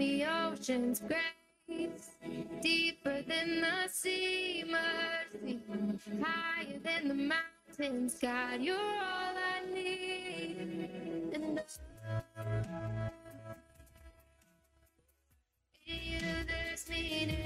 the 0.00 0.24
ocean's 0.24 1.00
grace, 1.00 2.10
deeper 2.62 3.20
than 3.28 3.60
the 3.60 3.86
sea, 3.88 4.64
mercy, 4.66 5.60
higher 6.22 6.78
than 6.82 7.08
the 7.08 7.14
mountains. 7.14 8.16
God, 8.20 8.62
you're 8.62 8.76
all 8.76 9.34
I 9.36 9.60
need. 9.74 10.56
And 11.34 11.44
in 11.44 11.60
you 15.86 16.20
there's 16.48 16.88
meaning, 16.88 17.39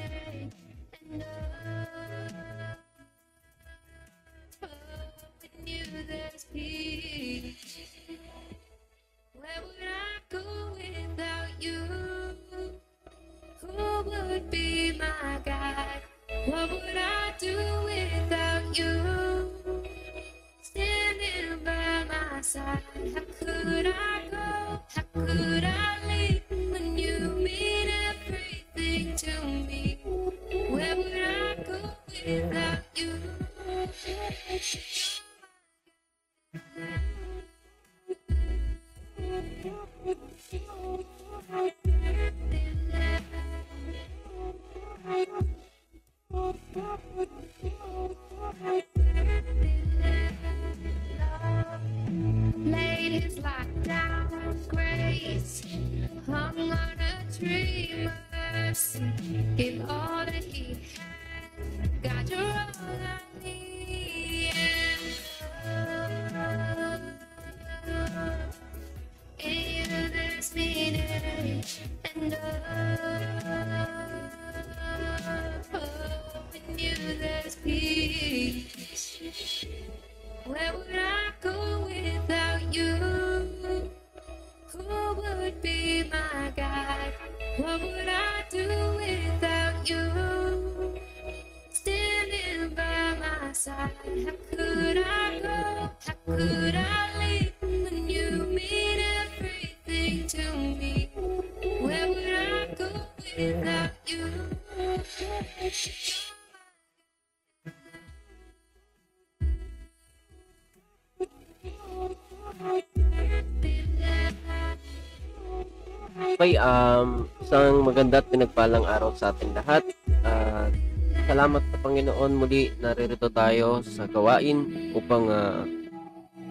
Okay, 116.44 116.60
um, 116.60 117.24
isang 117.40 117.88
maganda 117.88 118.20
at 118.20 118.28
pinagpalang 118.28 118.84
araw 118.84 119.16
sa 119.16 119.32
ating 119.32 119.56
lahat. 119.56 119.80
At 120.28 120.76
salamat 121.24 121.64
sa 121.72 121.80
Panginoon 121.80 122.36
muli 122.36 122.68
naririto 122.84 123.32
tayo 123.32 123.80
sa 123.80 124.04
gawain 124.04 124.92
upang 124.92 125.24
uh, 125.32 125.64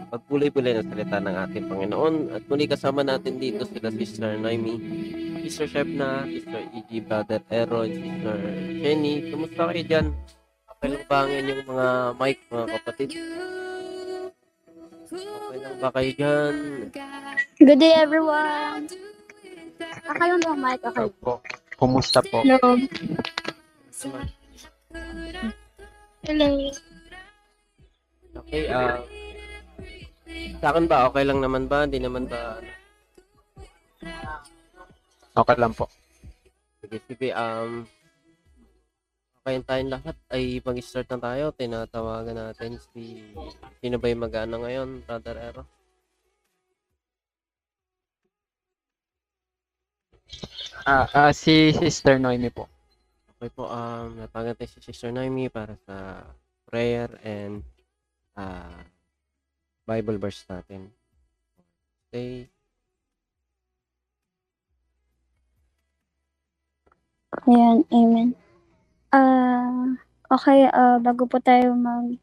pagpulay-pulay 0.10 0.82
ng 0.82 0.90
salita 0.90 1.22
ng 1.22 1.38
ating 1.46 1.70
Panginoon. 1.70 2.34
At 2.34 2.42
muli 2.50 2.66
kasama 2.66 3.06
natin 3.06 3.38
dito 3.38 3.70
sila 3.70 3.94
Sister 3.94 4.34
Naomi, 4.34 4.82
Sister 5.46 5.70
Shepna, 5.70 6.26
Sister 6.26 6.74
E.G. 6.74 6.90
Brother 7.06 7.46
Aaron, 7.54 7.94
Sister 7.94 8.38
Jenny. 8.82 9.30
Kumusta 9.30 9.70
kayo 9.70 9.84
dyan? 9.86 10.06
Okay 10.74 10.88
lang 10.90 11.06
ba 11.06 11.18
ang 11.22 11.30
inyong 11.38 11.62
mga 11.70 11.88
mic, 12.18 12.38
mga 12.50 12.66
kapatid? 12.82 13.10
Okay 15.14 15.60
lang 15.62 15.76
ba 15.78 15.90
kayo 15.94 16.12
dyan? 16.18 16.54
Good 17.62 17.78
day, 17.78 17.94
everyone. 17.94 18.90
Akala 20.14 20.38
mo, 20.46 20.52
Mike, 20.54 20.86
okay. 20.86 21.10
po. 21.18 21.42
Kumusta 21.74 22.22
po? 22.22 22.46
Hello. 22.46 22.78
Hello. 26.22 26.48
Okay, 28.46 28.64
ah... 28.70 29.02
sa 30.62 30.70
akin 30.70 30.86
ba, 30.86 31.10
okay 31.10 31.26
lang 31.26 31.42
naman 31.42 31.66
ba? 31.66 31.90
Hindi 31.90 31.98
naman 31.98 32.30
ba? 32.30 32.62
Okay 35.34 35.58
lang 35.58 35.74
po. 35.74 35.90
Sige, 36.86 36.98
sige, 37.10 37.34
um... 37.34 37.90
Okay 39.44 39.60
tayong 39.66 39.92
lahat 39.98 40.16
ay 40.30 40.62
mag-start 40.62 41.10
na 41.10 41.20
tayo. 41.20 41.46
Tinatawagan 41.58 42.38
natin 42.38 42.78
si... 42.94 43.34
Sino 43.82 43.98
ba 43.98 44.14
yung 44.14 44.24
mag-ano 44.30 44.62
ngayon, 44.62 45.02
Brother 45.10 45.42
Ero? 45.42 45.66
Ah, 50.84 51.08
ah, 51.16 51.32
si 51.32 51.72
Sister 51.72 52.20
Noemi 52.20 52.52
po. 52.52 52.68
Okay 53.44 53.60
po, 53.60 53.68
um, 53.68 54.16
natawagan 54.24 54.56
natin 54.56 54.72
si 54.72 54.80
Sister 54.80 55.12
Naomi 55.12 55.52
para 55.52 55.76
sa 55.84 56.24
prayer 56.64 57.12
and 57.28 57.60
ah 58.40 58.88
Bible 59.84 60.16
verse 60.16 60.48
natin. 60.48 60.88
Okay. 62.08 62.48
Ayan, 67.52 67.84
amen. 67.92 68.32
Ah, 69.12 69.92
okay, 70.32 70.72
ah, 70.72 71.04
bago 71.04 71.28
po 71.28 71.44
tayo 71.44 71.76
mag... 71.76 72.16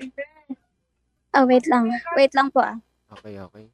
Ah, 1.37 1.45
wait 1.45 1.69
lang. 1.69 1.93
Wait 2.17 2.33
lang 2.33 2.49
po 2.49 2.65
ah. 2.65 2.81
Okay, 3.13 3.37
okay. 3.45 3.69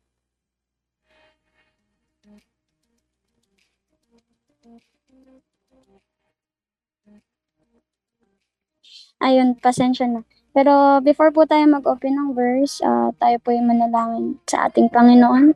Ayun, 9.21 9.57
pasensya 9.57 10.05
na. 10.05 10.21
Pero 10.53 11.01
before 11.01 11.33
po 11.33 11.45
tayo 11.45 11.65
mag-open 11.69 12.17
ng 12.17 12.31
verse, 12.33 12.81
ah, 12.85 13.13
tayo 13.17 13.37
po 13.41 13.53
yung 13.53 13.69
manalangin 13.69 14.41
sa 14.49 14.69
ating 14.69 14.89
Panginoon. 14.93 15.53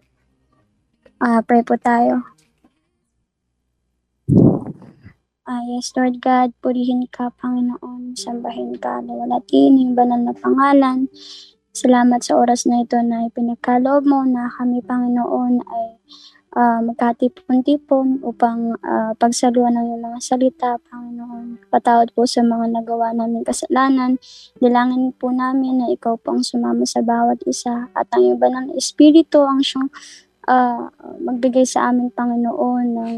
Ah, 1.20 1.44
pray 1.44 1.60
po 1.60 1.76
tayo. 1.76 2.24
Ah, 5.44 5.64
yes, 5.66 5.92
Lord 5.98 6.22
God, 6.22 6.54
purihin 6.62 7.10
ka, 7.10 7.32
Panginoon, 7.36 8.14
sambahin 8.14 8.78
ka, 8.78 9.02
nawalatin 9.02 9.82
yung 9.82 9.92
banal 9.98 10.22
na 10.22 10.36
pangalan. 10.36 11.10
Salamat 11.74 12.22
sa 12.22 12.38
oras 12.38 12.64
na 12.70 12.86
ito 12.86 12.96
na 13.02 13.26
ipinagkaloob 13.26 14.06
mo 14.06 14.22
na 14.24 14.46
kami, 14.56 14.78
Panginoon, 14.78 15.64
ay 15.64 15.98
ah, 16.54 16.82
magkatipon-tipon 16.82 18.22
upang 18.26 18.74
ah, 18.82 19.14
pagsaluhan 19.14 19.78
ng 19.78 20.02
mga 20.02 20.18
salita, 20.18 20.70
Panginoon. 20.90 21.70
Patawad 21.70 22.10
po 22.14 22.26
sa 22.26 22.42
mga 22.42 22.74
nagawa 22.74 23.14
namin 23.14 23.46
kasalanan. 23.46 24.18
Dilangin 24.58 25.14
po 25.14 25.30
namin 25.30 25.82
na 25.82 25.86
ikaw 25.90 26.18
po 26.18 26.34
ang 26.34 26.42
sumama 26.42 26.82
sa 26.86 27.02
bawat 27.02 27.38
isa 27.46 27.90
at 27.94 28.06
ang 28.14 28.22
iyong 28.26 28.40
banal 28.40 28.64
na 28.66 28.74
Espiritu 28.74 29.46
ang 29.46 29.62
siyang 29.62 29.90
ah, 30.50 30.90
magbigay 31.22 31.62
sa 31.62 31.92
amin, 31.92 32.10
Panginoon, 32.10 32.86
ng 32.98 33.14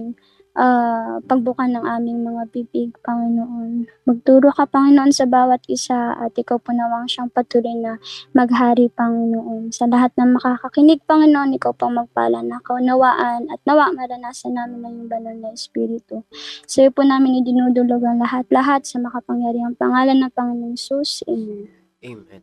ah, 0.56 1.20
pagbuka 1.24 1.64
ng 1.68 1.84
aming 1.84 2.24
mga 2.24 2.42
bibig, 2.52 2.90
Panginoon. 3.00 3.88
Magturo 4.04 4.52
ka, 4.52 4.68
Panginoon, 4.68 5.12
sa 5.12 5.24
bawat 5.24 5.64
isa 5.68 6.16
at 6.16 6.36
ikaw 6.36 6.60
po 6.60 6.72
nawang 6.72 7.08
siyang 7.08 7.32
patuloy 7.32 7.72
na 7.76 7.96
maghari, 8.36 8.92
Panginoon. 8.92 9.72
Sa 9.72 9.88
lahat 9.88 10.12
ng 10.16 10.36
makakakinig, 10.36 11.04
Panginoon, 11.08 11.56
ikaw 11.56 11.72
pang 11.72 11.96
magpala 11.96 12.44
na 12.44 12.60
kaunawaan 12.60 13.48
at 13.48 13.60
nawa 13.64 13.92
maranasan 13.96 14.56
namin 14.56 14.84
ng 14.84 14.92
iyong 14.92 15.10
banal 15.10 15.36
na 15.36 15.50
Espiritu. 15.52 16.24
Sa 16.68 16.84
iyo 16.84 16.90
po 16.92 17.04
namin 17.04 17.40
idinudulog 17.40 18.04
ang 18.04 18.20
lahat-lahat 18.20 18.84
sa 18.84 19.00
makapangyarihang 19.00 19.76
pangalan 19.76 20.20
ng 20.20 20.32
Panginoong 20.32 20.78
Sus. 20.78 21.24
Amen. 21.28 21.68
Amen. 22.02 22.42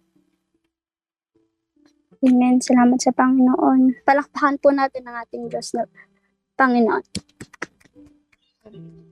Amen. 2.19 2.59
Salamat 2.59 2.99
sa 2.99 3.15
Panginoon. 3.15 4.03
Palakpakan 4.03 4.59
po 4.59 4.75
natin 4.75 5.07
ang 5.07 5.23
ating 5.23 5.47
Diyos 5.47 5.71
na 5.71 5.87
Panginoon. 6.59 7.03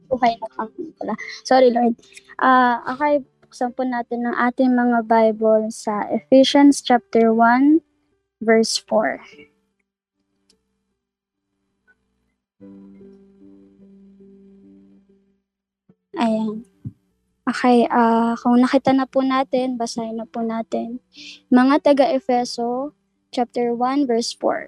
Buhay 0.08 0.40
na 0.40 0.48
pang 0.56 0.72
pala. 0.98 1.14
Sorry, 1.44 1.70
Lord. 1.70 2.00
Ah, 2.40 2.82
okay, 2.96 3.24
buksan 3.44 3.76
po 3.76 3.84
natin 3.84 4.28
ang 4.28 4.36
ating 4.52 4.72
mga 4.74 5.08
Bible 5.08 5.72
sa 5.72 6.08
Ephesians 6.12 6.80
chapter 6.80 7.32
1, 7.36 7.84
verse 8.42 8.80
4. 8.86 9.22
Ayan. 16.18 16.66
Okay, 17.48 17.88
ah 17.88 18.36
kung 18.42 18.60
nakita 18.60 18.92
na 18.92 19.08
po 19.08 19.24
natin, 19.24 19.80
basahin 19.80 20.20
na 20.20 20.28
po 20.28 20.44
natin. 20.44 21.00
Mga 21.48 21.80
taga-Efeso, 21.80 22.92
chapter 23.32 23.72
1, 23.72 24.04
verse 24.10 24.36
4. 24.36 24.68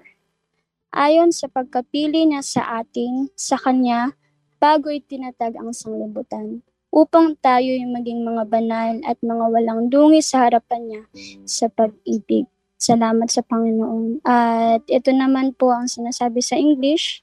Ayon 0.94 1.30
sa 1.34 1.46
pagkapili 1.50 2.26
niya 2.26 2.40
sa 2.40 2.82
atin, 2.82 3.28
sa 3.36 3.60
Kanya, 3.60 4.16
bago 4.60 4.92
itinatag 4.92 5.56
ang 5.56 5.72
sanglibutan, 5.72 6.60
upang 6.90 7.38
tayo 7.38 7.70
yung 7.70 7.94
maging 7.94 8.20
mga 8.26 8.44
banal 8.50 8.94
at 9.06 9.16
mga 9.22 9.46
walang 9.46 9.88
dungi 9.88 10.20
sa 10.20 10.44
harapan 10.44 10.82
niya 10.84 11.02
sa 11.46 11.70
pag-ibig. 11.70 12.50
Salamat 12.80 13.30
sa 13.30 13.46
Panginoon. 13.46 14.24
At 14.26 14.82
ito 14.90 15.10
naman 15.14 15.54
po 15.54 15.70
ang 15.70 15.86
sinasabi 15.86 16.42
sa 16.42 16.58
English. 16.58 17.22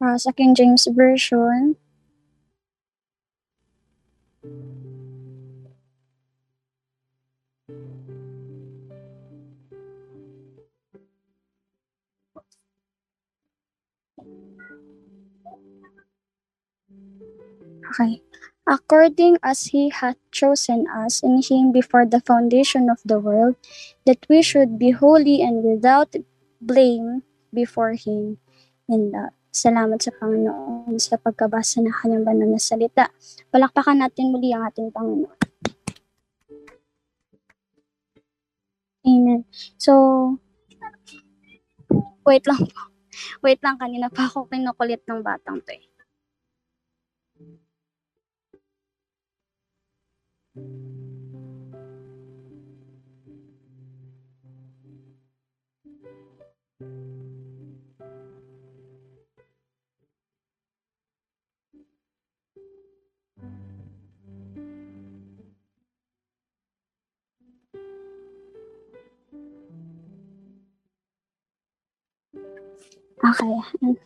Ah, 0.00 0.16
sa 0.16 0.32
King 0.32 0.56
James 0.56 0.88
Version. 0.88 1.76
Okay. 17.90 18.22
According 18.70 19.42
as 19.42 19.74
he 19.74 19.90
hath 19.90 20.14
chosen 20.30 20.86
us 20.86 21.26
in 21.26 21.42
him 21.42 21.74
before 21.74 22.06
the 22.06 22.22
foundation 22.22 22.86
of 22.86 23.02
the 23.02 23.18
world, 23.18 23.58
that 24.06 24.22
we 24.30 24.46
should 24.46 24.78
be 24.78 24.94
holy 24.94 25.42
and 25.42 25.66
without 25.66 26.14
blame 26.62 27.26
before 27.50 27.98
him 27.98 28.38
in 28.86 29.10
love. 29.10 29.34
Salamat 29.50 29.98
sa 29.98 30.14
Panginoon 30.14 31.02
sa 31.02 31.18
pagkabasa 31.18 31.82
ng 31.82 31.90
kanyang 31.90 32.22
banal 32.22 32.46
na 32.46 32.62
salita. 32.62 33.10
Palakpakan 33.50 34.06
natin 34.06 34.30
muli 34.30 34.54
ang 34.54 34.70
ating 34.70 34.94
Panginoon. 34.94 35.38
Amen. 39.02 39.42
So, 39.74 40.38
wait 42.22 42.46
lang 42.46 42.62
po. 42.70 42.94
Wait 43.42 43.58
lang, 43.58 43.82
kanina 43.82 44.06
pa 44.06 44.30
ako 44.30 44.46
kinukulit 44.46 45.02
ng 45.10 45.26
batang 45.26 45.58
to 45.66 45.74
eh. 45.74 45.89
Okay, 50.50 50.66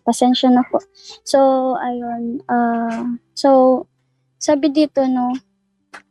pasensya 0.04 0.52
na 0.52 0.60
po. 0.68 0.76
So, 1.24 1.72
ayun, 1.80 2.44
ah, 2.52 3.16
so, 3.32 3.88
sabi 4.36 4.68
dito, 4.68 5.00
no, 5.08 5.32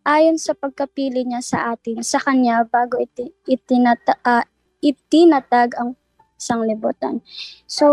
ayon 0.03 0.35
sa 0.39 0.53
pagkapili 0.53 1.23
niya 1.23 1.41
sa 1.43 1.57
atin, 1.75 2.03
sa 2.03 2.19
kanya, 2.19 2.67
bago 2.67 2.99
iti, 2.99 3.31
itinata, 3.47 4.19
ah, 4.23 4.45
itinatag 4.83 5.75
ang 5.79 5.95
sanglibutan. 6.35 7.23
So, 7.65 7.87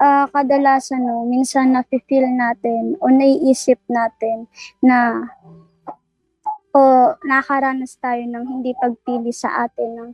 ah, 0.00 0.26
kadalasan, 0.32 1.04
no, 1.04 1.28
minsan 1.28 1.76
na-feel 1.76 2.24
natin 2.32 2.96
o 3.04 3.12
naiisip 3.12 3.78
natin 3.92 4.48
na 4.80 5.28
o 6.72 7.12
nakaranas 7.28 8.00
tayo 8.00 8.24
ng 8.24 8.44
hindi 8.48 8.72
pagpili 8.72 9.28
sa 9.28 9.68
atin 9.68 9.90
ng 9.92 10.10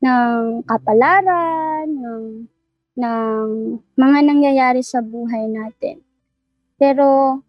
ng 0.00 0.64
kapalaran, 0.64 1.84
ng 1.84 2.24
ng 2.96 3.48
mga 4.00 4.18
nangyayari 4.24 4.80
sa 4.80 5.04
buhay 5.04 5.44
natin. 5.44 6.00
Pero 6.80 7.40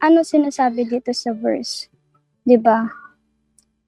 ano 0.00 0.18
sinasabi 0.24 0.88
dito 0.88 1.12
sa 1.12 1.36
verse? 1.36 1.89
'Di 2.44 2.56
ba? 2.60 2.88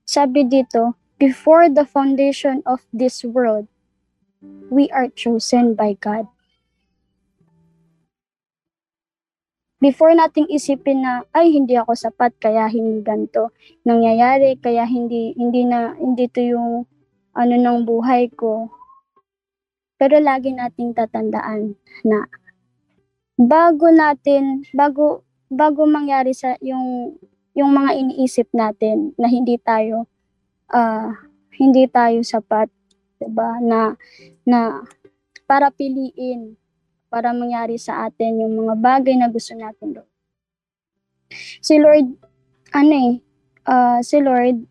Sabi 0.05 0.45
dito, 0.45 0.99
before 1.17 1.71
the 1.73 1.87
foundation 1.87 2.61
of 2.69 2.85
this 2.93 3.25
world, 3.25 3.71
we 4.69 4.91
are 4.91 5.09
chosen 5.09 5.73
by 5.73 5.97
God. 5.97 6.29
Before 9.83 10.15
nating 10.15 10.47
isipin 10.47 11.03
na 11.03 11.27
ay 11.35 11.51
hindi 11.51 11.75
ako 11.75 11.99
sapat 11.99 12.39
kaya 12.39 12.71
hindi 12.71 13.03
ganto 13.03 13.51
nangyayari 13.83 14.55
kaya 14.63 14.87
hindi 14.87 15.35
hindi 15.35 15.67
na 15.67 15.99
hindi 15.99 16.31
to 16.31 16.39
yung 16.39 16.87
ano 17.35 17.55
ng 17.59 17.83
buhay 17.83 18.31
ko 18.31 18.71
pero 20.03 20.19
lagi 20.19 20.51
nating 20.51 20.99
tatandaan 20.99 21.79
na 22.03 22.27
bago 23.39 23.87
natin, 23.95 24.67
bago 24.75 25.23
bago 25.47 25.87
mangyari 25.87 26.35
sa 26.35 26.59
yung 26.59 27.15
yung 27.53 27.71
mga 27.73 27.91
iniisip 28.01 28.49
natin 28.57 29.13
na 29.21 29.29
hindi 29.29 29.61
tayo 29.61 30.09
ah 30.73 31.13
hindi 31.57 31.85
tayo 31.89 32.25
sapat, 32.25 32.73
'di 33.21 33.29
ba? 33.29 33.61
Na 33.61 33.95
na 34.49 34.81
para 35.45 35.69
piliin 35.69 36.57
para 37.13 37.37
mangyari 37.37 37.77
sa 37.77 38.09
atin 38.09 38.41
yung 38.41 38.57
mga 38.57 38.75
bagay 38.81 39.15
na 39.21 39.29
gusto 39.29 39.53
natin. 39.53 40.01
Lord. 40.01 40.11
Si 41.61 41.77
Lord 41.77 42.09
ano 42.73 42.93
eh, 42.97 43.13
ah, 43.69 44.01
si 44.01 44.17
Lord 44.17 44.65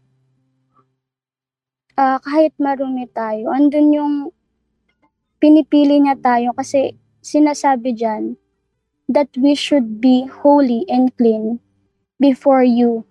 ah, 2.01 2.17
kahit 2.17 2.57
marumi 2.57 3.05
tayo, 3.13 3.53
andun 3.53 3.93
yung 3.93 4.13
pinipili 5.37 6.01
niya 6.01 6.17
tayo 6.17 6.53
kasi 6.57 6.97
sinasabi 7.21 7.93
diyan 7.93 8.41
that 9.05 9.29
we 9.37 9.53
should 9.53 10.01
be 10.01 10.25
holy 10.25 10.81
and 10.89 11.13
clean 11.17 11.61
before 12.21 12.61
you 12.61 13.01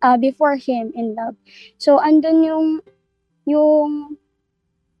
uh, 0.00 0.16
before 0.16 0.56
him 0.56 0.90
in 0.96 1.12
love. 1.12 1.36
So 1.76 2.00
andun 2.00 2.48
yung 2.48 2.68
yung 3.44 4.16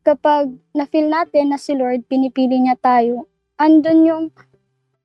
kapag 0.04 0.52
na-feel 0.76 1.08
natin 1.08 1.50
na 1.50 1.58
si 1.58 1.72
Lord 1.72 2.04
pinipili 2.04 2.60
niya 2.60 2.76
tayo, 2.76 3.26
andun 3.56 4.00
yung 4.04 4.24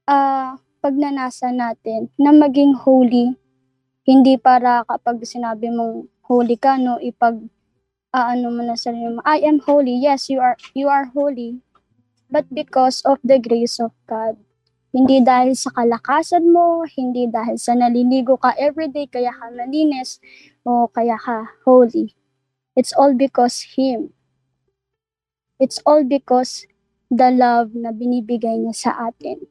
uh, 0.06 0.60
pagnanasa 0.84 1.56
natin 1.56 2.12
na 2.20 2.36
maging 2.36 2.76
holy. 2.76 3.34
Hindi 4.04 4.36
para 4.36 4.84
kapag 4.84 5.24
sinabi 5.24 5.72
mong 5.72 6.12
holy 6.28 6.60
ka 6.60 6.76
no 6.76 7.00
ipag 7.00 7.40
uh, 8.12 8.28
ano 8.36 8.52
mo 8.52 8.62
na 8.64 8.76
sarili 8.76 9.16
mo, 9.16 9.24
I 9.24 9.44
am 9.44 9.64
holy. 9.64 9.96
Yes, 9.96 10.28
you 10.28 10.40
are 10.44 10.60
you 10.76 10.88
are 10.92 11.12
holy. 11.12 11.64
But 12.28 12.52
because 12.52 13.00
of 13.08 13.24
the 13.24 13.40
grace 13.40 13.80
of 13.80 13.96
God. 14.04 14.36
Hindi 14.96 15.20
dahil 15.20 15.54
sa 15.54 15.70
kalakasan 15.76 16.48
mo, 16.48 16.88
hindi 16.88 17.28
dahil 17.28 17.60
sa 17.60 17.76
naliligo 17.76 18.40
ka 18.40 18.56
everyday 18.56 19.06
kaya 19.06 19.36
ka 19.36 19.52
malinis 19.52 20.24
o 20.64 20.88
kaya 20.88 21.20
ka 21.20 21.44
holy. 21.68 22.16
It's 22.78 22.96
all 22.96 23.12
because 23.12 23.76
Him. 23.76 24.16
It's 25.58 25.82
all 25.84 26.06
because 26.06 26.70
the 27.10 27.34
love 27.34 27.74
na 27.74 27.90
binibigay 27.90 28.62
niya 28.62 28.76
sa 28.78 28.92
atin. 29.10 29.42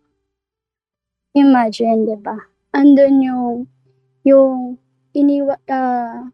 Imagine, 1.37 2.07
di 2.07 2.16
ba? 2.16 2.38
Andun 2.73 3.21
yung, 3.21 3.55
yung 4.25 4.81
iniwa, 5.12 5.59
uh, 5.69 6.31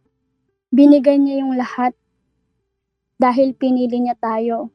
binigay 0.71 1.19
niya 1.19 1.43
yung 1.43 1.57
lahat 1.59 1.97
dahil 3.17 3.55
pinili 3.55 4.03
niya 4.03 4.15
tayo. 4.19 4.71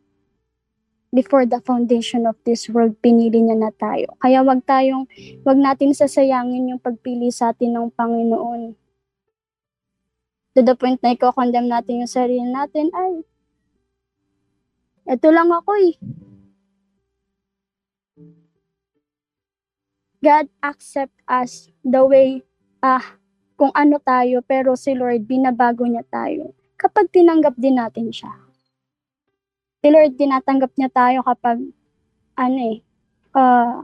Before 1.18 1.50
the 1.50 1.58
foundation 1.66 2.30
of 2.30 2.38
this 2.46 2.70
world, 2.70 3.02
pinili 3.02 3.42
niya 3.42 3.58
na 3.58 3.74
tayo. 3.74 4.14
Kaya 4.22 4.46
wag 4.46 4.62
tayong, 4.70 5.10
wag 5.42 5.58
natin 5.58 5.98
sasayangin 5.98 6.70
yung 6.70 6.78
pagpili 6.78 7.34
sa 7.34 7.50
atin 7.50 7.74
ng 7.74 7.90
Panginoon. 7.90 8.78
To 10.54 10.62
the 10.62 10.78
point 10.78 11.02
na 11.02 11.18
i-condemn 11.18 11.74
natin 11.74 12.06
yung 12.06 12.14
sarili 12.14 12.46
natin, 12.46 12.94
ay, 12.94 13.26
eto 15.10 15.34
lang 15.34 15.50
ako 15.50 15.74
eh. 15.90 15.98
God 20.22 20.54
accept 20.62 21.18
us 21.26 21.74
the 21.82 22.06
way, 22.06 22.46
ah, 22.86 23.18
kung 23.58 23.74
ano 23.74 23.98
tayo, 23.98 24.46
pero 24.46 24.78
si 24.78 24.94
Lord, 24.94 25.26
binabago 25.26 25.82
niya 25.90 26.06
tayo 26.14 26.54
kapag 26.78 27.10
tinanggap 27.10 27.58
din 27.58 27.82
natin 27.82 28.14
siya. 28.14 28.47
Si 29.88 29.96
Lord, 29.96 30.20
tinatanggap 30.20 30.76
niya 30.76 30.92
tayo 30.92 31.24
kapag, 31.24 31.64
ano 32.36 32.60
eh, 32.60 32.84
ah, 33.32 33.80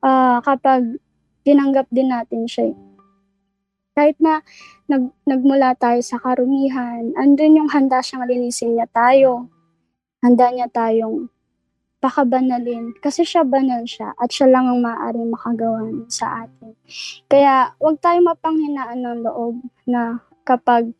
ah, 0.00 0.40
kapag 0.40 0.96
tinanggap 1.44 1.92
din 1.92 2.08
natin 2.08 2.48
siya 2.48 2.72
eh. 2.72 2.76
Kahit 3.92 4.16
na 4.16 4.40
nag, 4.88 5.12
nagmula 5.28 5.76
tayo 5.76 6.00
sa 6.00 6.16
karumihan, 6.16 7.12
andun 7.20 7.60
yung 7.60 7.68
handa 7.68 8.00
siyang 8.00 8.24
linisin 8.24 8.80
niya 8.80 8.88
tayo. 8.96 9.52
Handa 10.24 10.48
niya 10.48 10.72
tayong 10.72 11.28
pakabanalin 12.00 12.96
kasi 13.04 13.28
siya 13.28 13.44
banal 13.44 13.84
siya 13.84 14.16
at 14.16 14.32
siya 14.32 14.48
lang 14.48 14.72
ang 14.72 14.80
maaaring 14.80 15.28
makagawa 15.28 15.84
sa 16.08 16.48
atin. 16.48 16.72
Kaya 17.28 17.76
wag 17.76 18.00
tayo 18.00 18.24
mapanghinaan 18.24 19.04
ng 19.04 19.20
loob 19.20 19.68
na 19.84 20.24
kapag 20.48 20.96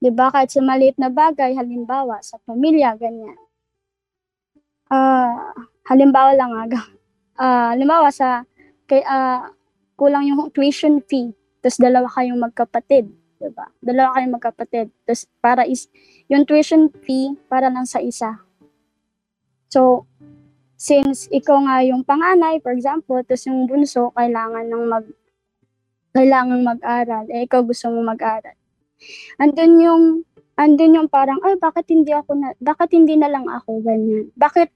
'di 0.00 0.10
ba 0.16 0.32
kahit 0.32 0.50
sa 0.50 0.64
maliit 0.64 0.96
na 0.96 1.12
bagay 1.12 1.52
halimbawa 1.54 2.18
sa 2.24 2.40
pamilya 2.48 2.96
ganyan. 2.96 3.36
Ah, 4.90 5.52
halimbawa 5.86 6.34
lang 6.34 6.52
aga. 6.56 6.82
Ah, 7.38 7.70
halimbawa 7.76 8.08
sa 8.10 8.42
kay 8.88 9.04
ah, 9.06 9.52
kulang 9.94 10.26
yung 10.26 10.48
tuition 10.50 10.98
fee, 11.04 11.30
tapos 11.62 11.78
dalawa 11.78 12.08
kayong 12.10 12.40
magkapatid, 12.40 13.06
'di 13.38 13.48
ba? 13.52 13.68
Dalawa 13.84 14.16
kayong 14.16 14.34
magkapatid. 14.36 14.88
Tapos 15.06 15.28
para 15.44 15.62
is 15.68 15.86
yung 16.32 16.44
tuition 16.48 16.88
fee 17.04 17.36
para 17.46 17.68
lang 17.70 17.84
sa 17.86 18.00
isa. 18.00 18.40
So, 19.70 20.04
since 20.74 21.30
ikaw 21.30 21.62
nga 21.62 21.84
yung 21.86 22.02
panganay, 22.02 22.58
for 22.58 22.74
example, 22.74 23.22
tapos 23.22 23.46
yung 23.46 23.70
bunso, 23.70 24.10
kailangan 24.18 24.66
ng 24.66 24.84
mag, 24.90 25.06
kailangan 26.16 26.60
mag-aral, 26.66 27.24
eh 27.30 27.46
ikaw 27.46 27.62
gusto 27.62 27.86
mo 27.94 28.02
mag-aral. 28.02 28.59
Andun 29.40 29.72
yung, 29.80 30.04
andun 30.60 30.96
yung 30.96 31.08
parang, 31.08 31.40
ay, 31.40 31.56
bakit 31.56 31.88
hindi 31.88 32.12
ako 32.12 32.36
na, 32.36 32.52
bakit 32.60 32.92
hindi 32.92 33.16
na 33.16 33.32
lang 33.32 33.48
ako 33.48 33.80
ganyan? 33.80 34.28
Bakit, 34.36 34.68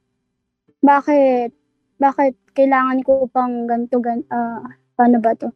bakit, 0.81 1.52
bakit 2.00 2.35
kailangan 2.57 3.04
ko 3.04 3.28
pang 3.28 3.69
ganito, 3.69 4.00
gan, 4.00 4.25
ah, 4.33 4.64
paano 4.97 5.21
ba 5.21 5.37
to? 5.37 5.52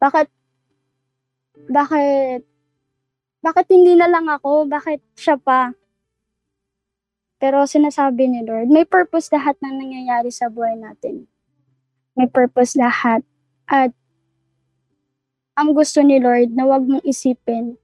Bakit, 0.00 0.28
bakit, 1.68 2.42
bakit 3.40 3.66
hindi 3.72 3.96
na 3.96 4.08
lang 4.08 4.28
ako? 4.28 4.68
Bakit 4.68 5.00
siya 5.16 5.40
pa? 5.40 5.72
Pero 7.40 7.64
sinasabi 7.64 8.28
ni 8.28 8.44
Lord, 8.44 8.68
may 8.68 8.84
purpose 8.84 9.32
lahat 9.32 9.56
ng 9.64 9.80
nangyayari 9.80 10.28
sa 10.28 10.52
buhay 10.52 10.76
natin. 10.76 11.24
May 12.12 12.28
purpose 12.28 12.76
lahat. 12.76 13.24
At 13.64 13.96
ang 15.56 15.72
gusto 15.72 16.04
ni 16.04 16.20
Lord 16.20 16.52
na 16.52 16.68
wag 16.68 16.84
mong 16.84 17.00
isipin 17.00 17.80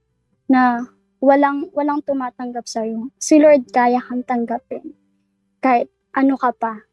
na 0.47 0.83
walang 1.19 1.67
walang 1.75 1.99
tumatanggap 2.03 2.65
sa 2.67 2.83
iyo. 2.83 3.11
Si 3.19 3.39
Lord 3.39 3.67
kaya 3.71 3.99
kang 4.03 4.23
tanggapin. 4.23 4.95
Kahit 5.59 5.91
ano 6.15 6.35
ka 6.39 6.51
pa. 6.55 6.87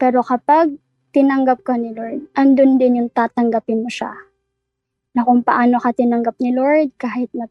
Pero 0.00 0.24
kapag 0.24 0.74
tinanggap 1.14 1.62
ka 1.62 1.78
ni 1.78 1.94
Lord, 1.94 2.26
andun 2.34 2.80
din 2.80 2.98
yung 2.98 3.10
tatanggapin 3.12 3.86
mo 3.86 3.90
siya. 3.92 4.10
Na 5.14 5.22
kung 5.22 5.46
paano 5.46 5.78
ka 5.78 5.94
tinanggap 5.94 6.34
ni 6.42 6.50
Lord, 6.50 6.90
kahit 6.98 7.30
na 7.30 7.46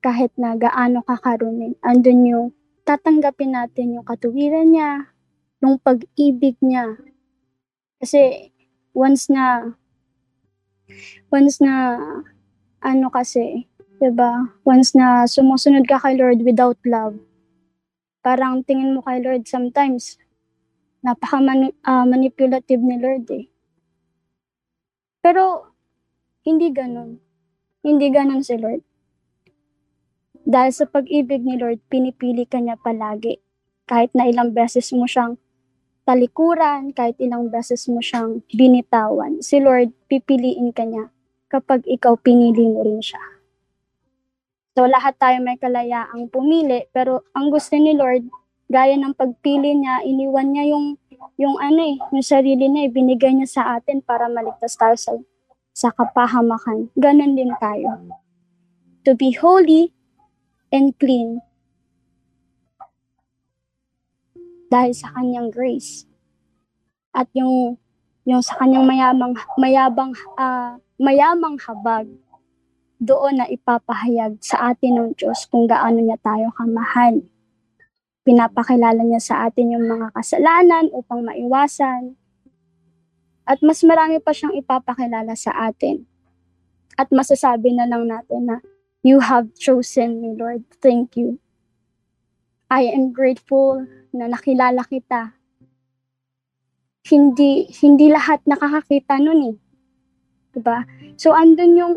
kahit 0.00 0.32
na 0.38 0.54
gaano 0.56 1.02
ka 1.02 1.18
karunin, 1.18 1.74
andun 1.82 2.24
yung 2.24 2.46
tatanggapin 2.86 3.58
natin 3.58 3.98
yung 3.98 4.06
katuwiran 4.06 4.70
niya, 4.70 5.10
yung 5.58 5.82
pag-ibig 5.82 6.54
niya. 6.62 6.94
Kasi 7.98 8.52
once 8.94 9.26
na 9.28 9.74
once 11.28 11.58
na 11.58 11.98
ano 12.80 13.10
kasi, 13.10 13.66
'di 13.96 14.10
ba? 14.12 14.52
Once 14.62 14.92
na 14.92 15.24
sumusunod 15.24 15.88
ka 15.88 15.96
kay 16.00 16.16
Lord 16.20 16.44
without 16.44 16.76
love, 16.84 17.16
parang 18.20 18.60
tingin 18.66 18.92
mo 18.92 19.00
kay 19.04 19.22
Lord 19.22 19.48
sometimes 19.48 20.20
napaka 21.06 21.38
ah, 21.86 22.02
manipulative 22.02 22.82
ni 22.82 22.98
Lord 22.98 23.30
eh. 23.30 23.46
Pero 25.22 25.70
hindi 26.46 26.70
ganun. 26.70 27.18
Hindi 27.82 28.06
ganun 28.10 28.42
si 28.42 28.58
Lord. 28.58 28.82
Dahil 30.46 30.70
sa 30.70 30.86
pag-ibig 30.86 31.42
ni 31.42 31.58
Lord, 31.58 31.82
pinipili 31.90 32.46
ka 32.46 32.62
niya 32.62 32.78
palagi. 32.78 33.42
Kahit 33.86 34.14
na 34.14 34.30
ilang 34.30 34.54
beses 34.54 34.94
mo 34.94 35.06
siyang 35.06 35.38
talikuran, 36.06 36.94
kahit 36.94 37.18
ilang 37.18 37.50
beses 37.50 37.90
mo 37.90 37.98
siyang 37.98 38.46
binitawan, 38.54 39.42
si 39.42 39.58
Lord, 39.58 39.90
pipiliin 40.06 40.70
ka 40.70 40.86
niya 40.86 41.10
kapag 41.50 41.82
ikaw 41.86 42.14
pinili 42.18 42.66
mo 42.66 42.86
rin 42.86 43.02
siya. 43.02 43.35
So 44.76 44.84
lahat 44.84 45.16
tayo 45.16 45.40
may 45.40 45.56
kalayaang 45.56 46.28
pumili, 46.28 46.84
pero 46.92 47.24
ang 47.32 47.48
gusto 47.48 47.80
ni 47.80 47.96
Lord, 47.96 48.28
gaya 48.68 48.92
ng 48.92 49.16
pagpili 49.16 49.72
niya, 49.72 50.04
iniwan 50.04 50.52
niya 50.52 50.76
yung 50.76 51.00
yung 51.40 51.56
ano 51.56 51.80
eh, 51.80 51.96
yung 52.12 52.20
sarili 52.20 52.68
niya, 52.68 52.92
ibinigay 52.92 53.32
niya 53.32 53.48
sa 53.48 53.62
atin 53.80 54.04
para 54.04 54.28
maligtas 54.28 54.76
tayo 54.76 54.92
sa, 55.00 55.16
sa 55.72 55.88
kapahamakan. 55.96 56.92
Ganon 56.92 57.32
din 57.32 57.56
tayo. 57.56 58.04
To 59.08 59.16
be 59.16 59.32
holy 59.32 59.96
and 60.68 60.92
clean 61.00 61.40
dahil 64.68 64.92
sa 64.92 65.08
kanyang 65.16 65.48
grace 65.48 66.04
at 67.16 67.32
yung 67.32 67.80
yung 68.28 68.44
sa 68.44 68.60
kanyang 68.60 68.84
mayamang 68.84 69.32
mayabang 69.56 70.12
ah, 70.36 70.76
mayamang 71.00 71.56
habag 71.64 72.10
doon 72.96 73.42
na 73.42 73.46
ipapahayag 73.46 74.40
sa 74.40 74.72
atin 74.72 74.96
ng 74.96 75.08
Diyos 75.16 75.44
kung 75.48 75.68
gaano 75.68 76.00
niya 76.00 76.16
tayo 76.20 76.52
kamahal. 76.56 77.24
Pinapakilala 78.26 79.02
niya 79.06 79.22
sa 79.22 79.34
atin 79.46 79.76
yung 79.76 79.86
mga 79.86 80.10
kasalanan 80.16 80.90
upang 80.90 81.22
maiwasan. 81.22 82.18
At 83.46 83.62
mas 83.62 83.84
marami 83.86 84.18
pa 84.18 84.34
siyang 84.34 84.58
ipapakilala 84.58 85.38
sa 85.38 85.54
atin. 85.70 86.02
At 86.98 87.12
masasabi 87.12 87.76
na 87.76 87.86
lang 87.86 88.08
natin 88.10 88.50
na 88.50 88.58
You 89.06 89.22
have 89.22 89.54
chosen 89.54 90.18
me, 90.18 90.34
Lord. 90.34 90.66
Thank 90.82 91.14
you. 91.14 91.38
I 92.66 92.90
am 92.90 93.14
grateful 93.14 93.86
na 94.10 94.26
nakilala 94.26 94.82
kita. 94.82 95.38
Hindi 97.06 97.70
hindi 97.78 98.10
lahat 98.10 98.42
nakakakita 98.50 99.22
nun 99.22 99.54
eh. 99.54 99.56
'Di 100.50 100.58
ba? 100.58 100.82
So 101.14 101.38
andun 101.38 101.78
yung 101.78 101.94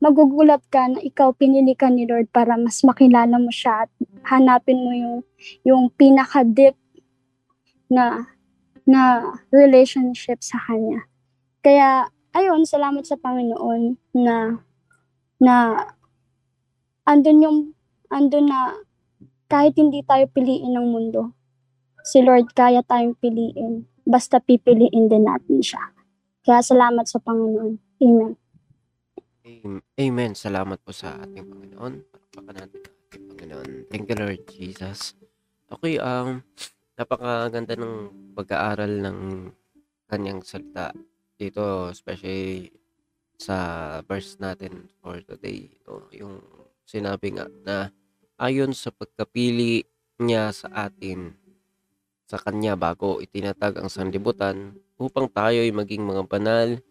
magugulat 0.00 0.60
ka 0.68 0.92
na 0.92 1.00
ikaw 1.00 1.32
pinili 1.32 1.72
ka 1.72 1.88
ni 1.88 2.04
Lord 2.04 2.28
para 2.28 2.54
mas 2.60 2.84
makilala 2.84 3.40
mo 3.40 3.48
siya 3.48 3.88
at 3.88 3.90
hanapin 4.28 4.84
mo 4.84 4.92
yung 4.92 5.16
yung 5.64 5.84
pinaka 5.94 6.44
deep 6.44 6.76
na 7.88 8.28
na 8.86 9.34
relationship 9.50 10.44
sa 10.44 10.60
kanya. 10.62 11.08
Kaya 11.64 12.06
ayun, 12.36 12.62
salamat 12.62 13.02
sa 13.02 13.18
Panginoon 13.18 13.98
na 14.14 14.62
na 15.42 15.54
andun 17.08 17.42
yung 17.42 17.58
andun 18.12 18.46
na 18.46 18.76
kahit 19.46 19.74
hindi 19.78 20.02
tayo 20.02 20.26
piliin 20.30 20.74
ng 20.74 20.86
mundo, 20.90 21.34
si 22.06 22.22
Lord 22.22 22.54
kaya 22.54 22.82
tayong 22.82 23.18
piliin. 23.18 23.86
Basta 24.06 24.38
pipiliin 24.38 25.10
din 25.10 25.26
natin 25.26 25.58
siya. 25.62 25.82
Kaya 26.46 26.62
salamat 26.62 27.10
sa 27.10 27.18
Panginoon. 27.18 27.74
Amen. 28.02 28.45
Am- 29.46 29.86
Amen. 29.94 30.34
Salamat 30.34 30.82
po 30.82 30.90
sa 30.90 31.22
ating 31.22 31.46
Panginoon. 31.46 31.94
Palakpakan 32.10 32.54
natin 32.66 32.82
ating 32.82 33.24
Panginoon. 33.30 33.70
Thank 33.94 34.10
you, 34.10 34.16
Lord 34.18 34.42
Jesus. 34.50 35.14
Okay, 35.70 36.02
um, 36.02 36.42
napakaganda 36.98 37.78
ng 37.78 38.10
pag-aaral 38.34 38.90
ng 39.06 39.18
kanyang 40.10 40.42
salita 40.42 40.90
dito, 41.38 41.94
especially 41.94 42.74
sa 43.38 43.56
verse 44.02 44.34
natin 44.42 44.90
for 44.98 45.22
today. 45.22 45.70
Ito, 45.78 46.10
yung 46.10 46.42
sinabi 46.82 47.38
nga 47.38 47.46
na 47.62 47.94
ayon 48.42 48.74
sa 48.74 48.90
pagkapili 48.90 49.86
niya 50.18 50.50
sa 50.50 50.90
atin 50.90 51.38
sa 52.26 52.42
kanya 52.42 52.74
bago 52.74 53.22
itinatag 53.22 53.78
ang 53.78 53.86
sanlibutan 53.86 54.74
upang 54.98 55.30
tayo 55.30 55.62
ay 55.62 55.70
maging 55.70 56.02
mga 56.02 56.26
banal 56.26 56.82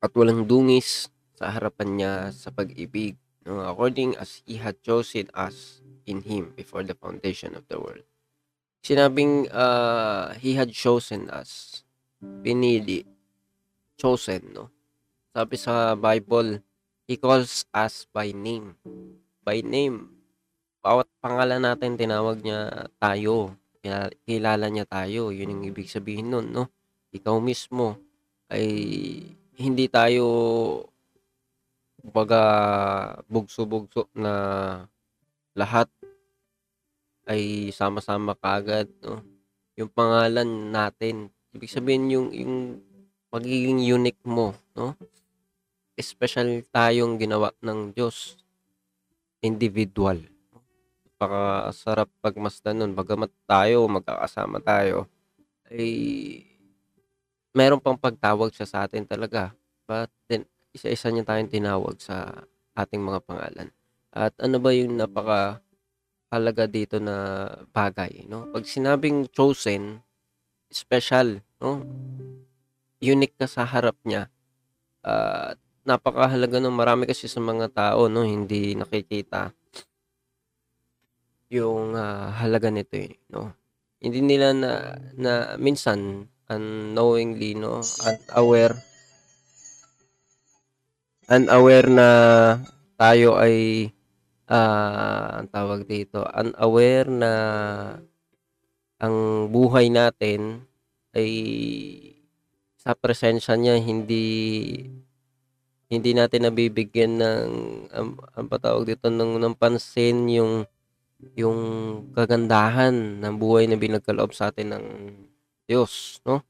at 0.00 0.10
walang 0.16 0.48
dungis 0.48 1.12
sa 1.36 1.52
harapan 1.52 1.88
niya 1.96 2.12
sa 2.32 2.48
pag-ibig 2.52 3.16
no? 3.44 3.64
according 3.64 4.16
as 4.16 4.40
He 4.48 4.56
had 4.60 4.80
chosen 4.80 5.28
us 5.32 5.80
in 6.08 6.24
Him 6.24 6.56
before 6.56 6.84
the 6.84 6.96
foundation 6.96 7.52
of 7.56 7.64
the 7.68 7.76
world. 7.76 8.04
Sinabing 8.80 9.48
uh, 9.52 10.32
He 10.40 10.56
had 10.56 10.72
chosen 10.72 11.28
us. 11.28 11.84
Pinili. 12.20 13.04
Chosen, 14.00 14.52
no? 14.56 14.72
Sabi 15.32 15.56
sa 15.60 15.96
Bible, 15.96 16.64
He 17.04 17.16
calls 17.20 17.68
us 17.72 18.08
by 18.08 18.32
name. 18.32 18.76
By 19.44 19.60
name. 19.64 20.12
Bawat 20.80 21.08
pangalan 21.20 21.64
natin, 21.64 22.00
tinawag 22.00 22.40
niya 22.40 22.88
tayo. 22.96 23.56
Kila- 23.84 24.12
Kilala 24.24 24.68
niya 24.72 24.88
tayo. 24.88 25.28
Yun 25.32 25.60
yung 25.60 25.64
ibig 25.68 25.88
sabihin 25.92 26.32
nun, 26.32 26.48
no? 26.52 26.68
Ikaw 27.12 27.36
mismo 27.40 28.00
ay 28.48 28.68
hindi 29.60 29.92
tayo 29.92 30.24
kumbaga 32.00 32.40
bugso-bugso 33.28 34.08
na 34.16 34.32
lahat 35.52 35.92
ay 37.28 37.68
sama-sama 37.70 38.32
kaagad, 38.32 38.88
no? 39.04 39.20
Yung 39.76 39.92
pangalan 39.92 40.72
natin, 40.72 41.28
ibig 41.52 41.68
sabihin 41.68 42.08
yung 42.08 42.28
yung 42.32 42.56
pagiging 43.28 43.84
unique 43.84 44.24
mo, 44.24 44.56
no? 44.72 44.96
Espesyal 45.94 46.64
tayong 46.72 47.20
ginawa 47.20 47.52
ng 47.60 47.92
Diyos. 47.92 48.40
Individual. 49.44 50.24
Napakasarap 51.04 52.08
pagmasdan 52.24 52.80
nun. 52.80 52.92
Bagamat 52.96 53.28
tayo, 53.44 53.84
magkakasama 53.92 54.64
tayo, 54.64 55.04
ay 55.68 56.49
meron 57.54 57.82
pang 57.82 57.98
pagtawag 57.98 58.54
siya 58.54 58.66
sa 58.66 58.78
atin 58.86 59.06
talaga. 59.06 59.54
But 59.86 60.10
then, 60.30 60.46
isa-isa 60.70 61.10
niya 61.10 61.26
tayong 61.26 61.50
tinawag 61.50 61.98
sa 61.98 62.46
ating 62.78 63.02
mga 63.02 63.20
pangalan. 63.26 63.68
At 64.10 64.34
ano 64.38 64.58
ba 64.58 64.70
yung 64.74 64.98
napaka 64.98 65.62
halaga 66.30 66.70
dito 66.70 67.02
na 67.02 67.46
bagay, 67.74 68.26
no? 68.30 68.46
Pag 68.54 68.62
sinabing 68.66 69.26
chosen, 69.34 69.98
special, 70.70 71.42
no? 71.58 71.82
Unique 73.02 73.34
ka 73.34 73.50
sa 73.50 73.66
harap 73.66 73.98
niya. 74.06 74.30
Ah, 75.02 75.58
napakahalaga 75.82 76.62
ng 76.62 76.74
marami 76.74 77.10
kasi 77.10 77.26
sa 77.26 77.42
mga 77.42 77.74
tao, 77.74 78.06
no? 78.06 78.22
Hindi 78.22 78.78
nakikita 78.78 79.50
yung 81.50 81.98
ah, 81.98 82.30
halaga 82.38 82.70
nito, 82.70 82.94
eh, 82.94 83.18
no? 83.34 83.50
Hindi 83.98 84.22
nila 84.22 84.54
na, 84.54 84.72
na 85.18 85.32
minsan 85.58 86.30
unknowingly, 86.50 87.54
no? 87.54 87.80
Unaware 88.02 88.90
unaware 91.30 91.86
na 91.86 92.08
tayo 92.98 93.38
ay 93.38 93.86
ah, 94.50 95.38
ang 95.38 95.46
tawag 95.46 95.86
dito, 95.86 96.26
unaware 96.26 97.06
na 97.06 97.32
ang 98.98 99.46
buhay 99.48 99.88
natin 99.88 100.66
ay 101.14 101.30
sa 102.76 102.98
presensya 102.98 103.54
niya 103.54 103.78
hindi 103.78 104.26
hindi 105.90 106.10
natin 106.14 106.50
nabibigyan 106.50 107.18
ng 107.18 107.50
ang, 107.94 108.08
ang 108.18 108.46
patawag 108.50 108.86
dito 108.90 109.06
ng, 109.08 109.38
ng 109.38 109.54
pansin 109.54 110.26
yung 110.30 110.66
yung 111.38 111.60
kagandahan 112.16 113.22
ng 113.22 113.34
buhay 113.38 113.68
na 113.68 113.76
binagkaloob 113.78 114.32
sa 114.34 114.50
atin 114.50 114.74
ng 114.74 114.86
Diyos, 115.70 116.18
no? 116.26 116.42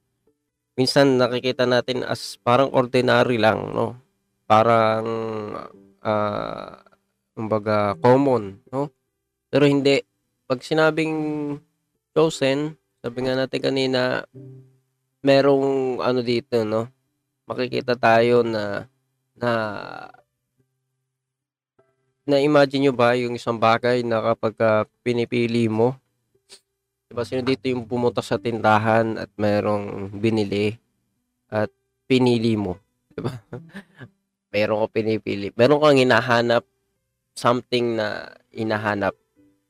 Minsan 0.80 1.20
nakikita 1.20 1.68
natin 1.68 2.00
as 2.08 2.40
parang 2.40 2.72
ordinary 2.72 3.36
lang, 3.36 3.76
no? 3.76 4.00
Parang 4.48 5.04
ah 6.00 6.80
kumbaga 7.36 7.92
common, 8.00 8.64
no? 8.72 8.88
Pero 9.52 9.68
hindi. 9.68 10.00
Pag 10.48 10.64
sinabing 10.64 11.12
chosen, 12.16 12.80
sabi 13.04 13.28
nga 13.28 13.36
natin 13.36 13.60
kanina, 13.60 14.24
merong 15.20 16.00
ano 16.00 16.24
dito, 16.24 16.64
no? 16.64 16.88
Makikita 17.44 18.00
tayo 18.00 18.40
na 18.40 18.88
na 19.36 19.52
na-imagine 22.24 22.88
nyo 22.88 22.94
ba 22.96 23.12
yung 23.20 23.36
isang 23.36 23.60
bagay 23.60 24.00
na 24.00 24.32
kapag 24.32 24.56
ah, 24.64 24.88
pinipili 25.04 25.68
mo, 25.68 25.99
diba 27.10 27.26
sino 27.26 27.42
dito 27.42 27.66
yung 27.66 27.90
pumunta 27.90 28.22
sa 28.22 28.38
tindahan 28.38 29.18
at 29.18 29.30
merong 29.34 30.14
binili 30.14 30.78
at 31.50 31.66
pinili 32.06 32.54
mo, 32.54 32.78
diba? 33.10 33.34
meron 34.54 34.82
ko 34.82 34.86
pinipili. 34.86 35.50
Meron 35.58 35.82
kang 35.82 35.98
hinahanap 35.98 36.62
something 37.34 37.98
na 37.98 38.30
hinahanap 38.54 39.18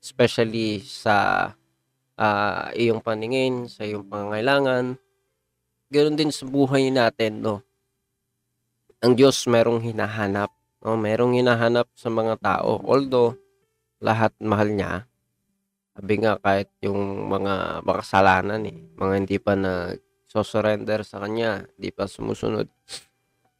especially 0.00 0.80
sa 0.84 1.48
ah, 2.16 2.68
iyong 2.76 3.00
paningin, 3.04 3.68
sa 3.68 3.84
iyong 3.84 4.04
pangangailangan. 4.08 4.96
Ganoon 5.92 6.16
din 6.16 6.32
sa 6.32 6.44
buhay 6.48 6.88
natin, 6.92 7.44
no? 7.44 7.64
Ang 9.00 9.16
Diyos 9.16 9.40
merong 9.48 9.80
hinahanap, 9.80 10.52
no? 10.84 10.96
Merong 10.96 11.36
hinahanap 11.40 11.88
sa 11.96 12.08
mga 12.12 12.36
tao. 12.40 12.80
Although, 12.84 13.36
lahat 14.00 14.32
mahal 14.40 14.72
niya. 14.72 15.09
Sabi 16.00 16.16
nga 16.16 16.40
kahit 16.40 16.72
yung 16.80 17.28
mga 17.28 17.84
makasalanan, 17.84 18.64
eh, 18.64 18.88
mga 18.96 19.14
hindi 19.20 19.36
pa 19.36 19.52
na 19.52 19.92
surrender 20.24 21.04
sa 21.04 21.20
Kanya, 21.20 21.68
hindi 21.76 21.92
pa 21.92 22.08
sumusunod, 22.08 22.72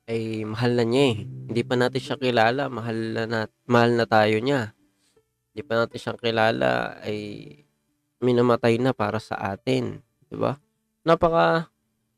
ay 0.09 0.49
mahal 0.49 0.73
na 0.73 0.89
niya 0.89 1.05
eh. 1.13 1.17
Hindi 1.29 1.63
pa 1.69 1.77
natin 1.77 2.01
siya 2.01 2.17
kilala, 2.17 2.73
mahal 2.73 2.97
na, 3.13 3.23
na 3.29 3.41
mahal 3.69 3.93
na 3.93 4.09
tayo 4.09 4.41
niya. 4.41 4.73
Hindi 5.53 5.63
pa 5.69 5.85
natin 5.85 6.01
siya 6.01 6.17
kilala, 6.17 6.97
ay 7.05 7.21
minamatay 8.25 8.81
na 8.81 8.97
para 8.97 9.21
sa 9.21 9.37
atin. 9.37 10.01
'di 10.33 10.41
ba? 10.41 10.57
Napaka 11.05 11.69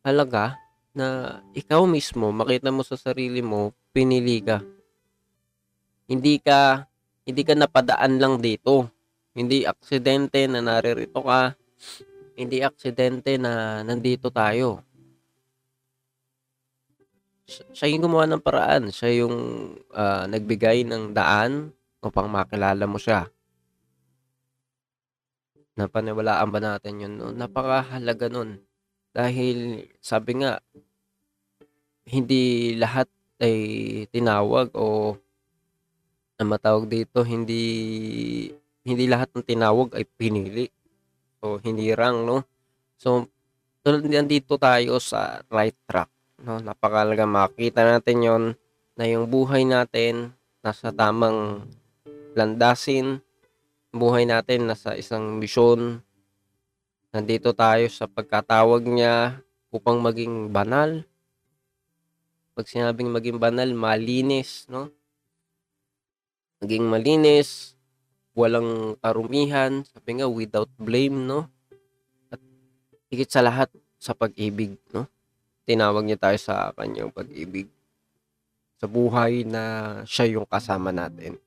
halaga 0.07 0.55
na 0.95 1.41
ikaw 1.51 1.83
mismo, 1.83 2.31
makita 2.31 2.71
mo 2.71 2.87
sa 2.87 2.95
sarili 2.95 3.43
mo, 3.43 3.75
pinili 3.91 4.39
ka. 4.39 4.63
Hindi 6.07 6.39
ka, 6.39 6.87
hindi 7.27 7.43
ka 7.43 7.59
napadaan 7.59 8.23
lang 8.23 8.39
dito. 8.39 9.02
Hindi 9.33 9.65
aksidente 9.65 10.45
na 10.45 10.61
naririto 10.61 11.25
ka. 11.25 11.57
Hindi 12.37 12.61
aksidente 12.61 13.41
na 13.41 13.81
nandito 13.81 14.29
tayo. 14.29 14.85
Siya 17.49 17.89
yung 17.93 18.05
gumawa 18.05 18.29
ng 18.29 18.45
paraan. 18.45 18.93
Siya 18.93 19.25
yung 19.25 19.37
ah, 19.97 20.29
nagbigay 20.29 20.85
ng 20.85 21.17
daan 21.17 21.73
upang 22.05 22.29
makilala 22.29 22.85
mo 22.85 23.01
siya. 23.01 23.29
Napaniwalaan 25.81 26.53
ba 26.53 26.61
natin 26.61 27.01
yun? 27.01 27.15
No? 27.17 27.33
Napakahalaga 27.33 28.29
nun. 28.29 28.61
Dahil 29.17 29.89
sabi 30.05 30.45
nga, 30.45 30.61
hindi 32.05 32.77
lahat 32.77 33.09
ay 33.41 33.57
tinawag 34.13 34.73
o 34.77 35.17
ang 36.37 36.49
matawag 36.53 36.91
dito, 36.91 37.25
hindi 37.25 37.65
hindi 38.83 39.07
lahat 39.07 39.31
ng 39.35 39.47
tinawag 39.47 39.95
ay 39.95 40.05
pinili. 40.07 40.67
So, 41.39 41.59
hindi 41.63 41.91
rang, 41.95 42.27
no? 42.27 42.47
So, 42.99 43.27
nandito 43.87 44.59
tayo 44.59 45.03
sa 45.03 45.43
right 45.51 45.75
track. 45.91 46.11
No? 46.43 46.59
Napakalaga 46.63 47.27
makita 47.27 47.83
natin 47.83 48.19
yon 48.23 48.45
na 48.95 49.05
yung 49.11 49.27
buhay 49.27 49.67
natin 49.67 50.35
nasa 50.63 50.95
tamang 50.95 51.67
landasin. 52.39 53.19
Buhay 53.93 54.25
natin 54.25 54.71
nasa 54.71 54.95
isang 54.95 55.37
misyon. 55.37 56.01
Nandito 57.13 57.53
tayo 57.53 57.85
sa 57.93 58.09
pagkatawag 58.09 58.87
niya 58.87 59.43
upang 59.69 60.01
maging 60.01 60.49
banal. 60.49 61.05
Pag 62.55 62.69
sinabing 62.69 63.13
maging 63.13 63.37
banal, 63.37 63.69
malinis, 63.73 64.65
no? 64.71 64.89
Maging 66.65 66.89
malinis, 66.89 67.75
walang 68.33 68.97
karumihan, 69.01 69.85
sabi 69.89 70.21
nga 70.21 70.29
without 70.29 70.71
blame, 70.81 71.29
no? 71.29 71.49
At 72.33 72.41
higit 73.13 73.29
sa 73.29 73.45
lahat 73.45 73.69
sa 74.01 74.17
pag-ibig, 74.17 74.77
no? 74.93 75.09
Tinawag 75.69 76.05
niya 76.05 76.19
tayo 76.19 76.39
sa 76.41 76.75
kanyang 76.75 77.13
pag-ibig 77.15 77.71
sa 78.83 78.91
buhay 78.91 79.47
na 79.47 79.63
siya 80.03 80.35
yung 80.35 80.47
kasama 80.51 80.91
natin. 80.91 81.39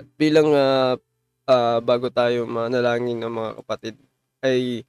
At 0.00 0.08
bilang 0.16 0.56
ah, 0.56 0.96
ah, 1.44 1.78
bago 1.84 2.08
tayo 2.08 2.48
manalangin 2.48 3.20
ng 3.20 3.28
mga 3.28 3.50
kapatid, 3.60 3.94
ay 4.40 4.88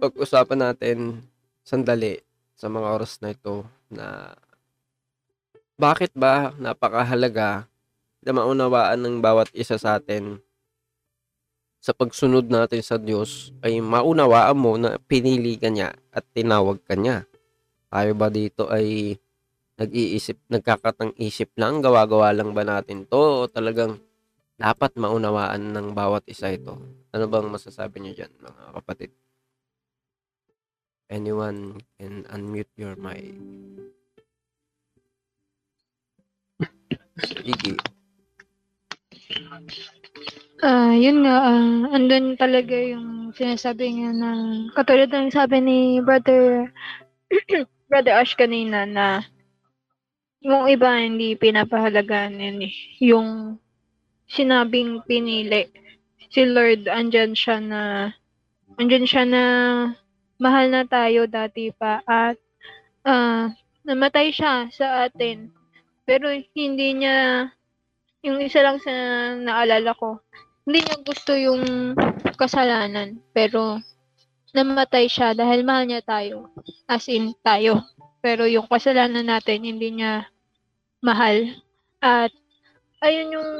pag-usapan 0.00 0.72
natin 0.72 1.20
sandali 1.60 2.24
sa 2.56 2.72
mga 2.72 2.88
oras 2.96 3.20
na 3.20 3.36
ito 3.36 3.68
na 3.92 4.32
bakit 5.76 6.12
ba 6.16 6.52
napakahalaga 6.56 7.69
na 8.20 8.36
maunawaan 8.36 9.00
ng 9.00 9.16
bawat 9.24 9.48
isa 9.56 9.80
sa 9.80 9.96
atin 9.96 10.40
sa 11.80 11.96
pagsunod 11.96 12.52
natin 12.52 12.84
sa 12.84 13.00
Diyos 13.00 13.56
ay 13.64 13.80
maunawaan 13.80 14.56
mo 14.60 14.76
na 14.76 15.00
pinili 15.00 15.56
ka 15.56 15.72
niya 15.72 15.96
at 16.12 16.28
tinawag 16.36 16.84
ka 16.84 16.92
niya. 16.92 17.24
Tayo 17.88 18.12
ba 18.12 18.28
dito 18.28 18.68
ay 18.68 19.16
nag-iisip, 19.80 20.36
nagkakatang 20.52 21.16
isip 21.16 21.48
lang, 21.56 21.80
gawa-gawa 21.80 22.36
lang 22.36 22.52
ba 22.52 22.68
natin 22.68 23.08
to 23.08 23.16
o 23.16 23.48
talagang 23.48 23.96
dapat 24.60 24.92
maunawaan 25.00 25.72
ng 25.72 25.96
bawat 25.96 26.28
isa 26.28 26.52
ito? 26.52 26.76
Ano 27.16 27.24
bang 27.32 27.48
masasabi 27.48 27.96
niyo 28.04 28.22
dyan, 28.22 28.32
mga 28.44 28.76
kapatid? 28.76 29.10
Anyone 31.08 31.80
can 31.96 32.28
unmute 32.28 32.70
your 32.76 32.94
mic. 32.94 33.34
Sige. 37.24 37.99
Ah, 40.60 40.92
yun 40.92 41.24
nga, 41.24 41.36
ah, 41.40 41.96
andun 41.96 42.36
talaga 42.36 42.76
yung 42.76 43.32
sinasabi 43.32 43.96
niya 43.96 44.12
na, 44.12 44.30
katulad 44.76 45.08
ng 45.08 45.32
sabi 45.32 45.56
ni 45.64 45.78
Brother, 46.04 46.68
Brother 47.88 48.14
Ash 48.20 48.36
kanina 48.36 48.84
na, 48.84 49.24
yung 50.40 50.68
iba 50.68 51.00
hindi 51.00 51.36
pinapahalagaan 51.36 52.40
yun 52.40 52.58
eh. 52.64 52.74
Yung 53.00 53.28
sinabing 54.28 55.04
pinili. 55.04 55.68
Si 56.32 56.44
Lord, 56.44 56.88
andyan 56.88 57.36
siya 57.36 57.60
na, 57.60 57.82
andyan 58.80 59.04
siya 59.04 59.24
na 59.28 59.44
mahal 60.40 60.72
na 60.72 60.88
tayo 60.88 61.28
dati 61.28 61.72
pa 61.72 62.00
at 62.08 62.40
ah, 63.04 63.52
namatay 63.84 64.32
siya 64.32 64.68
sa 64.72 65.08
atin. 65.08 65.52
Pero 66.08 66.32
hindi 66.56 67.00
niya, 67.00 67.48
yung 68.20 68.38
isa 68.40 68.60
lang 68.60 68.76
sa 68.80 68.92
naalala 69.36 69.96
ko, 69.96 70.20
hindi 70.68 70.84
niya 70.84 70.96
gusto 71.00 71.32
yung 71.32 71.94
kasalanan. 72.36 73.20
Pero 73.32 73.80
namatay 74.52 75.08
siya 75.08 75.32
dahil 75.32 75.64
mahal 75.64 75.88
niya 75.88 76.02
tayo. 76.04 76.52
As 76.84 77.08
in, 77.08 77.32
tayo. 77.40 77.80
Pero 78.20 78.44
yung 78.44 78.68
kasalanan 78.68 79.24
natin, 79.24 79.64
hindi 79.64 80.00
niya 80.00 80.28
mahal. 81.00 81.56
At, 82.04 82.32
ayun 83.00 83.40
yung 83.40 83.50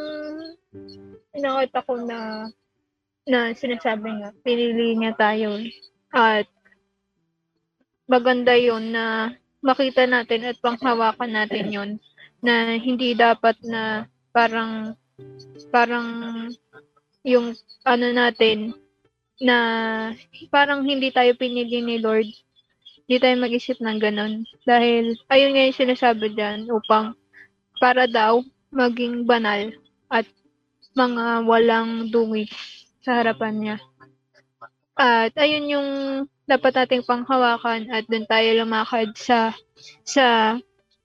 nakita 1.41 1.81
ko 1.89 1.97
na 2.05 2.49
na 3.25 3.55
sinasabi 3.55 4.21
nga, 4.21 4.31
pinili 4.45 4.97
niya 4.97 5.17
tayo. 5.17 5.57
At, 6.13 6.45
maganda 8.11 8.59
yun 8.59 8.93
na 8.93 9.33
makita 9.63 10.05
natin 10.05 10.51
at 10.51 10.59
panghawakan 10.59 11.31
natin 11.31 11.67
yun 11.71 11.91
na 12.43 12.75
hindi 12.75 13.15
dapat 13.15 13.55
na 13.63 14.09
parang 14.31 14.95
parang 15.69 16.07
yung 17.27 17.53
ano 17.85 18.07
natin 18.13 18.73
na 19.41 19.57
parang 20.53 20.85
hindi 20.85 21.09
tayo 21.11 21.33
pinili 21.37 21.81
ni 21.81 21.97
Lord. 22.01 22.29
Hindi 23.09 23.17
tayo 23.19 23.35
mag-isip 23.43 23.83
ng 23.83 23.99
ganun. 23.99 24.47
Dahil, 24.63 25.19
ayun 25.33 25.51
nga 25.57 25.67
yung 25.67 25.81
sinasabi 25.83 26.31
dyan, 26.37 26.71
upang 26.71 27.19
para 27.83 28.07
daw 28.07 28.45
maging 28.71 29.27
banal 29.27 29.73
at 30.13 30.29
mga 30.95 31.43
walang 31.49 32.13
dungis 32.13 32.53
sa 33.03 33.19
harapan 33.19 33.55
niya. 33.57 33.77
At 34.95 35.33
ayun 35.41 35.67
yung 35.67 35.89
dapat 36.45 36.77
nating 36.77 37.09
panghawakan 37.09 37.89
at 37.89 38.05
doon 38.07 38.29
tayo 38.29 38.49
lumakad 38.53 39.17
sa 39.17 39.57
sa 40.05 40.59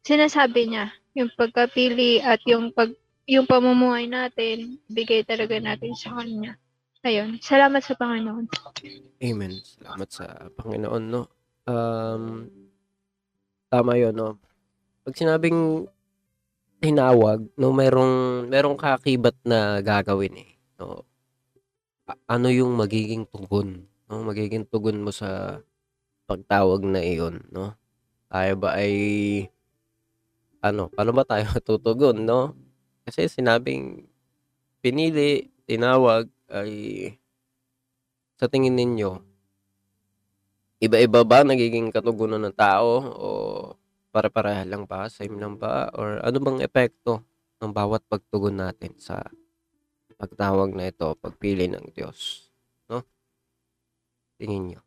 sinasabi 0.04 0.68
niya, 0.68 0.92
yung 1.16 1.32
pagkapili 1.34 2.20
at 2.20 2.44
yung 2.44 2.76
pag 2.76 2.92
yung 3.26 3.50
pamumuhay 3.50 4.06
natin, 4.06 4.78
bigay 4.86 5.26
talaga 5.26 5.58
natin 5.58 5.98
sa 5.98 6.22
kanya. 6.22 6.62
Ayun, 7.06 7.38
salamat 7.38 7.82
sa 7.86 7.94
Panginoon. 7.94 8.50
Amen. 9.22 9.54
Salamat 9.62 10.10
sa 10.10 10.26
Panginoon, 10.58 11.04
no? 11.06 11.30
Um, 11.66 12.50
tama 13.70 13.98
yun, 13.98 14.14
no? 14.14 14.38
Pag 15.06 15.14
sinabing 15.14 15.86
tinawag, 16.82 17.46
no, 17.58 17.70
merong, 17.74 18.46
merong 18.50 18.78
kakibat 18.78 19.38
na 19.46 19.82
gagawin, 19.86 20.34
eh. 20.46 20.52
No? 20.82 21.06
A- 22.10 22.38
ano 22.38 22.50
yung 22.50 22.74
magiging 22.74 23.30
tugon? 23.30 23.86
No? 24.10 24.26
Magiging 24.26 24.66
tugon 24.70 25.02
mo 25.02 25.14
sa 25.14 25.62
pagtawag 26.26 26.82
na 26.86 27.06
iyon, 27.06 27.42
no? 27.54 27.78
Tayo 28.30 28.54
ba 28.58 28.82
ay, 28.82 28.94
ano, 30.62 30.90
paano 30.90 31.14
ba 31.14 31.22
tayo 31.22 31.46
tutugon, 31.66 32.26
no? 32.26 32.65
Kasi 33.06 33.30
sinabing 33.30 34.10
pinili, 34.82 35.54
tinawag, 35.70 36.26
ay 36.50 37.14
sa 38.42 38.50
tingin 38.50 38.74
ninyo, 38.74 39.22
iba-iba 40.82 41.22
ba 41.22 41.46
nagiging 41.46 41.94
katugunan 41.94 42.42
ng 42.42 42.58
tao 42.58 42.92
o 43.02 43.30
pare-pareha 44.10 44.66
lang 44.66 44.90
ba, 44.90 45.06
same 45.06 45.38
lang 45.38 45.54
ba, 45.56 45.94
or 45.94 46.18
ano 46.26 46.38
bang 46.42 46.60
epekto 46.66 47.22
ng 47.62 47.72
bawat 47.72 48.02
pagtugon 48.10 48.58
natin 48.58 48.98
sa 48.98 49.22
pagtawag 50.18 50.74
na 50.74 50.90
ito, 50.90 51.14
pagpili 51.20 51.70
ng 51.70 51.94
Diyos? 51.94 52.50
No? 52.90 53.06
Tingin 54.42 54.74
nyo. 54.74 54.82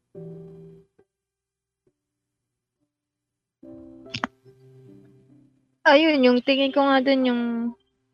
Ayun, 5.88 6.20
yung 6.20 6.38
tingin 6.44 6.74
ko 6.74 6.84
nga 6.84 7.00
dun 7.00 7.22
yung 7.24 7.42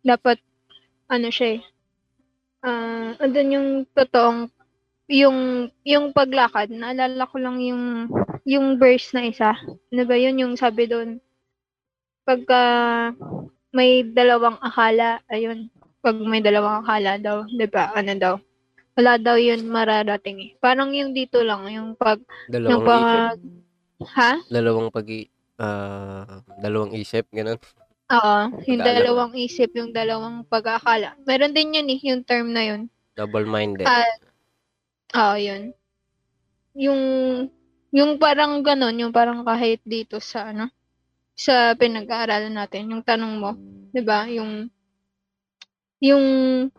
dapat, 0.05 0.39
ano 1.09 1.29
siya 1.33 1.59
eh, 1.59 1.61
ah, 2.63 3.17
andun 3.19 3.55
yung 3.57 3.69
totoong, 3.97 4.53
yung, 5.09 5.69
yung 5.85 6.13
paglakad, 6.13 6.73
naalala 6.73 7.25
ko 7.29 7.37
lang 7.41 7.61
yung, 7.61 8.09
yung 8.45 8.77
verse 8.77 9.13
na 9.17 9.29
isa. 9.29 9.57
Ano 9.93 10.03
ba 10.05 10.17
yun, 10.17 10.37
yung 10.41 10.55
sabi 10.57 10.89
doon, 10.89 11.21
pagka 12.25 12.61
may 13.75 14.05
dalawang 14.05 14.57
akala, 14.61 15.21
ayun, 15.29 15.69
pag 16.01 16.17
may 16.21 16.41
dalawang 16.45 16.85
akala 16.85 17.17
daw, 17.21 17.45
di 17.49 17.67
ba, 17.69 17.93
ano 17.93 18.13
daw, 18.17 18.35
wala 18.95 19.19
daw 19.19 19.37
yun 19.37 19.67
mararating 19.67 20.39
eh. 20.41 20.51
Parang 20.63 20.95
yung 20.95 21.11
dito 21.13 21.43
lang, 21.43 21.67
yung 21.69 21.99
pag, 21.99 22.23
yung 22.49 22.81
Dalawang 22.81 22.81
isip. 22.81 22.89
pag, 22.89 23.39
ha? 24.15 24.33
Dalawang 24.49 24.89
pag 24.93 25.09
ah, 25.59 26.41
dalawang 26.63 26.93
isip, 26.95 27.29
ganun. 27.35 27.59
Oo, 28.13 28.37
yung 28.69 28.81
Pag-aalaman. 28.85 28.85
dalawang 28.85 29.33
isip, 29.39 29.71
yung 29.73 29.91
dalawang 29.95 30.45
pag-akala. 30.45 31.17
Meron 31.25 31.57
din 31.57 31.73
yun 31.77 31.89
eh, 31.89 32.01
yung 32.05 32.21
term 32.21 32.53
na 32.53 32.63
yun. 32.69 32.83
Double-minded. 33.17 33.87
Ah, 33.89 34.05
Oo, 35.15 35.37
yun. 35.41 35.73
Yung, 36.75 37.01
yung 37.95 38.19
parang 38.19 38.61
ganon, 38.61 38.99
yung 38.99 39.15
parang 39.15 39.47
kahit 39.47 39.81
dito 39.87 40.19
sa 40.21 40.51
ano, 40.51 40.69
sa 41.35 41.73
pinag-aaralan 41.79 42.55
natin, 42.55 42.91
yung 42.95 43.03
tanong 43.03 43.35
mo, 43.39 43.51
'di 43.91 44.03
ba? 44.07 44.27
Yung 44.31 44.71
yung 46.03 46.25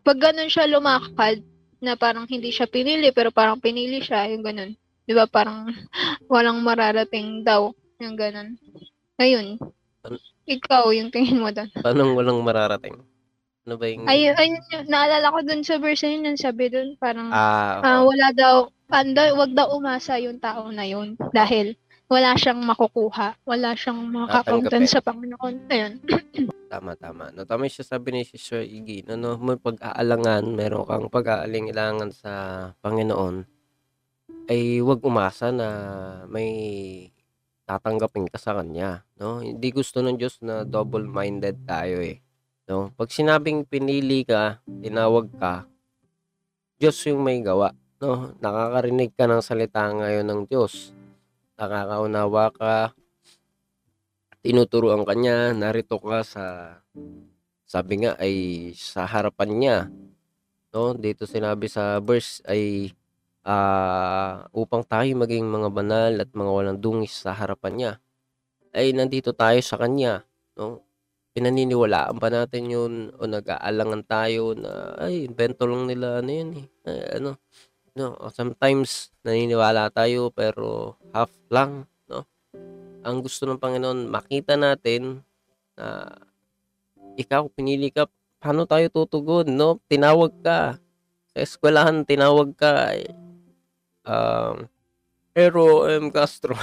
pag 0.06 0.20
ganun 0.20 0.52
siya 0.52 0.68
lumakad 0.70 1.42
na 1.82 1.96
parang 2.00 2.28
hindi 2.30 2.52
siya 2.54 2.68
pinili 2.70 3.10
pero 3.12 3.32
parang 3.34 3.60
pinili 3.60 4.00
siya, 4.04 4.28
yung 4.32 4.44
ganun. 4.44 4.76
'Di 5.08 5.14
ba? 5.16 5.26
Parang 5.28 5.68
walang 6.32 6.60
mararating 6.64 7.44
daw, 7.44 7.72
yung 8.00 8.16
ganun. 8.16 8.56
Ayun. 9.20 9.60
An- 10.04 10.20
Ikaw, 10.46 10.94
yung 10.94 11.10
tingin 11.10 11.42
mo 11.42 11.50
doon. 11.50 11.70
Paano 11.76 12.14
walang 12.14 12.42
mararating? 12.42 13.02
Ano 13.66 13.82
ba 13.82 13.86
yung... 13.90 14.06
Ayun, 14.06 14.38
yun. 14.38 14.86
naalala 14.86 15.34
ko 15.34 15.40
dun 15.42 15.66
sa 15.66 15.82
verse 15.82 16.06
na 16.06 16.14
yun, 16.14 16.28
yung 16.30 16.40
sabi 16.40 16.70
dun, 16.70 16.94
parang 17.02 17.34
Ah, 17.34 17.82
Ah, 17.82 17.98
oo. 18.02 18.14
wala 18.14 18.30
daw, 18.30 18.56
ando, 18.94 19.22
wag 19.36 19.52
daw 19.58 19.74
umasa 19.74 20.22
yung 20.22 20.38
tao 20.38 20.70
na 20.70 20.86
yun 20.86 21.18
dahil 21.34 21.74
wala 22.06 22.38
siyang 22.38 22.62
makukuha, 22.62 23.42
wala 23.42 23.74
siyang 23.74 24.14
Tatanggapin. 24.30 24.86
sa 24.86 25.02
Panginoon. 25.02 25.56
Ayun. 25.74 25.94
Tama, 26.70 26.98
tama. 26.98 27.30
No, 27.32 27.46
tama 27.46 27.70
yung 27.70 27.78
sabi 27.78 28.10
ni 28.12 28.22
Sister 28.26 28.62
Iggy. 28.62 29.06
No, 29.08 29.16
no, 29.16 29.38
may 29.40 29.56
pag-aalangan, 29.56 30.44
meron 30.50 30.84
kang 30.86 31.08
pag-aalingilangan 31.10 32.10
sa 32.12 32.32
Panginoon, 32.82 33.46
ay 34.46 34.82
huwag 34.82 35.02
umasa 35.02 35.50
na 35.50 35.68
may 36.28 36.50
tatanggapin 37.66 38.30
ka 38.30 38.38
sa 38.38 38.54
Kanya. 38.56 39.04
No? 39.18 39.42
Hindi 39.42 39.74
gusto 39.74 40.00
ng 40.00 40.16
Diyos 40.16 40.40
na 40.46 40.62
double-minded 40.64 41.66
tayo 41.66 42.00
eh. 42.00 42.22
No? 42.70 42.94
Pag 42.94 43.10
sinabing 43.10 43.66
pinili 43.66 44.22
ka, 44.24 44.62
tinawag 44.66 45.30
ka, 45.36 45.66
Diyos 46.78 46.98
yung 47.10 47.26
may 47.26 47.42
gawa. 47.42 47.74
No? 48.00 48.32
Nakakarinig 48.38 49.12
ka 49.18 49.26
ng 49.26 49.42
salita 49.42 49.90
ngayon 49.90 50.26
ng 50.30 50.42
Diyos. 50.46 50.94
Nakakaunawa 51.58 52.54
ka, 52.54 52.76
tinuturuan 54.46 55.02
ka 55.02 55.14
niya, 55.18 55.58
narito 55.58 55.98
ka 55.98 56.22
sa 56.22 56.46
sabi 57.66 58.06
nga 58.06 58.14
ay 58.22 58.36
sa 58.78 59.10
harapan 59.10 59.50
niya. 59.58 59.78
No? 60.70 60.94
Dito 60.94 61.26
sinabi 61.26 61.66
sa 61.66 61.98
verse 61.98 62.46
ay 62.46 62.94
ah, 63.46 64.50
upang 64.52 64.82
tayo 64.84 65.08
maging 65.22 65.46
mga 65.46 65.70
banal 65.70 66.12
at 66.20 66.30
mga 66.34 66.52
walang 66.52 66.80
dungis 66.82 67.14
sa 67.24 67.32
harapan 67.38 67.74
niya. 67.78 67.92
Ay 68.76 68.92
nandito 68.92 69.32
tayo 69.32 69.62
sa 69.62 69.80
kanya, 69.80 70.26
no? 70.58 70.84
Pinaniniwalaan 71.36 72.16
ba 72.18 72.32
natin 72.32 72.64
yun 72.72 72.94
o 73.20 73.28
nag-aalangan 73.28 74.04
tayo 74.08 74.56
na 74.56 74.96
ay 75.00 75.28
invento 75.28 75.68
lang 75.68 75.86
nila 75.88 76.24
ano 76.24 76.32
yun 76.32 76.52
eh. 76.60 76.66
Ay, 76.88 77.00
ano, 77.22 77.40
no, 77.96 78.16
sometimes 78.32 79.12
naniniwala 79.24 79.92
tayo 79.92 80.32
pero 80.32 81.00
half 81.14 81.32
lang, 81.52 81.88
no? 82.10 82.28
Ang 83.06 83.22
gusto 83.24 83.46
ng 83.46 83.62
Panginoon 83.62 84.10
makita 84.10 84.58
natin 84.58 85.22
na 85.76 86.08
ikaw 87.16 87.48
pinili 87.52 87.92
ka 87.92 88.08
paano 88.40 88.68
tayo 88.68 88.92
tutugon 88.92 89.48
no 89.48 89.80
tinawag 89.88 90.32
ka 90.44 90.78
sa 91.34 91.38
eskwelahan 91.40 92.04
tinawag 92.04 92.56
ka 92.56 92.94
eh, 92.96 93.12
um 94.06 94.70
Hero 95.36 95.84
M. 95.92 96.16
Castro 96.16 96.56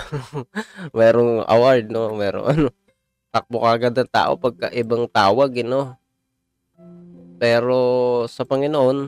merong 0.96 1.44
award 1.44 1.92
no 1.92 2.16
merong 2.16 2.46
ano 2.48 2.68
takbo 3.28 3.60
kagad 3.64 3.94
ng 3.98 4.10
tao 4.10 4.32
pagka 4.40 4.72
ibang 4.72 5.04
tawag 5.10 5.52
eh, 5.60 5.66
no 5.66 6.00
pero 7.36 7.80
sa 8.30 8.48
Panginoon 8.48 8.98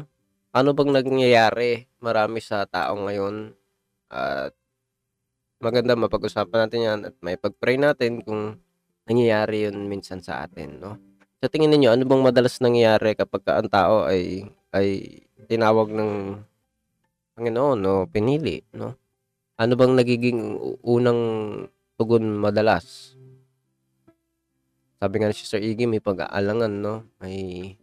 ano 0.54 0.68
bang 0.76 0.90
nangyayari 0.92 1.88
marami 2.02 2.38
sa 2.44 2.68
tao 2.68 2.98
ngayon 3.08 3.54
at 4.12 4.52
maganda 5.64 5.96
mapag-usapan 5.96 6.68
natin 6.68 6.80
yan 6.84 7.00
at 7.08 7.14
may 7.24 7.40
pag-pray 7.40 7.80
natin 7.80 8.20
kung 8.20 8.60
nangyayari 9.08 9.68
yun 9.68 9.88
minsan 9.88 10.20
sa 10.20 10.44
atin, 10.44 10.80
no? 10.80 11.00
Sa 11.40 11.48
tingin 11.48 11.72
ninyo, 11.72 11.92
ano 11.92 12.04
bang 12.08 12.22
madalas 12.24 12.60
nangyayari 12.60 13.16
kapag 13.16 13.44
ka 13.44 13.60
ang 13.60 13.68
tao 13.68 14.04
ay 14.08 14.48
ay 14.72 15.20
tinawag 15.48 15.92
ng 15.92 16.40
Panginoon 17.34 17.80
o 17.82 17.92
pinili, 18.06 18.62
no? 18.78 18.94
Ano 19.58 19.72
bang 19.74 19.94
nagiging 19.98 20.54
unang 20.86 21.20
tugon 21.98 22.30
madalas? 22.38 23.18
Sabi 25.02 25.14
nga 25.18 25.28
ni 25.30 25.34
Sister 25.34 25.58
Iggy, 25.58 25.90
may 25.90 25.98
pag-aalangan, 26.02 26.72
no? 26.78 26.94
May 27.18 27.74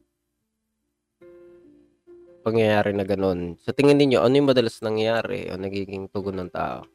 pangyayari 2.41 2.95
na 2.95 3.03
ganun. 3.03 3.59
Sa 3.59 3.75
tingin 3.75 3.99
ninyo, 3.99 4.23
ano 4.23 4.33
yung 4.39 4.49
madalas 4.49 4.79
nangyayari 4.81 5.51
o 5.51 5.59
nagiging 5.59 6.07
tugon 6.07 6.39
ng 6.41 6.51
tao? 6.51 6.87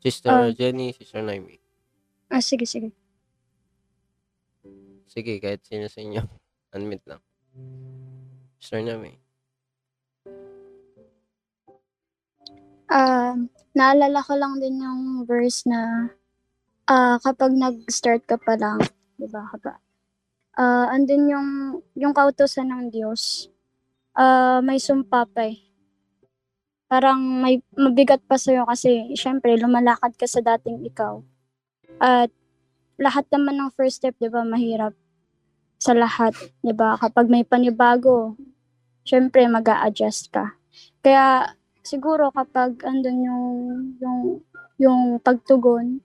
Sister 0.00 0.32
Ah. 0.32 0.50
Jenny, 0.50 0.96
Sister 0.96 1.22
Naomi. 1.22 1.60
Ah, 2.26 2.40
sige, 2.42 2.66
sige. 2.66 2.90
Sige, 5.10 5.38
kahit 5.38 5.62
sino 5.62 5.86
sa 5.86 6.00
inyo. 6.02 6.22
Unmute 6.74 7.06
lang. 7.06 7.22
Sister 8.60 8.84
Naomi. 8.84 9.16
Ah, 12.92 13.32
naalala 13.72 14.20
ko 14.20 14.36
lang 14.36 14.60
din 14.60 14.84
yung 14.84 15.24
verse 15.24 15.64
na 15.64 16.12
ah 16.84 17.16
kapag 17.24 17.56
nag-start 17.56 18.28
ka 18.28 18.36
pa 18.36 18.60
lang, 18.60 18.84
'di 19.16 19.26
ba? 19.32 19.48
Kapag 19.56 19.80
ah 20.60 20.86
andun 20.92 21.24
yung 21.32 21.48
yung 21.96 22.12
kautusan 22.12 22.68
ng 22.68 22.92
Diyos. 22.92 23.48
Ah, 24.12 24.60
may 24.60 24.76
sumpa 24.76 25.24
pa 25.24 25.48
eh. 25.48 25.56
Parang 26.90 27.22
may 27.22 27.62
mabigat 27.78 28.20
pa 28.26 28.36
sa'yo 28.36 28.66
kasi 28.66 29.14
syempre 29.16 29.56
lumalakad 29.56 30.12
ka 30.20 30.26
sa 30.28 30.42
dating 30.42 30.84
ikaw. 30.84 31.22
At 32.02 32.28
lahat 33.00 33.24
naman 33.32 33.56
ng 33.56 33.70
first 33.72 34.02
step, 34.04 34.18
'di 34.20 34.28
ba, 34.28 34.44
mahirap 34.44 34.92
sa 35.80 35.96
lahat, 35.96 36.36
'di 36.60 36.74
ba? 36.76 36.98
Kapag 37.00 37.30
may 37.30 37.46
panibago, 37.46 38.36
syempre 39.10 39.42
mag-a-adjust 39.50 40.30
ka. 40.30 40.54
Kaya 41.02 41.58
siguro 41.82 42.30
kapag 42.30 42.78
andun 42.86 43.26
yung 43.26 43.48
yung 43.98 44.20
yung 44.78 45.00
pagtugon 45.18 45.98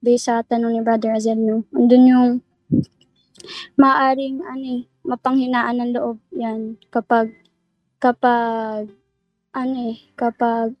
based 0.00 0.32
sa 0.32 0.40
tanong 0.40 0.72
ni 0.72 0.80
Brother 0.80 1.12
Azel 1.12 1.36
no 1.36 1.68
andun 1.76 2.08
yung 2.08 2.28
maaring 3.76 4.40
ano 4.40 4.64
eh, 4.64 4.82
mapanghinaan 5.04 5.76
ng 5.76 5.92
loob 5.92 6.16
yan 6.32 6.80
kapag 6.88 7.36
kapag 8.00 8.88
ano 9.52 9.76
eh 9.92 9.98
kapag 10.16 10.72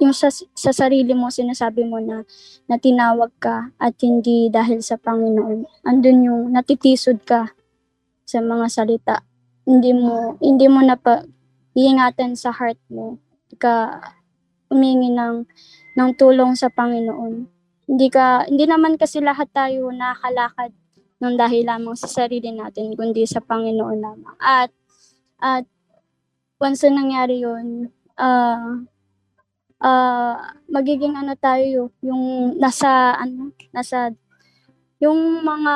yung 0.00 0.16
sa, 0.16 0.32
sa 0.32 0.72
sarili 0.72 1.12
mo 1.16 1.32
sinasabi 1.32 1.84
mo 1.88 2.00
na 2.00 2.24
na 2.68 2.76
tinawag 2.76 3.32
ka 3.40 3.72
at 3.80 3.96
hindi 4.04 4.52
dahil 4.52 4.84
sa 4.84 5.00
Panginoon 5.00 5.86
andun 5.88 6.26
yung 6.26 6.42
natitisod 6.52 7.24
ka 7.24 7.54
sa 8.28 8.38
mga 8.44 8.66
salita 8.68 9.16
hindi 9.70 9.94
mo 9.94 10.34
hindi 10.42 10.66
mo 10.66 10.82
na 10.82 10.98
pa 10.98 11.22
iingatan 11.78 12.34
sa 12.34 12.50
heart 12.50 12.82
mo 12.90 13.22
ka 13.62 14.02
umingi 14.70 15.14
ng 15.14 15.46
ng 15.94 16.10
tulong 16.18 16.58
sa 16.58 16.70
Panginoon. 16.70 17.46
Hindi 17.86 18.06
ka 18.10 18.50
hindi 18.50 18.66
naman 18.66 18.98
kasi 18.98 19.22
lahat 19.22 19.50
tayo 19.54 19.94
nakakalakad 19.94 20.74
ng 21.20 21.34
dahil 21.38 21.62
lamang 21.66 21.94
sa 21.94 22.10
sarili 22.10 22.50
natin 22.50 22.98
kundi 22.98 23.22
sa 23.26 23.38
Panginoon 23.38 23.98
lamang. 23.98 24.36
At 24.42 24.74
at 25.38 25.66
once 26.58 26.82
na 26.86 26.98
nangyari 26.98 27.42
'yun, 27.42 27.90
ah 28.18 28.82
ah 29.82 30.54
magiging 30.70 31.14
ano 31.14 31.34
tayo 31.38 31.90
yung 32.02 32.54
nasa 32.58 33.16
ano 33.18 33.54
nasa 33.74 34.12
yung 35.00 35.42
mga 35.42 35.74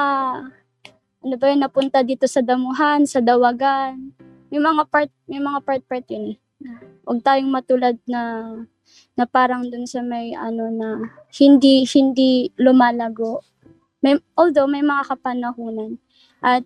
ano 1.25 1.35
ba 1.41 1.49
yun, 1.49 1.65
napunta 1.65 2.05
dito 2.05 2.29
sa 2.29 2.45
damuhan, 2.45 3.09
sa 3.09 3.25
dawagan. 3.25 4.13
May 4.53 4.61
mga 4.61 4.85
part, 4.93 5.11
may 5.25 5.41
mga 5.41 5.59
part-part 5.65 6.05
yun 6.13 6.37
eh. 6.37 6.39
Huwag 7.09 7.25
tayong 7.25 7.49
matulad 7.49 7.97
na 8.05 8.45
na 9.17 9.25
parang 9.25 9.65
dun 9.67 9.89
sa 9.89 10.05
may 10.05 10.37
ano 10.37 10.69
na 10.69 11.01
hindi 11.41 11.89
hindi 11.89 12.53
lumalago. 12.61 13.41
May 14.05 14.21
although 14.37 14.69
may 14.69 14.85
mga 14.85 15.17
kapanahunan 15.17 15.97
at 16.45 16.65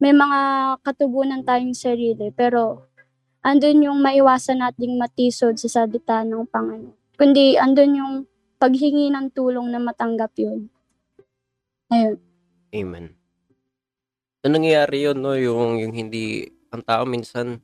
may 0.00 0.16
mga 0.16 0.40
katubunan 0.82 1.44
tayong 1.44 1.76
sarili 1.76 2.32
pero 2.34 2.88
andun 3.44 3.86
yung 3.86 3.98
maiwasan 4.00 4.64
nating 4.64 4.96
matisod 4.98 5.60
sa 5.60 5.68
salita 5.84 6.24
ng 6.24 6.48
Panginoon. 6.48 6.96
Kundi 7.14 7.54
andun 7.60 7.92
yung 8.00 8.14
paghingi 8.58 9.12
ng 9.12 9.30
tulong 9.30 9.68
na 9.70 9.78
matanggap 9.78 10.32
yun. 10.40 10.72
Ayun. 11.92 12.18
Amen. 12.72 13.21
So, 14.42 14.50
nangyayari 14.50 15.06
yun, 15.06 15.22
no? 15.22 15.38
Yung, 15.38 15.78
yung 15.78 15.94
hindi, 15.94 16.50
ang 16.74 16.82
tao 16.82 17.06
minsan, 17.06 17.62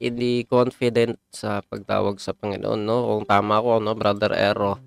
hindi 0.00 0.48
confident 0.48 1.20
sa 1.28 1.60
pagtawag 1.60 2.16
sa 2.16 2.32
Panginoon, 2.32 2.80
no? 2.80 2.96
Kung 3.12 3.28
tama 3.28 3.60
ko, 3.60 3.76
no, 3.76 3.92
Brother 3.92 4.32
Ero. 4.32 4.80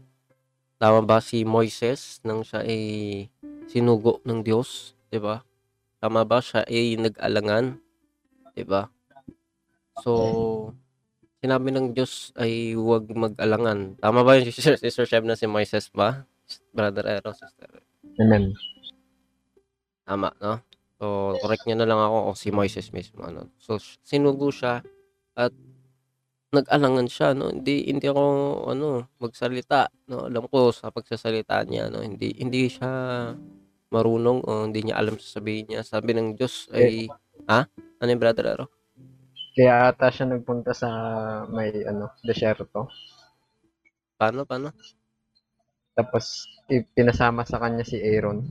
Tama 0.78 1.02
ba 1.02 1.17
si 1.21 1.41
Moises 1.41 2.21
nang 2.21 2.45
siya 2.45 2.62
ay 2.62 2.82
sinugo 3.65 4.21
ng 4.21 4.45
Diyos, 4.45 4.93
'di 5.10 5.17
ba? 5.17 5.41
Tama 5.97 6.21
ba 6.21 6.38
siya 6.38 6.62
ay 6.69 7.02
nag-alangan, 7.02 7.82
'di 8.54 8.62
ba? 8.62 8.86
So, 10.06 10.13
sinabi 11.41 11.73
ng 11.73 11.97
Diyos 11.97 12.30
ay 12.38 12.78
huwag 12.78 13.10
mag-alangan. 13.10 13.97
Tama 13.97 14.21
ba 14.21 14.38
yung 14.38 14.45
Sister, 14.54 14.78
Sister 14.78 15.10
Sheb 15.10 15.26
na 15.26 15.34
si 15.34 15.50
Moises 15.50 15.89
ba? 15.89 16.30
Brother 16.69 17.10
Ero, 17.10 17.34
Sister. 17.34 17.82
Amen. 18.21 18.54
Tama, 20.06 20.30
no? 20.38 20.62
So, 20.98 21.38
correct 21.38 21.70
niya 21.70 21.78
na 21.78 21.86
lang 21.86 22.02
ako 22.02 22.34
kung 22.34 22.40
si 22.42 22.50
Moises 22.50 22.90
mismo. 22.90 23.22
Ano? 23.22 23.54
So, 23.62 23.78
sinugo 24.02 24.50
siya 24.50 24.82
at 25.38 25.54
nag-alangan 26.50 27.06
siya, 27.06 27.38
no? 27.38 27.54
Hindi, 27.54 27.86
hindi 27.86 28.10
ako, 28.10 28.24
ano, 28.74 29.06
magsalita, 29.22 29.94
no? 30.10 30.26
Alam 30.26 30.50
ko 30.50 30.74
sa 30.74 30.90
pagsasalita 30.90 31.62
niya, 31.70 31.94
no? 31.94 32.02
Hindi, 32.02 32.34
hindi 32.42 32.66
siya 32.66 32.90
marunong 33.94 34.40
o 34.44 34.52
hindi 34.66 34.90
niya 34.90 34.98
alam 34.98 35.22
sasabihin 35.22 35.70
niya. 35.70 35.82
Sabi 35.86 36.18
ng 36.18 36.34
Diyos 36.34 36.66
ay, 36.74 37.06
ha? 37.46 37.70
Ano 38.02 38.10
yung 38.10 38.22
brother 38.22 38.58
Aro? 38.58 38.66
Kaya 39.58 39.90
ata 39.90 40.10
siya 40.14 40.30
nagpunta 40.30 40.74
sa 40.74 40.90
may 41.50 41.74
ano, 41.86 42.14
desierto. 42.22 42.90
Paano, 44.18 44.46
paano? 44.50 44.74
Tapos 45.98 46.46
ipinasama 46.70 47.42
sa 47.46 47.58
kanya 47.58 47.82
si 47.82 47.98
Aaron. 47.98 48.46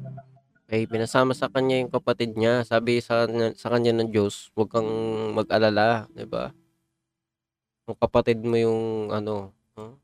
Ay, 0.66 0.82
pinasama 0.90 1.30
sa 1.30 1.46
kanya 1.46 1.78
yung 1.78 1.94
kapatid 1.94 2.34
niya. 2.34 2.66
Sabi 2.66 2.98
sa, 2.98 3.30
sa 3.54 3.68
kanya 3.70 3.94
ng 3.94 4.10
Diyos, 4.10 4.50
huwag 4.58 4.74
kang 4.74 4.90
mag-alala, 5.38 6.10
di 6.10 6.26
ba? 6.26 6.50
Kung 7.86 7.94
kapatid 8.02 8.42
mo 8.42 8.58
yung, 8.58 9.14
ano, 9.14 9.54
no? 9.78 10.02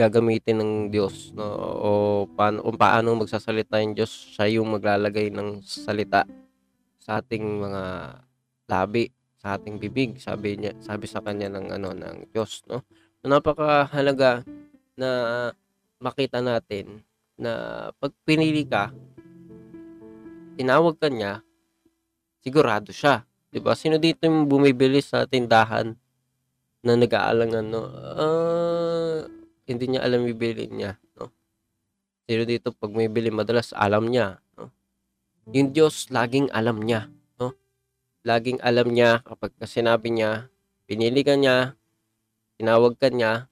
gagamitin 0.00 0.56
ng 0.58 0.72
Diyos, 0.88 1.36
no? 1.36 1.44
O 1.84 1.90
paano, 2.32 2.64
kung 2.64 2.80
paano 2.80 3.12
magsasalita 3.20 3.78
yung 3.84 3.92
Diyos, 3.92 4.10
siya 4.34 4.56
yung 4.56 4.72
maglalagay 4.72 5.28
ng 5.28 5.60
salita 5.60 6.24
sa 6.96 7.20
ating 7.20 7.44
mga 7.44 7.82
labi, 8.72 9.12
sa 9.36 9.60
ating 9.60 9.76
bibig, 9.76 10.16
sabi 10.16 10.56
niya, 10.56 10.72
sabi 10.80 11.04
sa 11.04 11.20
kanya 11.20 11.52
ng 11.52 11.66
ano 11.76 11.92
ng 11.92 12.32
Diyos, 12.32 12.64
no? 12.72 12.80
Napakahalaga 13.20 14.48
na 14.96 15.10
makita 16.00 16.40
natin 16.40 17.04
na 17.38 17.52
pag 17.98 18.12
pinili 18.22 18.62
ka, 18.66 18.94
tinawag 20.54 20.98
ka 20.98 21.10
niya, 21.10 21.42
sigurado 22.44 22.94
siya. 22.94 23.26
'Di 23.54 23.62
ba? 23.62 23.78
Sino 23.78 23.98
dito 24.02 24.26
yung 24.26 24.50
bumibili 24.50 24.98
sa 24.98 25.26
tindahan 25.30 25.94
na 26.84 26.92
nag-aalangan, 26.98 27.64
no? 27.64 27.82
Ah, 28.18 29.24
hindi 29.64 29.84
niya 29.88 30.04
alam 30.04 30.26
yung 30.28 30.36
niya, 30.74 31.00
no? 31.16 31.32
Sino 32.28 32.42
dito 32.44 32.74
pag 32.76 32.92
may 32.92 33.08
bili 33.08 33.32
madalas 33.32 33.72
alam 33.72 34.10
niya, 34.10 34.42
no? 34.58 34.68
Yung 35.48 35.72
Diyos 35.72 36.12
laging 36.12 36.52
alam 36.52 36.82
niya, 36.84 37.08
no? 37.40 37.56
Laging 38.26 38.60
alam 38.60 38.92
niya 38.92 39.24
kapag 39.24 39.56
ka 39.56 39.64
sinabi 39.64 40.12
niya, 40.12 40.52
pinili 40.84 41.24
ka 41.24 41.38
niya, 41.38 41.72
tinawag 42.60 43.00
ka 43.00 43.08
niya, 43.08 43.48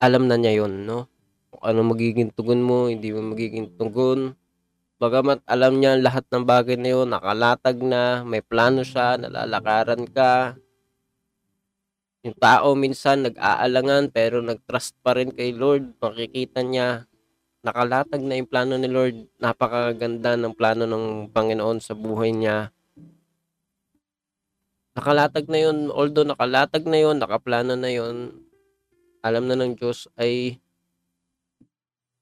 alam 0.00 0.28
na 0.28 0.36
niya 0.36 0.64
yon 0.64 0.84
no? 0.88 1.08
Ano 1.58 1.82
magiging 1.82 2.30
tugon 2.30 2.62
mo, 2.62 2.86
hindi 2.86 3.10
mo 3.10 3.34
magiging 3.34 3.74
tugon. 3.74 4.38
Bagamat 5.02 5.42
alam 5.50 5.82
niya 5.82 5.98
lahat 5.98 6.30
ng 6.30 6.46
bagay 6.46 6.78
na 6.78 6.94
yun, 6.94 7.10
nakalatag 7.10 7.82
na, 7.82 8.22
may 8.22 8.38
plano 8.38 8.86
siya, 8.86 9.18
nalalakaran 9.18 10.06
ka. 10.06 10.54
Yung 12.22 12.36
tao 12.36 12.76
minsan 12.76 13.24
nag-aalangan 13.26 14.12
pero 14.12 14.44
nag-trust 14.44 14.94
pa 15.00 15.16
rin 15.16 15.32
kay 15.32 15.56
Lord. 15.56 15.96
Makikita 15.98 16.60
niya, 16.62 17.08
nakalatag 17.64 18.22
na 18.22 18.38
yung 18.38 18.46
plano 18.46 18.76
ni 18.76 18.86
Lord. 18.92 19.16
Napakaganda 19.40 20.36
ng 20.36 20.54
plano 20.54 20.84
ng 20.86 21.32
Panginoon 21.32 21.80
sa 21.80 21.96
buhay 21.96 22.30
niya. 22.30 22.70
Nakalatag 24.94 25.48
na 25.48 25.58
yun, 25.64 25.88
although 25.88 26.28
nakalatag 26.28 26.84
na 26.84 26.98
yun, 27.00 27.16
nakaplano 27.16 27.72
na 27.72 27.88
yun, 27.88 28.36
alam 29.24 29.48
na 29.48 29.56
ng 29.56 29.80
Diyos 29.80 30.12
ay 30.20 30.60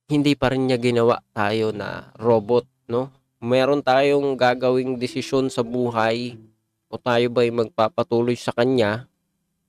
hindi 0.08 0.32
pa 0.32 0.48
rin 0.48 0.64
niya 0.64 0.80
ginawa 0.80 1.20
tayo 1.36 1.68
na 1.68 2.08
robot, 2.16 2.64
no? 2.88 3.12
Meron 3.44 3.84
tayong 3.84 4.34
gagawing 4.34 4.96
desisyon 4.96 5.52
sa 5.52 5.60
buhay 5.60 6.34
o 6.88 6.96
tayo 6.96 7.28
ba'y 7.28 7.52
magpapatuloy 7.52 8.34
sa 8.34 8.50
Kanya 8.56 9.06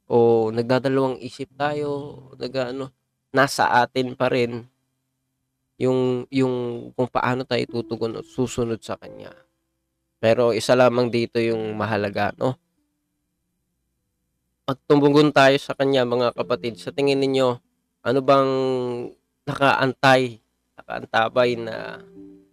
o 0.10 0.49
nagdadalawang 0.49 1.19
isip 1.21 1.52
tayo, 1.54 2.23
nag-ano, 2.39 2.89
nasa 3.36 3.67
atin 3.84 4.15
pa 4.15 4.32
rin 4.32 4.65
yung 5.80 6.28
yung 6.34 6.89
kung 6.95 7.08
paano 7.08 7.43
tayo 7.43 7.63
tutugon 7.67 8.17
o 8.17 8.23
susunod 8.23 8.80
sa 8.80 8.95
Kanya. 8.95 9.36
Pero 10.23 10.56
isa 10.56 10.75
lamang 10.75 11.12
dito 11.12 11.39
yung 11.39 11.75
mahalaga, 11.75 12.32
no? 12.39 12.56
Pagtumugon 14.63 15.36
tayo 15.36 15.56
sa 15.60 15.75
Kanya, 15.75 16.08
mga 16.08 16.32
kapatid, 16.32 16.80
sa 16.80 16.95
tingin 16.95 17.19
ninyo, 17.19 17.60
ano 18.08 18.19
bang 18.23 18.52
nakaantay, 19.50 20.38
nakaantabay 20.78 21.58
na 21.58 22.06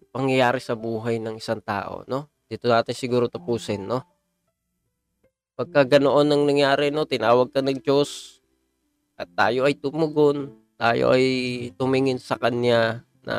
pangyayari 0.08 0.56
sa 0.64 0.72
buhay 0.72 1.20
ng 1.20 1.36
isang 1.36 1.60
tao, 1.60 2.08
no? 2.08 2.32
Dito 2.48 2.72
natin 2.72 2.96
siguro 2.96 3.28
tapusin, 3.28 3.84
no? 3.84 4.00
Pagka 5.56 5.84
ganoon 5.84 6.28
ang 6.32 6.42
nangyari, 6.48 6.88
no, 6.88 7.04
tinawag 7.04 7.52
ka 7.52 7.60
ng 7.60 7.80
Diyos 7.84 8.40
at 9.16 9.28
tayo 9.32 9.68
ay 9.68 9.76
tumugon, 9.76 10.52
tayo 10.76 11.12
ay 11.12 11.24
tumingin 11.76 12.20
sa 12.20 12.36
Kanya 12.36 13.04
na 13.24 13.36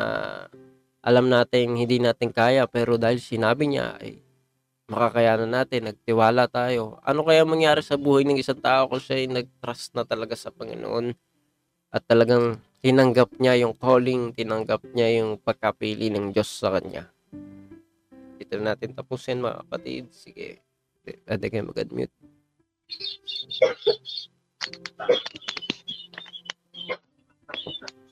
alam 1.02 1.30
natin 1.30 1.78
hindi 1.78 2.02
natin 2.02 2.34
kaya 2.34 2.66
pero 2.66 2.98
dahil 2.98 3.22
sinabi 3.22 3.70
niya 3.70 3.94
ay 4.02 4.18
makakayanan 4.90 5.52
natin, 5.52 5.92
nagtiwala 5.92 6.48
tayo. 6.50 6.98
Ano 7.04 7.22
kaya 7.22 7.44
mangyari 7.44 7.84
sa 7.84 8.00
buhay 8.00 8.24
ng 8.24 8.40
isang 8.40 8.58
tao 8.58 8.88
kung 8.88 8.98
siya 8.98 9.20
ay 9.20 9.28
nag-trust 9.28 9.94
na 9.94 10.02
talaga 10.02 10.34
sa 10.34 10.50
Panginoon 10.50 11.12
at 11.92 12.02
talagang 12.08 12.58
tinanggap 12.78 13.34
niya 13.42 13.66
yung 13.66 13.74
calling, 13.74 14.30
tinanggap 14.34 14.82
niya 14.94 15.22
yung 15.22 15.38
pagkapili 15.42 16.10
ng 16.14 16.30
Diyos 16.30 16.46
sa 16.46 16.78
kanya. 16.78 17.10
Dito 18.38 18.54
na 18.62 18.74
natin 18.74 18.94
tapusin 18.94 19.42
mga 19.42 19.66
kapatid. 19.66 20.04
Sige. 20.14 20.62
Pwede 21.02 21.46
kayo 21.50 21.66
mag-unmute. 21.66 22.14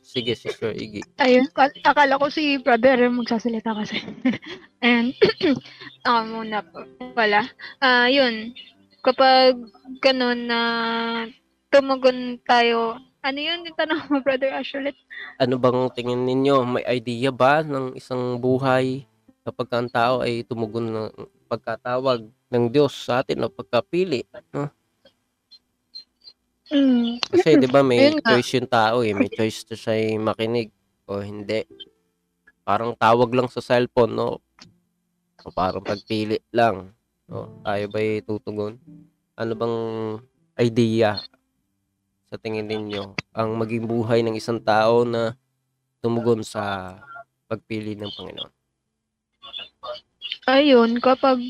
Sige, 0.00 0.32
Sister 0.32 0.72
Iggy. 0.72 1.04
Ayun, 1.20 1.44
kal- 1.52 1.76
akala 1.84 2.16
ko 2.16 2.32
si 2.32 2.56
brother 2.56 3.04
magsasalita 3.12 3.76
kasi. 3.76 4.00
And, 4.80 5.12
ah 6.08 6.24
muna 6.24 6.64
po. 6.64 6.88
Wala. 7.12 7.44
Ah, 7.84 8.08
yun. 8.08 8.56
Kapag 9.04 9.60
ganun 10.00 10.48
na 10.48 10.60
tumugon 11.68 12.40
tayo, 12.48 12.96
ano 13.26 13.38
yun 13.42 13.66
yung 13.66 13.74
tanong 13.74 14.06
mo, 14.06 14.22
brother 14.22 14.54
Ash 14.54 14.70
ulit? 14.78 14.94
Ano 15.42 15.58
bang 15.58 15.90
tingin 15.90 16.22
ninyo? 16.22 16.62
May 16.62 16.84
idea 16.86 17.34
ba 17.34 17.66
ng 17.66 17.98
isang 17.98 18.38
buhay 18.38 19.02
kapag 19.42 19.68
ang 19.74 19.90
tao 19.90 20.22
ay 20.22 20.46
tumugon 20.46 20.86
ng 20.94 21.10
pagkatawag 21.50 22.22
ng 22.50 22.64
Diyos 22.70 22.94
sa 22.94 23.26
atin 23.26 23.42
o 23.42 23.50
pagkapili? 23.50 24.22
Mm, 26.66 27.22
Kasi 27.22 27.58
'di 27.58 27.70
ba 27.70 27.82
may 27.82 28.18
choice 28.18 28.58
yung 28.58 28.66
tao 28.66 29.02
eh, 29.06 29.14
may 29.14 29.30
choice 29.30 29.62
to 29.62 29.78
siya 29.78 30.18
makinig 30.18 30.70
o 31.06 31.22
hindi. 31.22 31.62
Parang 32.66 32.94
tawag 32.98 33.30
lang 33.30 33.46
sa 33.46 33.62
cellphone, 33.62 34.18
no? 34.18 34.42
O 35.46 35.54
parang 35.54 35.82
pagpili 35.82 36.42
lang. 36.50 36.90
No? 37.30 37.62
Tayo 37.62 37.86
ba'y 37.86 38.22
tutugon? 38.26 38.82
Ano 39.38 39.52
bang 39.54 39.76
idea 40.58 41.22
sa 42.26 42.36
tingin 42.38 42.66
ninyo 42.66 43.14
ang 43.34 43.54
maging 43.54 43.86
buhay 43.86 44.22
ng 44.26 44.34
isang 44.34 44.58
tao 44.58 45.06
na 45.06 45.38
tumugon 46.02 46.42
sa 46.42 46.96
pagpili 47.46 47.94
ng 47.94 48.10
Panginoon? 48.10 48.52
ayun, 50.46 51.02
kapag 51.02 51.42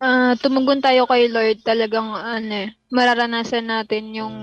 ah, 0.00 0.32
tumugon 0.40 0.80
tayo 0.80 1.04
kay 1.04 1.28
Lord, 1.28 1.60
talagang 1.60 2.08
ano 2.16 2.68
eh, 2.68 2.68
mararanasan 2.88 3.68
natin 3.68 4.16
yung 4.16 4.36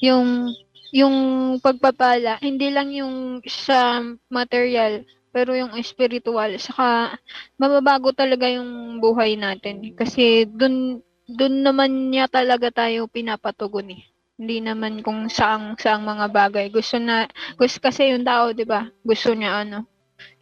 yung 0.00 0.52
yung 0.96 1.16
pagpapala, 1.60 2.40
hindi 2.40 2.72
lang 2.72 2.88
yung 2.94 3.44
sa 3.44 4.00
material, 4.32 5.04
pero 5.28 5.52
yung 5.52 5.76
spiritual. 5.84 6.56
Saka 6.56 7.20
mababago 7.60 8.16
talaga 8.16 8.48
yung 8.48 9.02
buhay 9.04 9.36
natin 9.36 9.92
kasi 9.92 10.48
dun 10.48 11.04
dun 11.28 11.60
naman 11.60 12.08
niya 12.08 12.30
talaga 12.30 12.72
tayo 12.72 13.10
pinapatugon 13.10 13.92
eh. 13.92 14.02
Hindi 14.36 14.60
naman 14.60 15.00
kung 15.00 15.32
saang 15.32 15.80
saang 15.80 16.04
mga 16.04 16.26
bagay. 16.28 16.66
Gusto 16.68 17.00
na 17.00 17.24
gusto 17.56 17.80
kasi 17.80 18.12
yung 18.12 18.24
tao, 18.24 18.52
'di 18.52 18.68
ba? 18.68 18.84
Gusto 19.00 19.32
niya 19.32 19.64
ano, 19.64 19.88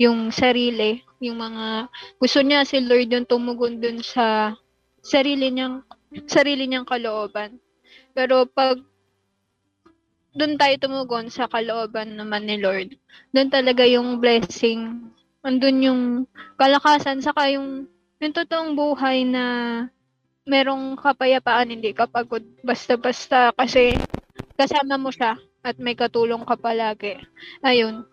yung 0.03 0.35
sarili, 0.35 0.99
yung 1.23 1.39
mga 1.39 1.87
gusto 2.19 2.43
niya 2.43 2.67
si 2.67 2.83
Lord 2.83 3.11
yung 3.15 3.27
tumugon 3.31 3.79
dun 3.79 4.03
sa 4.03 4.55
sarili 4.99 5.55
niyang 5.55 5.87
sarili 6.27 6.67
niyang 6.67 6.87
kalooban. 6.87 7.63
Pero 8.15 8.51
pag 8.51 8.83
doon 10.35 10.59
tayo 10.59 10.75
tumugon 10.83 11.31
sa 11.31 11.47
kalooban 11.47 12.19
naman 12.19 12.51
ni 12.51 12.59
Lord, 12.59 12.99
doon 13.31 13.51
talaga 13.55 13.87
yung 13.87 14.19
blessing, 14.19 15.07
andun 15.47 15.79
yung 15.87 16.03
kalakasan, 16.59 17.23
saka 17.23 17.55
yung, 17.55 17.87
yung 18.19 18.35
totoong 18.35 18.75
buhay 18.75 19.23
na 19.23 19.45
merong 20.45 21.01
kapayapaan, 21.01 21.73
hindi 21.73 21.97
ka 21.97 22.05
pagod 22.09 22.45
basta-basta 22.61 23.53
kasi 23.57 23.97
kasama 24.61 25.01
mo 25.01 25.09
siya 25.09 25.41
at 25.65 25.81
may 25.81 25.97
katulong 25.97 26.45
ka 26.45 26.57
palagi. 26.61 27.17
Ayun. 27.65 28.05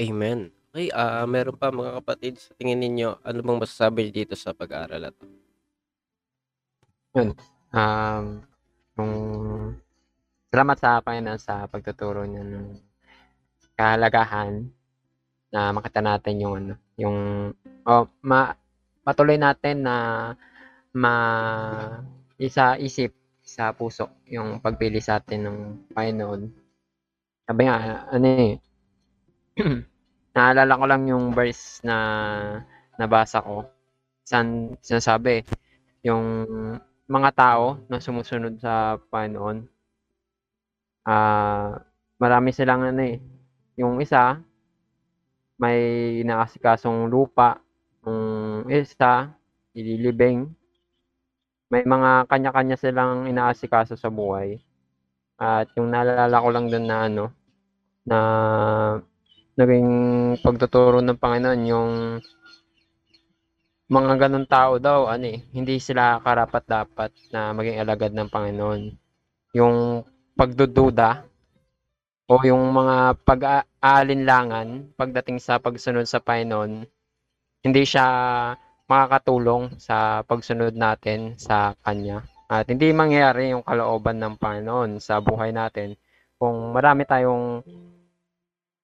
Amen. 0.00 0.48
Okay, 0.70 0.88
ah 0.94 1.26
meron 1.26 1.58
pa 1.58 1.74
mga 1.74 1.98
kapatid 1.98 2.38
sa 2.38 2.54
tingin 2.54 2.78
ninyo 2.78 3.20
ano 3.26 3.38
bang 3.42 3.58
masasabi 3.58 4.14
dito 4.14 4.38
sa 4.38 4.54
pag-aaral 4.54 5.02
na 5.02 5.10
to? 5.10 5.26
Um, 7.74 8.46
yung 8.94 9.14
salamat 10.54 10.76
sa 10.78 11.02
Panginoon 11.02 11.40
sa 11.42 11.66
pagtuturo 11.66 12.22
niya 12.22 12.46
ng 12.46 12.78
kahalagahan 13.74 14.70
na 15.50 15.74
makita 15.74 15.98
natin 15.98 16.34
yung 16.38 16.54
ano, 16.54 16.74
yung 16.94 17.18
oh, 17.82 18.06
ma 18.22 18.54
patuloy 19.02 19.34
natin 19.34 19.82
na 19.82 19.94
ma 20.94 21.14
isa 22.40 22.74
isip 22.80 23.14
sa 23.42 23.74
puso 23.74 24.10
yung 24.30 24.58
pagpili 24.62 25.02
sa 25.02 25.18
atin 25.18 25.40
ng 25.46 25.58
Panginoon. 25.94 26.42
Sabi 27.46 27.62
nga, 27.66 28.06
ano 28.10 28.26
eh, 28.26 28.54
naalala 30.34 30.78
ko 30.80 30.84
lang 30.86 31.02
yung 31.10 31.34
verse 31.34 31.82
na 31.82 31.96
nabasa 32.94 33.42
ko. 33.42 33.66
San, 34.22 34.78
sinasabi, 34.78 35.42
yung 36.06 36.24
mga 37.10 37.30
tao 37.34 37.82
na 37.90 37.98
sumusunod 37.98 38.54
sa 38.62 38.96
Panginoon, 39.10 39.66
ah 41.10 41.74
marami 42.20 42.52
silang 42.52 42.84
ano 42.84 43.02
eh, 43.02 43.18
yung 43.80 43.98
isa, 43.98 44.38
may 45.60 45.80
inaasikasong 46.22 47.08
lupa, 47.08 47.58
yung 48.04 48.68
isa, 48.68 49.32
ililibing, 49.72 50.59
may 51.70 51.86
mga 51.86 52.26
kanya-kanya 52.26 52.76
silang 52.76 53.30
inaasikaso 53.30 53.94
sa 53.94 54.10
buhay. 54.10 54.58
At 55.38 55.70
yung 55.78 55.94
naalala 55.94 56.36
ko 56.42 56.48
lang 56.50 56.66
doon 56.68 56.86
na 56.86 56.98
ano, 57.06 57.24
na 58.04 58.18
naging 59.54 59.90
pagtuturo 60.42 60.98
ng 61.00 61.16
Panginoon 61.16 61.62
yung 61.64 61.90
mga 63.90 64.12
ganun 64.22 64.46
tao 64.46 64.78
daw, 64.78 65.10
ano 65.10 65.26
eh, 65.26 65.42
hindi 65.50 65.82
sila 65.82 66.22
karapat 66.22 66.62
dapat 66.66 67.10
na 67.34 67.50
maging 67.50 67.82
alagad 67.82 68.14
ng 68.14 68.30
Panginoon. 68.30 68.82
Yung 69.58 70.06
pagdududa 70.38 71.26
o 72.30 72.38
yung 72.46 72.70
mga 72.70 73.18
pag-aalinlangan 73.26 74.94
pagdating 74.94 75.42
sa 75.42 75.58
pagsunod 75.58 76.06
sa 76.06 76.22
Panginoon, 76.22 76.86
hindi 77.66 77.82
siya 77.82 78.06
makakatulong 78.90 79.78
sa 79.78 80.26
pagsunod 80.26 80.74
natin 80.74 81.38
sa 81.38 81.78
Kanya. 81.86 82.26
At 82.50 82.66
hindi 82.66 82.90
mangyayari 82.90 83.54
yung 83.54 83.62
kalooban 83.62 84.18
ng 84.18 84.34
Panginoon 84.34 84.98
sa 84.98 85.22
buhay 85.22 85.54
natin 85.54 85.94
kung 86.34 86.74
marami 86.74 87.06
tayong 87.06 87.62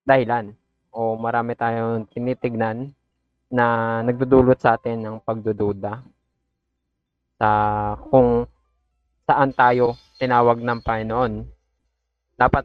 dahilan 0.06 0.54
o 0.94 1.18
marami 1.18 1.58
tayong 1.58 2.06
tinitignan 2.06 2.94
na 3.50 3.98
nagdudulot 4.06 4.62
sa 4.62 4.78
atin 4.78 5.02
ng 5.02 5.16
pagdududa 5.26 5.98
sa 7.42 7.50
kung 8.06 8.46
saan 9.26 9.50
tayo 9.50 9.98
tinawag 10.22 10.62
ng 10.62 10.78
Panginoon. 10.86 11.32
Dapat 12.38 12.64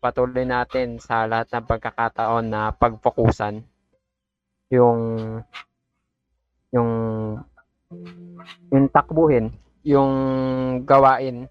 patuloy 0.00 0.48
natin 0.48 0.96
sa 0.96 1.28
lahat 1.28 1.52
ng 1.52 1.68
pagkakataon 1.68 2.44
na 2.48 2.72
pagfokusan 2.72 3.60
yung 4.72 5.00
yung 6.74 6.90
yung 8.74 8.90
takbuhin, 8.90 9.54
yung 9.86 10.12
gawain 10.82 11.46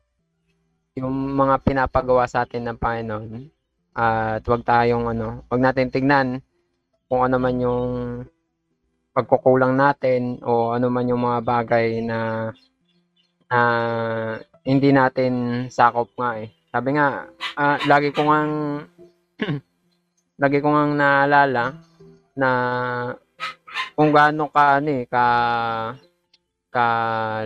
yung 0.93 1.13
mga 1.33 1.57
pinapagawa 1.65 2.29
sa 2.29 2.45
atin 2.45 2.69
ng 2.69 2.77
Panginoon 2.77 3.49
at 3.97 4.45
wag 4.45 4.61
tayong 4.61 5.09
ano, 5.09 5.41
wag 5.49 5.61
natin 5.61 5.89
tignan 5.89 6.37
kung 7.09 7.25
ano 7.25 7.37
man 7.41 7.57
yung 7.57 7.85
pagkukulang 9.13 9.77
natin 9.77 10.41
o 10.41 10.73
ano 10.73 10.89
man 10.89 11.09
yung 11.09 11.21
mga 11.21 11.39
bagay 11.45 12.01
na 12.01 12.49
na 13.49 13.59
hindi 14.65 14.89
natin 14.89 15.65
sakop 15.69 16.09
nga 16.17 16.41
eh. 16.41 16.49
Sabi 16.73 16.97
nga, 16.97 17.29
ah, 17.53 17.77
lagi 17.85 18.09
ko 18.09 18.25
ngang 18.25 18.53
lagi 20.41 20.57
ko 20.61 20.67
ngang 20.73 20.93
naalala 20.97 21.77
na 22.33 22.49
kung 23.93 24.09
gaano 24.13 24.49
ka 24.49 24.81
ano 24.81 24.89
eh, 24.89 25.03
ka 25.09 25.25
ka 26.73 26.85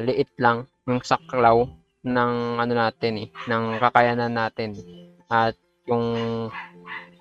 liit 0.04 0.32
lang 0.40 0.68
yung 0.88 1.04
saklaw 1.04 1.68
ng 2.08 2.34
ano 2.60 2.74
natin 2.74 3.14
eh, 3.24 3.30
ng 3.52 3.80
kakayanan 3.84 4.32
natin. 4.32 4.78
At 5.28 5.60
yung 5.88 6.08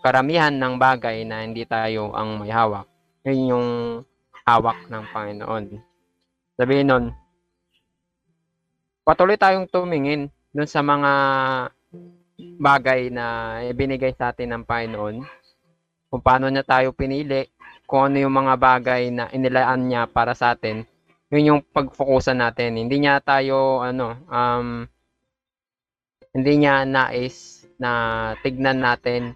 karamihan 0.02 0.54
ng 0.54 0.78
bagay 0.78 1.26
na 1.26 1.42
hindi 1.42 1.66
tayo 1.66 2.14
ang 2.14 2.38
may 2.38 2.50
hawak 2.50 2.86
yun 3.26 3.50
yung 3.50 3.68
hawak 4.46 4.86
ng 4.86 5.04
Panginoon. 5.10 5.64
Sabihin 6.54 6.86
nun 6.86 7.04
patuloy 9.02 9.34
tayong 9.34 9.66
tumingin 9.66 10.30
dun 10.54 10.70
sa 10.70 10.78
mga 10.82 11.12
bagay 12.58 13.10
na 13.10 13.58
ibinigay 13.66 14.14
sa 14.14 14.30
atin 14.30 14.54
ng 14.54 14.62
Panginoon 14.62 15.26
kung 16.06 16.22
paano 16.22 16.46
niya 16.46 16.62
tayo 16.62 16.94
pinili 16.94 17.50
kung 17.86 18.12
ano 18.12 18.16
yung 18.20 18.34
mga 18.34 18.54
bagay 18.58 19.08
na 19.14 19.30
inilaan 19.30 19.86
niya 19.86 20.10
para 20.10 20.34
sa 20.34 20.52
atin 20.58 20.84
yun 21.30 21.48
yung 21.54 21.60
pagfokusan 21.62 22.38
natin. 22.38 22.78
Hindi 22.78 23.02
niya 23.02 23.18
tayo, 23.18 23.82
ano, 23.82 24.14
um, 24.30 24.86
hindi 26.30 26.52
niya 26.62 26.86
nais 26.86 27.66
na 27.80 27.90
tignan 28.40 28.78
natin 28.78 29.34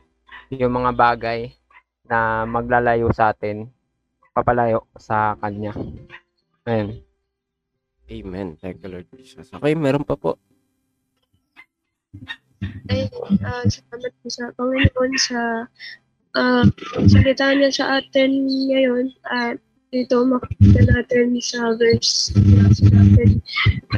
yung 0.55 0.83
mga 0.83 0.95
bagay 0.95 1.51
na 2.07 2.47
maglalayo 2.47 3.11
sa 3.11 3.35
atin, 3.35 3.71
papalayo 4.35 4.87
sa 4.99 5.35
Kanya. 5.39 5.75
Ayun. 6.67 7.03
Amen. 8.11 8.59
Thank 8.59 8.83
you, 8.83 8.91
Lord 8.91 9.07
Jesus. 9.15 9.51
Okay, 9.55 9.75
meron 9.79 10.03
pa 10.03 10.19
po. 10.19 10.39
ay 12.91 13.09
ah, 13.47 13.65
salamat 13.65 14.13
po 14.21 14.27
sa 14.29 14.53
Panginoon 14.53 15.13
sa 15.17 15.65
ah, 16.39 16.65
salita 17.11 17.55
niya 17.55 17.71
sa 17.75 17.85
atin 17.99 18.31
ngayon 18.71 19.11
at 19.27 19.59
dito 19.91 20.23
makikita 20.23 20.87
natin 20.87 21.35
sa 21.43 21.75
verse 21.75 22.31
na 22.47 22.71
natin 22.71 23.43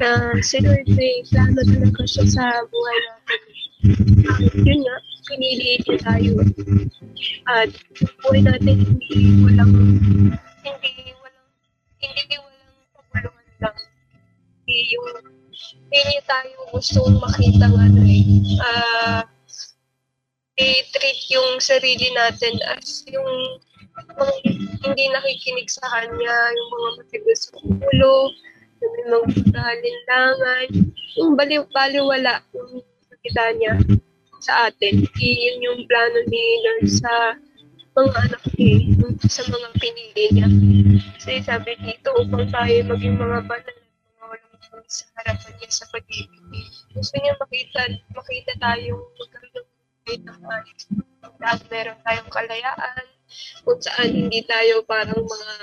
na 0.01 0.41
si 0.41 0.57
Lord 0.65 0.89
may 0.97 1.21
plano 1.29 1.61
talaga 1.61 2.03
siya 2.09 2.25
sa 2.33 2.45
buhay 2.65 2.99
natin. 3.05 3.41
At 4.25 4.41
yun 4.57 4.81
nga, 4.81 4.97
pinili 5.29 5.85
niya 5.85 5.97
tayo. 6.01 6.33
At 7.45 7.69
buhay 8.25 8.41
natin 8.41 8.77
hindi 8.81 9.21
walang 9.45 9.75
hindi 10.65 11.13
walang 11.21 11.49
hindi 12.01 12.37
walang 12.41 12.77
pagulungan 12.97 13.47
lang. 13.61 13.77
Hindi 14.65 14.77
yung 14.97 15.07
hindi 15.93 16.17
tayo 16.25 16.57
gustong 16.73 17.21
makita 17.21 17.69
ng 17.69 17.77
ano 17.77 18.01
eh, 18.09 18.25
ah, 18.65 19.21
i-treat 20.61 21.21
yung 21.33 21.57
sarili 21.65 22.13
natin 22.13 22.61
as 22.77 23.09
yung 23.09 23.57
mga 24.13 24.35
hindi 24.85 25.05
nakikinig 25.09 25.69
sa 25.73 25.85
kanya, 25.89 26.37
yung 26.53 26.69
mga 26.77 26.89
matigas 27.01 27.49
sa 27.49 27.57
ulo, 27.65 28.17
yung 28.85 28.93
mga 29.09 29.19
pagkahalinlangan, 29.33 30.67
yung 31.17 31.33
baliw, 31.37 31.65
baliwala 31.73 32.45
yung 32.53 32.85
nakita 33.09 33.45
niya 33.57 33.75
sa 34.43 34.69
atin. 34.69 35.07
Yun 35.17 35.65
yung 35.65 35.81
plano 35.89 36.19
ni 36.29 36.45
Lord 36.67 36.87
sa 36.91 37.13
mga 37.97 38.13
anak 38.29 38.43
niya, 38.57 38.77
sa 39.29 39.43
mga 39.49 39.69
pinili 39.81 40.25
niya. 40.37 40.49
Kasi 41.17 41.41
sabi 41.45 41.81
dito, 41.81 42.13
upang 42.13 42.49
tayo 42.53 42.75
maging 42.93 43.17
mga 43.17 43.39
banal 43.49 43.77
mga 44.21 44.25
walang 44.29 44.85
sa 44.89 45.05
harapan 45.17 45.53
niya 45.57 45.71
sa 45.73 45.87
pag-ibig. 45.89 46.69
Gusto 46.93 47.15
niya 47.21 47.41
makita, 47.41 47.81
makita 48.13 48.53
tayong 48.61 49.01
magkaroon 49.17 49.72
ng 50.03 50.11
buhay 50.11 50.19
ng 50.27 50.43
ayos. 50.51 50.83
At 51.43 51.61
meron 51.71 51.99
tayong 52.03 52.31
kalayaan, 52.31 53.05
kung 53.65 53.81
saan 53.81 54.11
hindi 54.11 54.41
tayo 54.45 54.83
parang 54.85 55.23
mga 55.23 55.55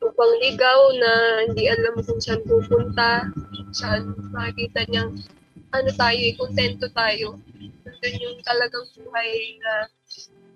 upang 0.00 0.32
ligaw 0.40 0.80
na 0.96 1.12
hindi 1.48 1.68
alam 1.68 1.96
kung 2.00 2.20
saan 2.20 2.40
pupunta, 2.44 3.28
saan 3.72 4.16
makikita 4.32 4.88
niyang 4.88 5.12
ano 5.70 5.90
tayo, 5.94 6.18
eh, 6.18 6.34
kontento 6.36 6.86
tayo. 6.92 7.38
Nandun 7.84 8.16
yung 8.24 8.38
talagang 8.42 8.86
buhay 8.96 9.60
na 9.60 9.72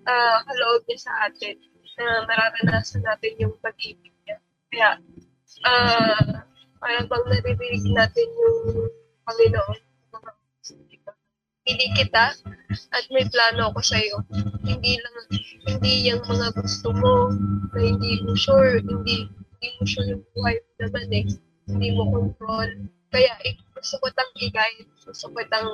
ah 0.05 0.39
kaloob 0.45 0.85
niya 0.85 0.99
sa 1.01 1.13
atin, 1.29 1.57
na 1.97 2.27
mararanasan 2.29 3.01
natin 3.05 3.33
yung 3.41 3.55
pag-ibig 3.61 4.13
niya. 4.27 4.37
Kaya, 4.69 4.91
ah 5.65 6.45
parang 6.81 7.09
bang 7.09 7.27
naririnig 7.31 7.85
natin 7.93 8.29
yung 8.29 8.91
Panginoon, 9.25 9.81
hindi 11.65 11.87
kita 11.97 12.37
at 12.93 13.05
may 13.09 13.25
plano 13.33 13.73
ako 13.73 13.81
sa 13.81 13.97
iyo. 13.97 14.21
Hindi 14.65 15.01
lang 15.01 15.17
hindi 15.65 16.13
yung 16.13 16.21
mga 16.29 16.53
gusto 16.61 16.93
mo 16.93 17.33
na 17.73 17.79
hindi 17.81 18.21
mo 18.21 18.37
sure, 18.37 18.85
hindi 18.85 19.29
hindi 19.33 19.69
mo 19.81 19.83
sure 19.89 20.07
yung 20.13 20.25
buhay 20.37 20.61
mo 20.61 20.71
naman 20.85 21.09
eh. 21.13 21.25
Hindi 21.65 21.89
mo 21.97 22.03
control. 22.13 22.69
Kaya 23.09 23.33
eh, 23.49 23.57
gusto 23.73 23.97
ko 24.05 24.13
tang 24.13 24.33
i-guide, 24.37 24.85
gusto 25.09 25.27
ko 25.33 25.41
tang 25.49 25.69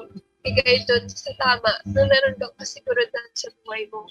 i-guide 0.47 0.87
doon 0.87 1.05
sa 1.11 1.35
tama 1.43 1.73
na 1.91 2.07
meron 2.07 2.39
kang 2.39 2.55
kasigurudan 2.63 3.27
sa 3.35 3.51
buhay 3.67 3.91
mo. 3.91 4.07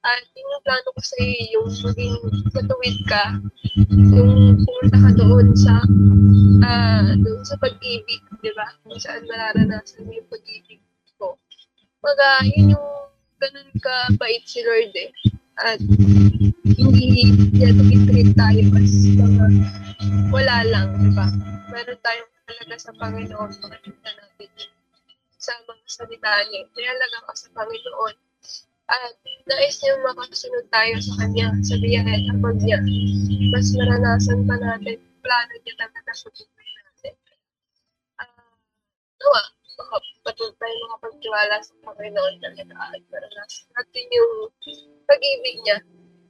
At 0.00 0.24
yung 0.34 0.64
plano 0.64 0.88
ko 0.96 1.00
sa 1.04 1.18
iyo, 1.22 1.60
yung 1.60 1.68
maging 1.70 2.16
matuwid 2.56 2.98
ka, 3.06 3.24
yung 4.16 4.64
pumunta 4.64 4.98
ka 4.98 5.10
doon 5.14 5.52
sa 5.54 5.78
ah 6.64 7.12
doon 7.20 7.42
sa 7.44 7.54
pag-ibig, 7.60 8.24
di 8.40 8.50
ba? 8.56 8.66
Kung 8.82 8.98
saan 8.98 9.28
mararanasan 9.28 10.08
mo 10.08 10.10
yung 10.16 10.26
pag-ibig. 10.26 10.80
Baga, 12.00 12.40
yun 12.48 12.72
yung 12.72 12.88
ganun 13.36 13.70
ka 13.84 14.08
bait 14.16 14.44
si 14.48 14.64
Lord 14.64 14.92
eh. 14.96 15.12
At 15.60 15.80
hindi 16.80 17.28
niya 17.52 17.76
tumitreat 17.76 18.32
tayo 18.32 18.64
as 18.80 18.94
mga 19.20 19.46
wala 20.32 20.56
lang, 20.64 20.88
di 20.96 21.12
ba? 21.12 21.28
Meron 21.68 22.00
tayong 22.00 22.32
talaga 22.48 22.74
sa 22.80 22.96
Panginoon, 22.96 23.50
makikita 23.52 24.10
natin 24.16 24.48
yun 24.56 24.72
sa 25.36 25.52
mga 25.68 25.84
salita 25.92 26.32
niya. 26.48 26.64
Nialaga 26.72 27.18
ka 27.28 27.32
sa 27.36 27.48
Panginoon. 27.52 28.16
At 28.90 29.14
nais 29.46 29.76
niya 29.84 30.00
makasunod 30.00 30.66
tayo 30.72 30.94
sa 31.04 31.12
Kanya, 31.20 31.52
sa 31.60 31.76
biyahe 31.78 32.26
at 32.32 32.36
pag 32.40 32.58
niya. 32.64 32.80
Mas 33.52 33.76
maranasan 33.76 34.48
pa 34.48 34.56
natin 34.56 34.96
plano 35.20 35.54
niya 35.60 35.74
talaga 35.76 36.12
sa 36.16 36.32
buhay 36.32 36.68
natin. 36.80 37.14
Nawa, 39.20 39.42
baka 39.44 39.59
patuloy 40.24 40.52
tayo 40.56 40.74
makapagtiwala 40.86 41.56
sa 41.62 41.72
Panginoon 41.84 42.34
talaga 42.40 42.74
at 42.92 43.02
maranasan 43.08 43.68
natin 43.74 44.04
yung 44.12 44.32
pag-ibig 45.08 45.56
niya 45.64 45.78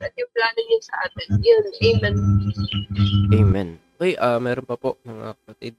at 0.01 0.13
yung 0.17 0.31
plano 0.33 0.61
niya 0.65 0.81
sa 0.81 0.95
atin. 1.05 1.27
Yun, 1.45 1.65
amen. 1.85 2.15
Amen. 3.37 3.69
Okay, 4.01 4.17
ah 4.17 4.41
meron 4.41 4.65
pa 4.65 4.81
po 4.81 4.97
mga 5.05 5.37
kapatid. 5.37 5.75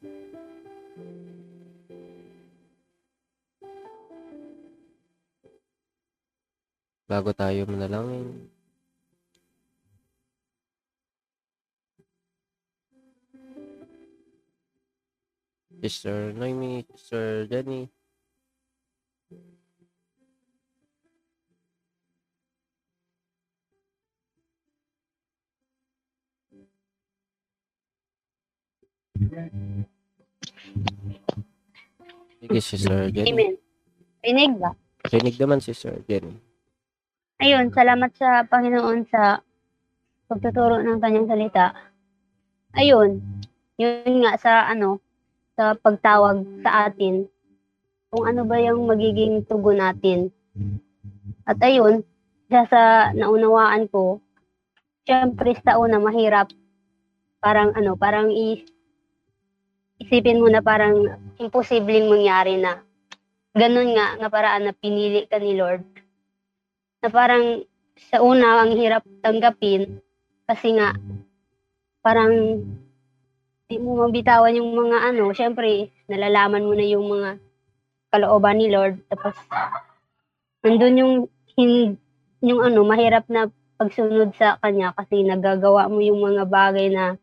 Bago 7.10 7.34
tayo 7.34 7.66
manalangin. 7.68 8.48
Sister 15.82 16.30
Noemi, 16.38 16.86
Sister 16.94 17.50
Jenny. 17.50 17.90
Sige, 32.38 32.60
Sister 32.62 33.10
Jenny. 33.10 33.34
Amen. 33.34 33.54
Rinig 34.22 34.54
ba? 34.62 34.78
Rinig 35.10 35.36
naman, 35.42 35.66
Sister 35.66 35.98
Jenny. 36.06 36.38
Ayun, 37.42 37.74
salamat 37.74 38.14
sa 38.14 38.46
Panginoon 38.46 39.10
sa 39.10 39.42
pagtuturo 40.30 40.78
ng 40.78 41.02
kanyang 41.02 41.26
salita. 41.26 41.74
Ayun, 42.78 43.18
yun 43.82 44.22
nga 44.22 44.38
sa 44.38 44.70
ano, 44.70 45.02
sa 45.62 45.78
pagtawag 45.78 46.42
sa 46.66 46.90
atin, 46.90 47.30
kung 48.10 48.26
ano 48.26 48.42
ba 48.50 48.58
yung 48.58 48.90
magiging 48.90 49.46
tugon 49.46 49.78
natin. 49.78 50.34
At 51.46 51.62
ayun, 51.62 52.02
isa 52.50 52.66
sa 52.66 52.82
naunawaan 53.14 53.86
ko, 53.94 54.18
syempre 55.06 55.54
sa 55.62 55.78
una 55.78 56.02
mahirap, 56.02 56.50
parang 57.38 57.78
ano, 57.78 57.94
parang 57.94 58.34
i- 58.34 58.66
isipin 60.02 60.42
mo 60.42 60.50
na 60.50 60.66
parang 60.66 60.98
imposibleng 61.38 62.10
mangyari 62.10 62.58
na 62.58 62.82
ganun 63.54 63.94
nga, 63.94 64.18
nga 64.18 64.30
paraan 64.34 64.66
na 64.66 64.74
pinili 64.74 65.30
ka 65.30 65.38
ni 65.38 65.54
Lord. 65.54 65.86
Na 67.06 67.14
parang 67.14 67.62
sa 68.10 68.18
una, 68.26 68.66
ang 68.66 68.74
hirap 68.74 69.06
tanggapin 69.22 70.02
kasi 70.50 70.74
nga, 70.74 70.98
parang 72.02 72.66
di 73.72 73.80
mo 73.80 74.04
mabitawan 74.04 74.52
yung 74.52 74.76
mga 74.76 75.16
ano, 75.16 75.32
syempre, 75.32 75.88
nalalaman 76.12 76.68
mo 76.68 76.76
na 76.76 76.84
yung 76.84 77.08
mga 77.08 77.40
kalooban 78.12 78.60
ni 78.60 78.68
Lord. 78.68 79.00
Tapos, 79.08 79.32
nandun 80.60 81.00
yung, 81.00 81.14
hin, 81.56 81.96
yung 82.44 82.60
ano, 82.60 82.84
mahirap 82.84 83.24
na 83.32 83.48
pagsunod 83.80 84.36
sa 84.36 84.60
Kanya 84.60 84.92
kasi 84.92 85.24
nagagawa 85.24 85.88
mo 85.88 86.04
yung 86.04 86.20
mga 86.20 86.44
bagay 86.52 86.92
na, 86.92 87.16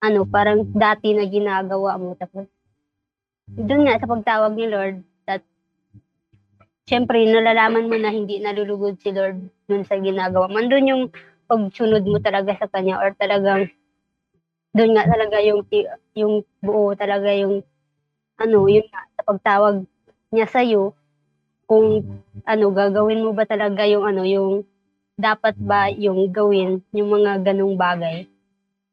ano, 0.00 0.24
parang 0.24 0.64
dati 0.72 1.12
na 1.12 1.28
ginagawa 1.28 2.00
mo. 2.00 2.16
Tapos, 2.16 2.48
doon 3.52 3.84
nga 3.84 4.00
sa 4.00 4.08
pagtawag 4.08 4.56
ni 4.56 4.64
Lord, 4.72 5.04
at 5.28 5.44
syempre, 6.88 7.20
nalalaman 7.28 7.92
mo 7.92 8.00
na 8.00 8.08
hindi 8.08 8.40
nalulugod 8.40 8.96
si 9.04 9.12
Lord 9.12 9.44
dun 9.68 9.84
sa 9.84 10.00
ginagawa 10.00 10.48
mo. 10.48 10.56
Andun 10.56 10.88
yung 10.88 11.02
pagsunod 11.44 12.00
mo 12.08 12.16
talaga 12.24 12.56
sa 12.56 12.66
Kanya 12.72 12.96
or 12.96 13.12
talagang 13.20 13.68
doon 14.76 14.92
nga 14.92 15.04
talaga 15.08 15.40
yung 15.40 15.60
yung 16.12 16.34
buo 16.60 16.92
talaga 16.92 17.32
yung 17.32 17.64
ano 18.36 18.58
yun 18.68 18.84
nga 18.92 19.02
sa 19.16 19.22
pagtawag 19.24 19.76
niya 20.28 20.46
sa 20.46 20.60
iyo 20.60 20.92
kung 21.64 22.04
ano 22.44 22.64
gagawin 22.70 23.24
mo 23.24 23.32
ba 23.32 23.48
talaga 23.48 23.88
yung 23.88 24.04
ano 24.04 24.22
yung 24.28 24.68
dapat 25.16 25.56
ba 25.56 25.88
yung 25.88 26.28
gawin 26.28 26.84
yung 26.92 27.08
mga 27.08 27.40
ganong 27.40 27.74
bagay. 27.80 28.28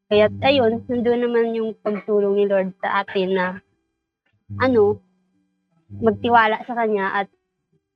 Kaya 0.07 0.31
ayun 0.39 0.87
nandun 0.87 1.19
naman 1.19 1.51
yung 1.51 1.75
pagtulong 1.83 2.39
ni 2.39 2.45
Lord 2.47 2.71
sa 2.79 3.03
atin 3.03 3.29
na 3.35 3.47
ano 4.55 5.03
magtiwala 5.91 6.63
sa 6.63 6.73
kanya 6.73 7.11
at 7.23 7.27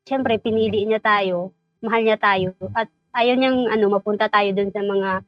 syempre 0.03 0.37
pinili 0.37 0.83
niya 0.83 0.99
tayo 0.99 1.55
mahal 1.81 2.03
niya 2.03 2.19
tayo 2.19 2.51
at 2.75 2.91
ayaw 3.15 3.35
niyang 3.37 3.71
ano 3.71 3.85
mapunta 3.89 4.27
tayo 4.29 4.49
dun 4.53 4.69
sa 4.69 4.83
mga 4.83 5.23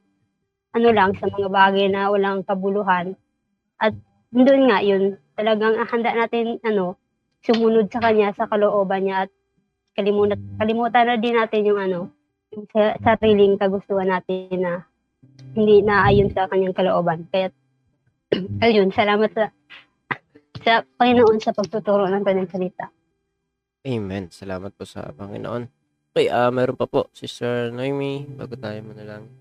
ano 0.70 0.88
lang 0.94 1.10
sa 1.18 1.26
mga 1.26 1.48
bagay 1.50 1.86
na 1.90 2.10
walang 2.10 2.46
kabuluhan. 2.46 3.18
At 3.80 3.96
doon 4.30 4.70
nga 4.70 4.78
yun, 4.84 5.18
talagang 5.34 5.80
handa 5.82 6.14
natin 6.14 6.62
ano, 6.62 6.94
sumunod 7.42 7.90
sa 7.90 7.98
kanya 8.04 8.30
sa 8.36 8.46
kalooban 8.46 9.08
niya 9.08 9.26
at 9.26 9.30
kalimutan, 9.98 10.38
kalimutan 10.60 11.04
na 11.08 11.16
din 11.18 11.34
natin 11.34 11.66
yung 11.66 11.80
ano, 11.80 12.00
yung 12.54 12.64
sa, 12.70 12.94
sariling 13.02 13.58
kagustuhan 13.58 14.10
natin 14.10 14.58
na 14.60 14.72
hindi 15.56 15.82
naayon 15.82 16.30
sa 16.30 16.46
kanyang 16.46 16.76
kalooban. 16.76 17.26
Kaya 17.32 17.50
ayun, 18.64 18.94
salamat 18.94 19.30
sa 19.34 19.50
sa 20.60 20.84
Panginoon 20.84 21.40
sa 21.40 21.56
pagtuturo 21.56 22.04
ng 22.06 22.22
kanyang 22.22 22.52
salita. 22.52 22.92
Amen. 23.80 24.28
Salamat 24.28 24.76
po 24.76 24.84
sa 24.84 25.08
Panginoon. 25.08 25.64
Okay, 26.12 26.28
ah 26.28 26.52
meron 26.52 26.76
pa 26.76 26.84
po, 26.84 27.08
Sister 27.16 27.72
Noemi, 27.72 28.28
bago 28.28 28.58
tayo 28.60 28.76
muna 28.84 29.06
lang. 29.06 29.39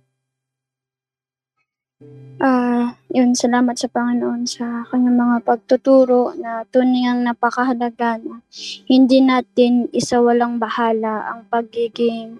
Ah, 2.39 2.95
yun, 3.12 3.36
salamat 3.36 3.76
sa 3.76 3.91
Panginoon 3.91 4.47
sa 4.47 4.88
kanyang 4.88 5.20
mga 5.20 5.38
pagtuturo 5.43 6.32
na 6.39 6.64
tunay 6.72 7.04
ang 7.12 7.28
napakahalaga 7.28 8.16
na 8.24 8.39
hindi 8.88 9.20
natin 9.20 9.91
isawalang 9.91 10.56
bahala 10.56 11.28
ang 11.28 11.52
pagiging 11.52 12.39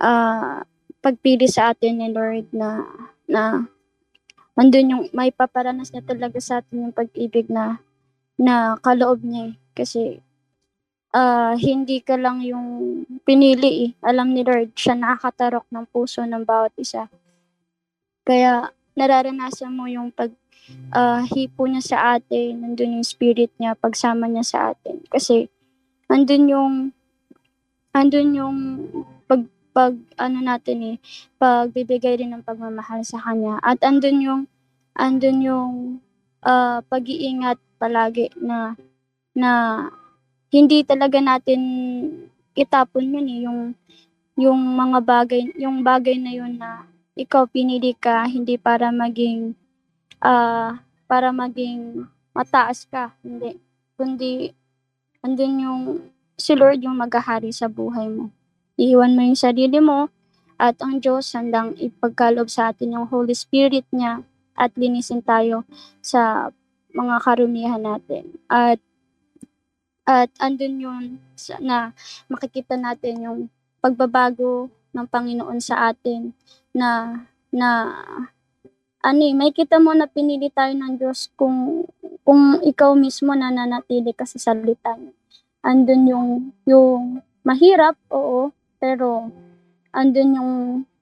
ah, 0.00 0.64
pagpili 1.04 1.44
sa 1.44 1.76
atin 1.76 2.00
ni 2.00 2.08
Lord 2.08 2.48
na 2.56 2.88
na 3.28 3.68
andun 4.56 4.92
yung 4.96 5.04
may 5.12 5.28
paparanas 5.28 5.92
niya 5.92 6.08
talaga 6.08 6.40
sa 6.40 6.64
atin 6.64 6.88
yung 6.88 6.96
pag-ibig 6.96 7.52
na 7.52 7.84
na 8.40 8.80
kaloob 8.80 9.20
niya 9.20 9.52
eh. 9.52 9.54
kasi 9.76 10.24
ah, 11.12 11.52
hindi 11.60 12.00
ka 12.00 12.16
lang 12.16 12.40
yung 12.40 12.68
pinili 13.28 13.70
eh. 13.84 13.90
Alam 14.00 14.32
ni 14.32 14.40
Lord, 14.40 14.72
siya 14.72 14.96
nakakatarok 14.96 15.68
ng 15.68 15.84
puso 15.92 16.24
ng 16.24 16.48
bawat 16.48 16.72
isa. 16.80 17.12
Kaya 18.24 18.72
nararanasan 18.94 19.74
mo 19.74 19.90
yung 19.90 20.14
pag 20.14 20.30
ah, 20.94 21.22
hipo 21.26 21.68
niya 21.68 21.82
sa 21.82 21.98
atin, 22.16 22.62
nandun 22.62 23.00
yung 23.00 23.06
spirit 23.06 23.52
niya, 23.60 23.76
pagsama 23.76 24.30
niya 24.30 24.44
sa 24.46 24.58
atin. 24.72 25.02
Kasi, 25.10 25.50
andun 26.08 26.44
yung, 26.48 26.74
andun 27.92 28.30
yung 28.32 28.58
pag, 29.28 29.44
pag, 29.74 29.94
ano 30.16 30.38
natin 30.40 30.96
eh, 30.96 30.96
pagbibigay 31.36 32.22
rin 32.22 32.32
ng 32.32 32.46
pagmamahal 32.46 33.04
sa 33.04 33.20
kanya. 33.20 33.60
At 33.60 33.82
andun 33.84 34.24
yung, 34.24 34.42
andun 34.96 35.38
yung 35.44 35.72
ah, 36.40 36.80
pag-iingat 36.86 37.60
palagi 37.76 38.32
na, 38.40 38.78
na 39.34 39.50
hindi 40.54 40.86
talaga 40.86 41.18
natin 41.18 41.60
itapon 42.54 43.10
yun 43.10 43.26
eh, 43.26 43.40
yung, 43.44 43.60
yung 44.38 44.60
mga 44.78 44.98
bagay, 45.02 45.42
yung 45.58 45.82
bagay 45.82 46.16
na 46.16 46.32
yun 46.32 46.54
na 46.56 46.93
ikaw 47.14 47.46
pinili 47.46 47.94
ka 47.94 48.26
hindi 48.26 48.58
para 48.58 48.90
maging 48.90 49.54
ah 50.18 50.82
para 51.06 51.30
maging 51.30 52.10
mataas 52.34 52.86
ka 52.90 53.14
hindi. 53.22 53.58
Kundi 53.94 54.50
andun 55.22 55.54
yung 55.62 55.82
si 56.34 56.58
Lord 56.58 56.82
yung 56.82 56.98
maghahari 56.98 57.54
sa 57.54 57.70
buhay 57.70 58.10
mo. 58.10 58.34
Iiwan 58.74 59.14
mo 59.14 59.22
yung 59.22 59.38
sarili 59.38 59.78
mo 59.78 60.10
at 60.58 60.74
ang 60.82 60.98
Diyos 60.98 61.30
handang 61.34 61.78
ipagkalob 61.78 62.50
sa 62.50 62.74
atin 62.74 62.98
yung 62.98 63.06
Holy 63.06 63.34
Spirit 63.34 63.86
niya 63.94 64.26
at 64.58 64.74
linisin 64.74 65.22
tayo 65.22 65.62
sa 66.02 66.50
mga 66.94 67.22
karumihan 67.22 67.82
natin. 67.82 68.34
At 68.50 68.82
at 70.04 70.28
andun 70.36 70.76
yun 70.82 71.04
na 71.64 71.96
makikita 72.28 72.76
natin 72.76 73.24
yung 73.24 73.40
pagbabago 73.80 74.68
ng 74.94 75.06
Panginoon 75.10 75.58
sa 75.58 75.90
atin 75.90 76.32
na 76.70 77.20
na 77.50 77.90
ano 79.04 79.20
may 79.36 79.52
kita 79.52 79.76
mo 79.82 79.92
na 79.92 80.08
pinili 80.08 80.48
tayo 80.48 80.72
ng 80.72 80.96
Diyos 80.96 81.28
kung 81.36 81.84
kung 82.24 82.62
ikaw 82.64 82.96
mismo 82.96 83.36
nananatili 83.36 84.16
ka 84.16 84.24
sa 84.24 84.40
salita 84.40 84.96
niya. 84.96 85.12
Andun 85.60 86.02
yung 86.08 86.28
yung 86.64 87.20
mahirap, 87.44 88.00
oo, 88.08 88.48
pero 88.80 89.28
andun 89.92 90.30
yung 90.40 90.52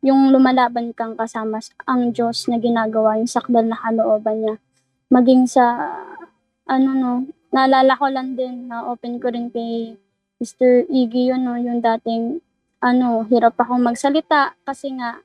yung 0.02 0.34
lumalaban 0.34 0.90
kang 0.90 1.14
kasama 1.14 1.62
sa- 1.62 1.78
ang 1.86 2.10
Diyos 2.10 2.50
na 2.50 2.58
ginagawa 2.58 3.22
yung 3.22 3.30
sakdal 3.30 3.70
na 3.70 3.78
kalooban 3.78 4.42
niya. 4.42 4.54
Maging 5.14 5.46
sa 5.46 5.94
ano 6.66 6.90
no, 6.90 7.12
naalala 7.54 7.94
ko 7.94 8.10
lang 8.10 8.34
din 8.34 8.66
na 8.66 8.82
open 8.90 9.22
ko 9.22 9.30
rin 9.30 9.46
kay 9.54 9.94
Mr. 10.42 10.90
Iggy 10.90 11.30
yun 11.30 11.46
no, 11.46 11.54
yung 11.54 11.78
dating 11.78 12.42
ano, 12.82 13.22
hirap 13.30 13.54
akong 13.54 13.78
magsalita 13.78 14.58
kasi 14.66 14.90
nga 14.98 15.22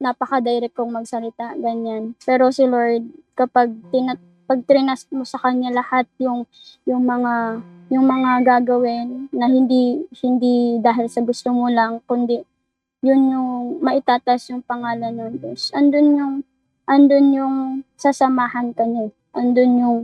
napaka-direct 0.00 0.72
kong 0.72 0.98
magsalita, 0.98 1.54
ganyan. 1.60 2.16
Pero 2.24 2.48
si 2.48 2.64
Lord, 2.64 3.06
kapag 3.36 3.70
tina- 3.92 4.18
pag 4.48 4.64
trinas 4.66 5.06
mo 5.14 5.22
sa 5.22 5.38
kanya 5.38 5.70
lahat 5.70 6.04
yung 6.18 6.44
yung 6.84 7.06
mga 7.06 7.62
yung 7.88 8.04
mga 8.04 8.30
gagawin 8.42 9.30
na 9.30 9.46
hindi 9.46 10.02
hindi 10.18 10.76
dahil 10.82 11.06
sa 11.06 11.22
gusto 11.22 11.54
mo 11.54 11.70
lang 11.70 12.02
kundi 12.04 12.42
yun 13.00 13.32
yung 13.32 13.80
maitatas 13.80 14.50
yung 14.50 14.60
pangalan 14.60 15.14
ng 15.14 15.40
Diyos. 15.40 15.70
Andun 15.72 16.08
yung 16.18 16.34
andun 16.84 17.26
yung 17.32 17.56
sasamahan 17.96 18.74
ka. 18.74 18.84
Andun 19.32 19.72
yung 19.78 19.98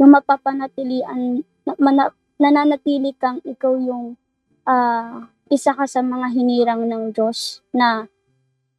yung 0.00 0.10
mapapanatilian 0.10 1.44
na, 1.68 1.72
mana- 1.78 2.16
nananatili 2.40 3.14
kang 3.14 3.38
ikaw 3.44 3.76
yung 3.78 4.16
ah, 4.64 5.28
isa 5.52 5.76
ka 5.76 5.84
sa 5.84 6.00
mga 6.00 6.32
hinirang 6.32 6.84
ng 6.88 7.04
Diyos 7.12 7.60
na 7.72 8.08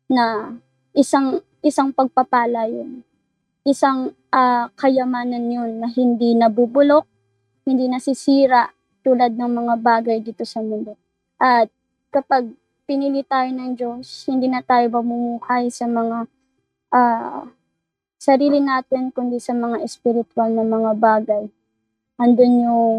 na 0.10 0.54
isang 0.94 1.42
isang 1.66 1.90
pagpapala 1.90 2.70
yun. 2.70 3.02
Isang 3.66 4.14
ah, 4.30 4.70
kayamanan 4.78 5.50
yun 5.50 5.72
na 5.82 5.90
hindi 5.90 6.38
nabubulok, 6.38 7.06
hindi 7.66 7.90
nasisira 7.90 8.70
tulad 9.02 9.34
ng 9.38 9.52
mga 9.66 9.74
bagay 9.82 10.18
dito 10.22 10.46
sa 10.46 10.62
mundo. 10.62 10.98
At 11.38 11.70
kapag 12.14 12.50
pinili 12.86 13.26
tayo 13.26 13.50
ng 13.50 13.74
Diyos, 13.74 14.26
hindi 14.30 14.46
na 14.46 14.62
tayo 14.62 14.90
mamumuhay 14.90 15.70
sa 15.74 15.90
mga 15.90 16.30
ah, 16.94 17.46
sarili 18.22 18.58
natin, 18.62 19.14
kundi 19.14 19.38
sa 19.38 19.54
mga 19.54 19.86
spiritual 19.86 20.50
na 20.50 20.66
mga 20.66 20.92
bagay. 20.98 21.46
Andun 22.18 22.54
yung 22.66 22.98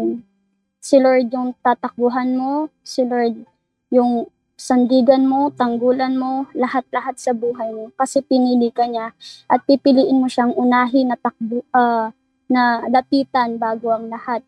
si 0.87 1.03
Lord 1.03 1.27
yung 1.35 1.51
tatakbuhan 1.59 2.31
mo, 2.39 2.71
si 2.79 3.03
Lord 3.03 3.43
yung 3.91 4.31
sandigan 4.55 5.27
mo, 5.27 5.51
tanggulan 5.51 6.15
mo, 6.15 6.47
lahat-lahat 6.55 7.19
sa 7.19 7.35
buhay 7.35 7.75
mo. 7.75 7.91
Kasi 7.99 8.23
pinili 8.23 8.71
ka 8.71 8.87
niya 8.87 9.11
at 9.51 9.67
pipiliin 9.67 10.23
mo 10.23 10.31
siyang 10.31 10.55
unahin 10.55 11.11
na 11.11 11.19
takbo, 11.19 11.59
ah, 11.75 12.15
na 12.47 12.87
lapitan 12.87 13.59
bago 13.59 13.91
ang 13.91 14.07
lahat. 14.07 14.47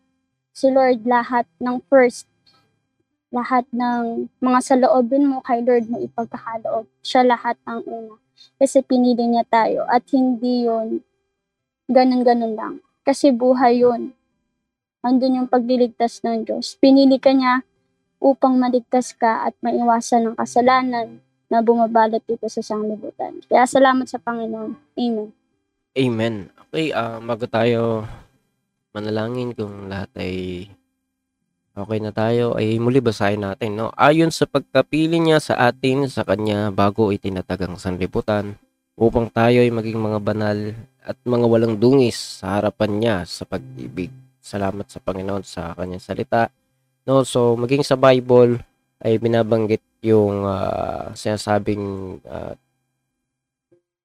Si 0.56 0.72
Lord 0.72 1.04
lahat 1.04 1.44
ng 1.60 1.84
first, 1.92 2.24
lahat 3.28 3.68
ng 3.70 4.32
mga 4.40 4.58
saloobin 4.64 5.28
mo 5.28 5.44
kay 5.44 5.60
Lord 5.60 5.92
mo 5.92 6.00
ipagkakaloob. 6.00 6.88
Siya 7.04 7.20
lahat 7.20 7.60
ang 7.68 7.84
una. 7.84 8.16
Kasi 8.56 8.80
pinili 8.80 9.28
niya 9.28 9.44
tayo 9.44 9.84
at 9.84 10.08
hindi 10.16 10.64
yon 10.64 11.04
ganun-ganun 11.86 12.56
lang. 12.56 12.74
Kasi 13.04 13.28
buhay 13.28 13.84
yun. 13.84 14.16
Andun 15.00 15.44
yung 15.44 15.48
pagliligtas 15.48 16.20
ng 16.24 16.48
Diyos. 16.48 16.76
Pinili 16.76 17.16
ka 17.16 17.32
niya 17.32 17.64
upang 18.20 18.60
maligtas 18.60 19.16
ka 19.16 19.48
at 19.48 19.56
maiwasan 19.64 20.32
ng 20.32 20.36
kasalanan 20.36 21.20
na 21.50 21.64
bumabalot 21.64 22.22
dito 22.24 22.46
sa 22.46 22.62
sanglibutan. 22.62 23.40
Kaya 23.48 23.66
salamat 23.66 24.06
sa 24.06 24.20
Panginoon. 24.22 24.76
Amen. 24.94 25.28
Amen. 25.98 26.34
Okay, 26.70 26.94
ah 26.94 27.18
bago 27.18 27.50
tayo 27.50 28.06
manalangin 28.94 29.50
kung 29.56 29.90
lahat 29.90 30.10
ay 30.18 30.66
okay 31.74 31.98
na 32.02 32.12
tayo, 32.12 32.54
ay 32.58 32.76
muli 32.76 33.00
basahin 33.00 33.42
natin, 33.42 33.78
no? 33.78 33.88
Ayon 33.96 34.28
sa 34.30 34.44
pagkapili 34.44 35.16
niya 35.16 35.40
sa 35.40 35.56
atin 35.70 36.06
sa 36.06 36.26
kanya 36.26 36.68
bago 36.68 37.08
itinatagang 37.14 37.80
sanlibutan, 37.80 38.58
upang 39.00 39.32
tayo 39.32 39.64
ay 39.64 39.72
maging 39.72 39.96
mga 39.96 40.18
banal 40.20 40.58
at 41.00 41.16
mga 41.24 41.46
walang 41.48 41.74
dungis 41.80 42.44
sa 42.44 42.60
harapan 42.60 42.90
niya 43.00 43.16
sa 43.24 43.48
pag-ibig. 43.48 44.12
Salamat 44.40 44.88
sa 44.88 45.04
Panginoon 45.04 45.44
sa 45.44 45.76
kanyang 45.76 46.00
salita. 46.00 46.48
No, 47.04 47.22
so 47.28 47.54
maging 47.60 47.84
sa 47.84 48.00
Bible 48.00 48.56
ay 49.04 49.20
binabanggit 49.20 49.84
yung 50.00 50.48
ah, 50.48 51.12
sinasabing 51.12 52.18
ah, 52.24 52.56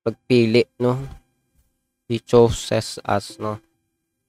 pagpili, 0.04 0.68
no? 0.80 1.02
He 2.06 2.22
chose 2.22 2.70
us, 3.02 3.42
no? 3.42 3.58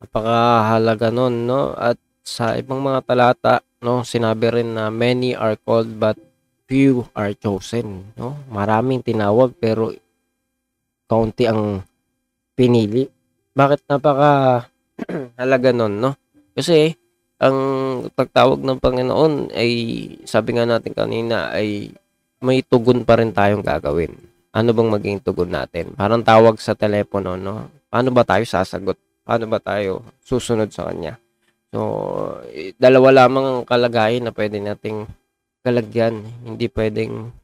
Napakahalaga 0.01 1.13
nun, 1.13 1.45
no? 1.45 1.77
At 1.77 2.01
sa 2.25 2.57
ibang 2.57 2.81
mga 2.81 3.05
talata, 3.05 3.55
no, 3.85 4.01
sinabi 4.07 4.63
rin 4.63 4.79
na 4.79 4.89
many 4.89 5.37
are 5.37 5.59
called 5.61 5.93
but 6.01 6.17
few 6.67 7.07
are 7.15 7.35
chosen, 7.37 8.11
no? 8.17 8.41
Maraming 8.49 9.05
tinawag 9.05 9.55
pero 9.59 9.93
kaunti 11.07 11.47
ang 11.47 11.85
pinili. 12.59 13.07
Bakit 13.53 13.87
napaka 13.87 14.67
halaga 15.37 15.71
nun, 15.71 16.01
no? 16.01 16.17
Kasi 16.57 16.97
ang 17.37 17.57
pagtawag 18.17 18.65
ng 18.65 18.81
Panginoon 18.81 19.53
ay 19.53 19.71
sabi 20.25 20.57
nga 20.57 20.65
natin 20.65 20.97
kanina 20.97 21.53
ay 21.53 21.93
may 22.41 22.65
tugon 22.65 23.05
pa 23.05 23.21
rin 23.21 23.33
tayong 23.33 23.61
gagawin. 23.61 24.13
Ano 24.57 24.73
bang 24.73 24.89
maging 24.89 25.21
tugon 25.21 25.53
natin? 25.53 25.93
Parang 25.93 26.25
tawag 26.25 26.57
sa 26.57 26.73
telepono, 26.73 27.37
no? 27.37 27.69
Paano 27.93 28.09
ba 28.09 28.25
tayo 28.25 28.45
sasagot? 28.49 28.97
Paano 29.21 29.45
ba 29.45 29.61
tayo 29.61 30.01
susunod 30.25 30.73
sa 30.73 30.89
kanya? 30.89 31.21
So, 31.69 31.81
eh, 32.49 32.73
dalawa 32.81 33.27
lamang 33.27 33.45
ang 33.45 33.61
kalagayan 33.69 34.25
na 34.25 34.33
pwede 34.33 34.57
nating 34.57 35.05
kalagyan. 35.61 36.25
Hindi 36.41 36.73
pwedeng 36.73 37.37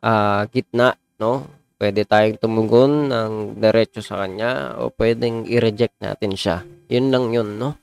ah, 0.00 0.48
gitna, 0.48 0.96
no? 1.20 1.44
Pwede 1.78 2.02
tayong 2.02 2.42
tumugon 2.42 3.06
ng 3.06 3.54
diretso 3.62 4.02
sa 4.02 4.26
kanya 4.26 4.74
o 4.82 4.90
pwedeng 4.98 5.46
i-reject 5.46 6.02
natin 6.02 6.34
siya. 6.34 6.66
Yun 6.90 7.14
lang 7.14 7.30
yun, 7.30 7.54
no? 7.54 7.78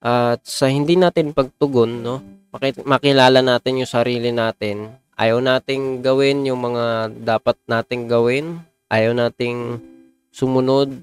At 0.00 0.40
sa 0.48 0.72
hindi 0.72 0.96
natin 0.96 1.36
pagtugon, 1.36 2.00
no? 2.00 2.24
maki- 2.48 2.80
Makilala 2.88 3.44
natin 3.44 3.84
yung 3.84 3.92
sarili 3.92 4.32
natin. 4.32 4.88
Ayaw 5.20 5.44
nating 5.44 6.00
gawin 6.00 6.48
yung 6.48 6.64
mga 6.64 7.12
dapat 7.12 7.60
nating 7.68 8.08
gawin. 8.08 8.64
Ayaw 8.88 9.12
nating 9.12 9.84
sumunod 10.32 10.96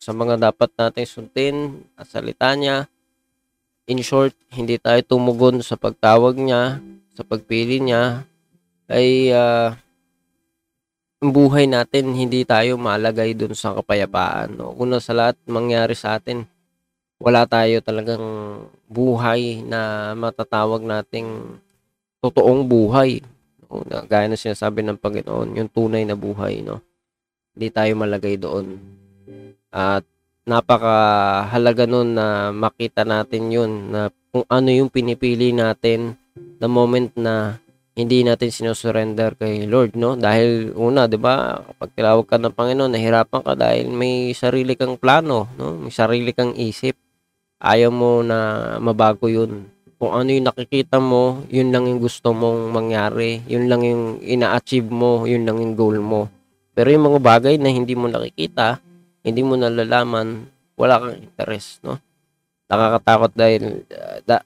sa 0.00 0.16
mga 0.16 0.40
dapat 0.40 0.72
nating 0.80 1.04
sundin 1.04 1.56
at 2.00 2.08
salita 2.08 2.56
niya. 2.56 2.88
In 3.84 4.00
short, 4.00 4.32
hindi 4.48 4.80
tayo 4.80 5.04
tumugon 5.04 5.60
sa 5.60 5.76
pagtawag 5.76 6.40
niya, 6.40 6.80
sa 7.12 7.22
pagpili 7.28 7.84
niya, 7.84 8.24
ay 8.88 9.28
ah, 9.36 9.76
buhay 11.20 11.68
natin 11.68 12.16
hindi 12.16 12.48
tayo 12.48 12.80
malagay 12.80 13.36
dun 13.36 13.52
sa 13.52 13.76
kapayapaan. 13.76 14.56
No? 14.56 14.72
Una 14.72 14.96
sa 15.04 15.12
lahat, 15.12 15.36
mangyari 15.44 15.92
sa 15.92 16.16
atin, 16.16 16.48
wala 17.20 17.44
tayo 17.44 17.84
talagang 17.84 18.24
buhay 18.88 19.60
na 19.60 20.12
matatawag 20.16 20.80
nating 20.80 21.60
totoong 22.24 22.64
buhay. 22.64 23.20
No? 23.68 23.84
Gaya 23.84 24.32
na 24.32 24.40
sinasabi 24.40 24.80
ng 24.80 24.96
Panginoon, 24.96 25.60
yung 25.60 25.68
tunay 25.68 26.08
na 26.08 26.16
buhay. 26.16 26.64
No? 26.64 26.80
Hindi 27.52 27.68
tayo 27.68 27.92
malagay 28.00 28.40
doon. 28.40 28.80
At 29.68 30.08
napakahalaga 30.48 31.84
nun 31.84 32.16
na 32.16 32.48
makita 32.50 33.04
natin 33.04 33.52
yun 33.52 33.92
na 33.92 34.08
kung 34.32 34.48
ano 34.48 34.72
yung 34.72 34.88
pinipili 34.88 35.52
natin 35.52 36.16
the 36.58 36.66
moment 36.66 37.12
na 37.12 37.60
hindi 38.00 38.24
natin 38.24 38.48
sinusurrender 38.48 39.36
kay 39.36 39.68
Lord, 39.68 39.94
no? 39.94 40.16
Dahil 40.16 40.72
una, 40.74 41.04
'di 41.04 41.18
ba, 41.20 41.60
kapag 41.60 41.90
tinawag 41.94 42.26
ka 42.26 42.36
ng 42.40 42.56
Panginoon, 42.56 42.92
nahirapan 42.96 43.40
ka 43.44 43.52
dahil 43.52 43.92
may 43.92 44.32
sarili 44.32 44.74
kang 44.74 44.96
plano, 44.96 45.46
no? 45.60 45.76
May 45.76 45.92
sarili 45.92 46.32
kang 46.32 46.56
isip. 46.56 46.96
Ayaw 47.60 47.92
mo 47.92 48.24
na 48.24 48.76
mabago 48.80 49.28
'yun. 49.28 49.68
Kung 50.00 50.16
ano 50.16 50.32
yung 50.32 50.48
nakikita 50.48 50.96
mo, 50.96 51.44
yun 51.52 51.68
lang 51.68 51.84
yung 51.84 52.00
gusto 52.00 52.32
mong 52.32 52.72
mangyari. 52.72 53.44
Yun 53.44 53.68
lang 53.68 53.84
yung 53.84 54.04
ina-achieve 54.24 54.88
mo, 54.88 55.28
yun 55.28 55.44
lang 55.44 55.60
yung 55.60 55.76
goal 55.76 56.00
mo. 56.00 56.32
Pero 56.72 56.88
yung 56.88 57.04
mga 57.04 57.20
bagay 57.20 57.54
na 57.60 57.68
hindi 57.68 57.92
mo 57.92 58.08
nakikita, 58.08 58.80
hindi 59.20 59.44
mo 59.44 59.60
nalalaman, 59.60 60.48
wala 60.80 61.04
kang 61.04 61.20
interest, 61.20 61.84
no? 61.84 62.00
Nakakatakot 62.72 63.32
dahil 63.36 63.84
uh, 63.92 64.18
da, 64.24 64.40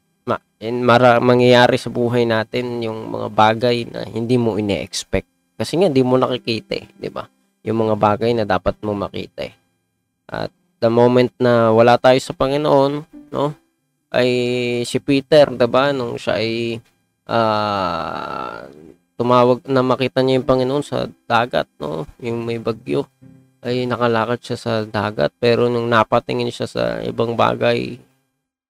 in, 0.64 0.80
mara, 0.80 1.20
mangyayari 1.20 1.76
sa 1.76 1.92
buhay 1.92 2.24
natin 2.24 2.80
yung 2.80 3.12
mga 3.12 3.28
bagay 3.28 3.84
na 3.84 4.08
hindi 4.08 4.40
mo 4.40 4.56
ine-expect. 4.56 5.28
Kasi 5.60 5.76
nga, 5.76 5.92
hindi 5.92 6.00
mo 6.00 6.16
nakikita 6.16 6.80
eh, 6.80 6.88
di 6.96 7.12
ba? 7.12 7.28
Yung 7.68 7.84
mga 7.84 7.94
bagay 8.00 8.32
na 8.32 8.48
dapat 8.48 8.80
mo 8.80 8.96
makita 8.96 9.44
eh. 9.44 9.54
At 10.24 10.50
the 10.80 10.88
moment 10.88 11.30
na 11.36 11.68
wala 11.68 12.00
tayo 12.00 12.16
sa 12.18 12.32
Panginoon, 12.32 12.92
no? 13.28 13.52
Ay 14.08 14.30
si 14.88 14.98
Peter, 14.98 15.52
di 15.52 15.68
ba? 15.68 15.92
Nung 15.92 16.16
siya 16.16 16.40
ay 16.40 16.80
ah, 17.28 18.64
tumawag 19.20 19.64
na 19.68 19.84
makita 19.84 20.24
niya 20.24 20.40
yung 20.40 20.48
Panginoon 20.48 20.84
sa 20.84 21.06
dagat, 21.28 21.68
no? 21.76 22.08
Yung 22.24 22.42
may 22.48 22.56
bagyo 22.56 23.04
ay 23.64 23.88
nakalakad 23.88 24.44
siya 24.44 24.58
sa 24.60 24.72
dagat 24.84 25.32
pero 25.40 25.72
nung 25.72 25.88
napatingin 25.88 26.52
siya 26.52 26.68
sa 26.68 26.84
ibang 27.00 27.32
bagay 27.32 27.96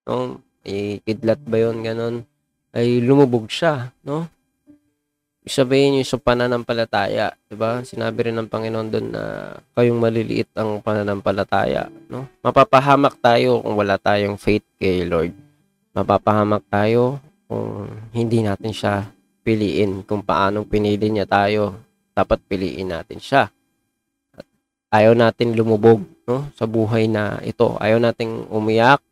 no 0.07 0.39
ay 0.65 0.99
kidlat 1.05 1.41
ba 1.45 1.61
yon 1.61 1.85
ganon. 1.85 2.25
Ay 2.75 2.99
lumubog 2.99 3.47
siya 3.53 3.95
no? 4.03 4.27
Sabihin 5.45 6.01
yung 6.01 6.09
sa 6.09 6.17
pananampalataya 6.17 7.37
di 7.47 7.55
ba? 7.55 7.85
Sinabi 7.85 8.33
rin 8.33 8.41
ng 8.41 8.49
Panginoon 8.49 8.89
doon 8.89 9.07
na 9.13 9.53
kayong 9.77 10.01
maliliit 10.01 10.49
ang 10.57 10.81
pananampalataya 10.81 11.93
no? 12.09 12.27
Mapapahamak 12.41 13.21
tayo 13.21 13.61
kung 13.61 13.77
wala 13.77 14.01
tayong 14.01 14.41
faith 14.41 14.65
kay 14.81 15.05
Lord. 15.05 15.37
Mapapahamak 15.93 16.65
tayo 16.73 17.21
kung 17.45 17.93
hindi 18.17 18.41
natin 18.41 18.73
siya 18.73 19.07
piliin 19.45 20.03
kung 20.09 20.25
paanong 20.25 20.65
pinili 20.65 21.13
niya 21.13 21.29
tayo 21.29 21.77
dapat 22.17 22.41
piliin 22.49 22.89
natin 22.89 23.21
siya. 23.21 23.53
Ayaw 24.89 25.13
natin 25.13 25.53
lumubog 25.53 26.01
no? 26.25 26.49
Sa 26.57 26.65
buhay 26.65 27.05
na 27.05 27.39
ito. 27.45 27.77
Ayaw 27.77 28.01
nating 28.01 28.49
umiyak 28.49 29.05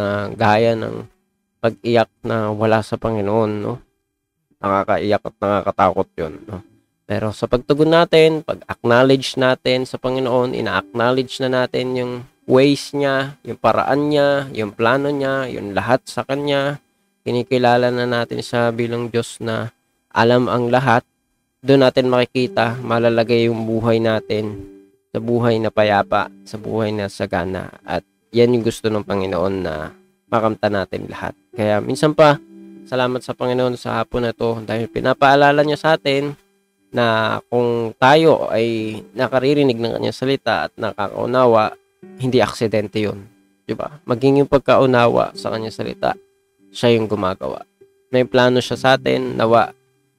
na 0.00 0.32
gaya 0.32 0.72
ng 0.72 1.04
pag-iyak 1.60 2.08
na 2.24 2.48
wala 2.48 2.80
sa 2.80 2.96
Panginoon, 2.96 3.52
no? 3.60 3.76
Nakakaiyak 4.64 5.20
at 5.28 5.36
nakakatakot 5.36 6.08
'yon, 6.16 6.34
no? 6.48 6.64
Pero 7.04 7.34
sa 7.36 7.44
pagtugon 7.50 7.92
natin, 7.92 8.40
pag-acknowledge 8.46 9.36
natin 9.36 9.82
sa 9.82 9.98
Panginoon, 10.00 10.54
ina-acknowledge 10.56 11.42
na 11.44 11.50
natin 11.50 11.98
yung 11.98 12.12
ways 12.46 12.94
niya, 12.94 13.34
yung 13.42 13.58
paraan 13.58 14.14
niya, 14.14 14.46
yung 14.54 14.70
plano 14.70 15.10
niya, 15.10 15.50
yung 15.50 15.74
lahat 15.74 16.06
sa 16.06 16.22
kanya. 16.22 16.78
Kinikilala 17.26 17.90
na 17.90 18.06
natin 18.06 18.40
siya 18.40 18.70
bilang 18.70 19.10
Diyos 19.10 19.42
na 19.42 19.74
alam 20.14 20.46
ang 20.46 20.70
lahat. 20.70 21.02
Doon 21.66 21.82
natin 21.82 22.08
makikita, 22.08 22.78
malalagay 22.78 23.50
yung 23.50 23.66
buhay 23.66 23.98
natin 23.98 24.62
sa 25.10 25.18
buhay 25.18 25.58
na 25.58 25.74
payapa, 25.74 26.30
sa 26.46 26.62
buhay 26.62 26.94
na 26.94 27.10
sagana. 27.10 27.74
At 27.82 28.06
yan 28.30 28.54
yung 28.54 28.64
gusto 28.66 28.86
ng 28.86 29.06
Panginoon 29.06 29.54
na 29.62 29.94
makamta 30.30 30.70
natin 30.70 31.10
lahat. 31.10 31.34
Kaya 31.54 31.82
minsan 31.82 32.14
pa, 32.14 32.38
salamat 32.86 33.20
sa 33.22 33.34
Panginoon 33.34 33.74
sa 33.74 34.02
hapon 34.02 34.26
na 34.26 34.32
to 34.34 34.62
dahil 34.62 34.86
pinapaalala 34.86 35.62
niya 35.66 35.78
sa 35.78 35.88
atin 35.98 36.34
na 36.90 37.38
kung 37.50 37.94
tayo 37.98 38.50
ay 38.50 38.98
nakaririnig 39.14 39.78
ng 39.78 39.98
kanyang 39.98 40.16
salita 40.16 40.70
at 40.70 40.72
nakakaunawa, 40.74 41.74
hindi 42.18 42.42
aksidente 42.42 42.98
yun. 43.02 43.26
Diba? 43.66 44.02
Maging 44.02 44.42
yung 44.42 44.50
pagkaunawa 44.50 45.34
sa 45.38 45.54
kanyang 45.54 45.74
salita, 45.74 46.18
siya 46.74 46.98
yung 46.98 47.06
gumagawa. 47.06 47.62
May 48.10 48.26
plano 48.26 48.58
siya 48.58 48.78
sa 48.78 48.88
atin, 48.98 49.38
nawa, 49.38 49.70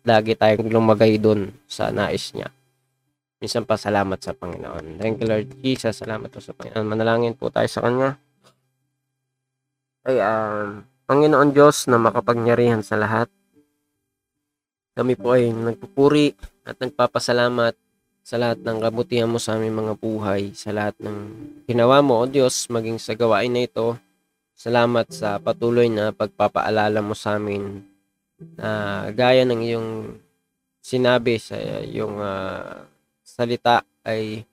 lagi 0.08 0.40
tayong 0.40 0.72
lumagay 0.72 1.20
doon 1.20 1.52
sa 1.68 1.92
nais 1.92 2.32
niya. 2.32 2.48
Minsan 3.42 3.66
pa 3.66 3.76
salamat 3.76 4.22
sa 4.22 4.38
Panginoon. 4.38 5.02
Thank 5.02 5.26
you 5.26 5.28
Lord 5.28 5.50
Jesus. 5.66 5.98
Salamat 5.98 6.30
po 6.30 6.38
sa 6.38 6.54
Panginoon. 6.54 6.86
Manalangin 6.86 7.34
po 7.34 7.50
tayo 7.50 7.66
sa 7.66 7.82
Kanya. 7.82 8.22
Ay, 10.06 10.22
um, 10.22 10.86
Panginoon 11.10 11.50
Diyos 11.50 11.90
na 11.90 11.98
makapagyarihan 11.98 12.86
sa 12.86 13.02
lahat. 13.02 13.28
Kami 14.94 15.18
po 15.18 15.34
ay 15.34 15.50
nagpupuri 15.50 16.38
at 16.64 16.78
nagpapasalamat 16.78 17.74
sa 18.22 18.36
lahat 18.38 18.62
ng 18.62 18.78
kabutihan 18.78 19.26
mo 19.26 19.42
sa 19.42 19.58
aming 19.58 19.74
mga 19.74 19.94
buhay, 19.98 20.54
sa 20.54 20.70
lahat 20.70 20.94
ng 21.02 21.18
ginawa 21.66 22.06
mo, 22.06 22.22
O 22.22 22.30
Diyos, 22.30 22.70
maging 22.70 23.02
sa 23.02 23.18
gawain 23.18 23.50
na 23.50 23.66
ito, 23.66 23.98
Salamat 24.62 25.10
sa 25.10 25.42
patuloy 25.42 25.90
na 25.90 26.14
pagpapaalala 26.14 27.02
mo 27.02 27.18
sa 27.18 27.42
amin 27.42 27.82
na 28.54 29.10
gaya 29.10 29.42
ng 29.42 29.58
iyong 29.58 29.90
sinabi 30.78 31.42
sa 31.42 31.58
iyong 31.82 32.22
ah, 32.22 32.86
salita 33.42 33.82
ay 34.06 34.46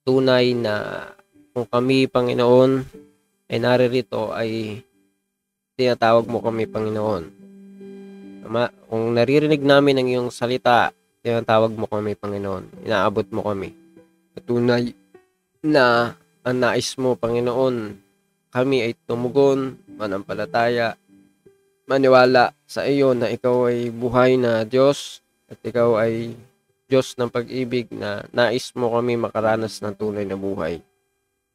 tunay 0.00 0.56
na 0.56 1.04
kung 1.52 1.68
kami, 1.68 2.08
Panginoon, 2.08 2.80
ay 3.52 3.58
naririto 3.60 4.32
ay 4.32 4.80
tinatawag 5.76 6.24
mo 6.24 6.40
kami, 6.40 6.64
Panginoon. 6.64 7.24
Ama, 8.48 8.72
kung 8.88 9.12
naririnig 9.12 9.60
namin 9.60 10.00
ang 10.00 10.08
iyong 10.08 10.30
salita, 10.32 10.88
tinatawag 11.20 11.76
mo 11.76 11.84
kami, 11.84 12.16
Panginoon. 12.16 12.88
Inaabot 12.88 13.28
mo 13.28 13.44
kami. 13.44 13.76
Tunay 14.40 14.96
na 15.60 16.16
ang 16.40 16.56
nais 16.56 16.96
mo, 16.96 17.20
Panginoon, 17.20 17.92
kami 18.48 18.88
ay 18.88 18.96
tumugon, 19.04 19.76
manampalataya, 20.00 20.96
maniwala 21.84 22.56
sa 22.64 22.88
iyo 22.88 23.12
na 23.12 23.28
ikaw 23.28 23.68
ay 23.68 23.92
buhay 23.92 24.40
na 24.40 24.64
Diyos 24.64 25.20
at 25.52 25.60
ikaw 25.60 26.00
ay 26.00 26.32
Diyos 26.94 27.18
ng 27.18 27.26
pag-ibig 27.26 27.90
na 27.90 28.22
nais 28.30 28.70
mo 28.78 28.94
kami 28.94 29.18
makaranas 29.18 29.82
ng 29.82 29.98
tunay 29.98 30.22
na 30.22 30.38
buhay. 30.38 30.78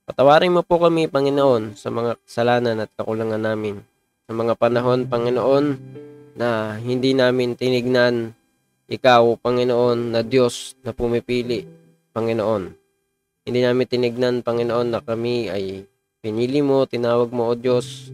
Patawarin 0.04 0.52
mo 0.52 0.68
po 0.68 0.84
kami, 0.84 1.08
Panginoon, 1.08 1.80
sa 1.80 1.88
mga 1.88 2.20
kasalanan 2.28 2.84
at 2.84 2.92
kakulangan 3.00 3.40
namin. 3.40 3.80
Sa 4.28 4.36
mga 4.36 4.60
panahon, 4.60 5.08
Panginoon, 5.08 5.80
na 6.36 6.76
hindi 6.76 7.16
namin 7.16 7.56
tinignan 7.56 8.36
ikaw, 8.92 9.40
Panginoon, 9.40 10.12
na 10.12 10.28
Diyos 10.28 10.76
na 10.84 10.92
pumipili, 10.92 11.64
Panginoon. 12.12 12.76
Hindi 13.48 13.60
namin 13.64 13.88
tinignan, 13.88 14.44
Panginoon, 14.44 14.92
na 14.92 15.00
kami 15.00 15.48
ay 15.48 15.88
pinili 16.20 16.60
mo, 16.60 16.84
tinawag 16.84 17.32
mo, 17.32 17.48
O 17.48 17.56
Diyos, 17.56 18.12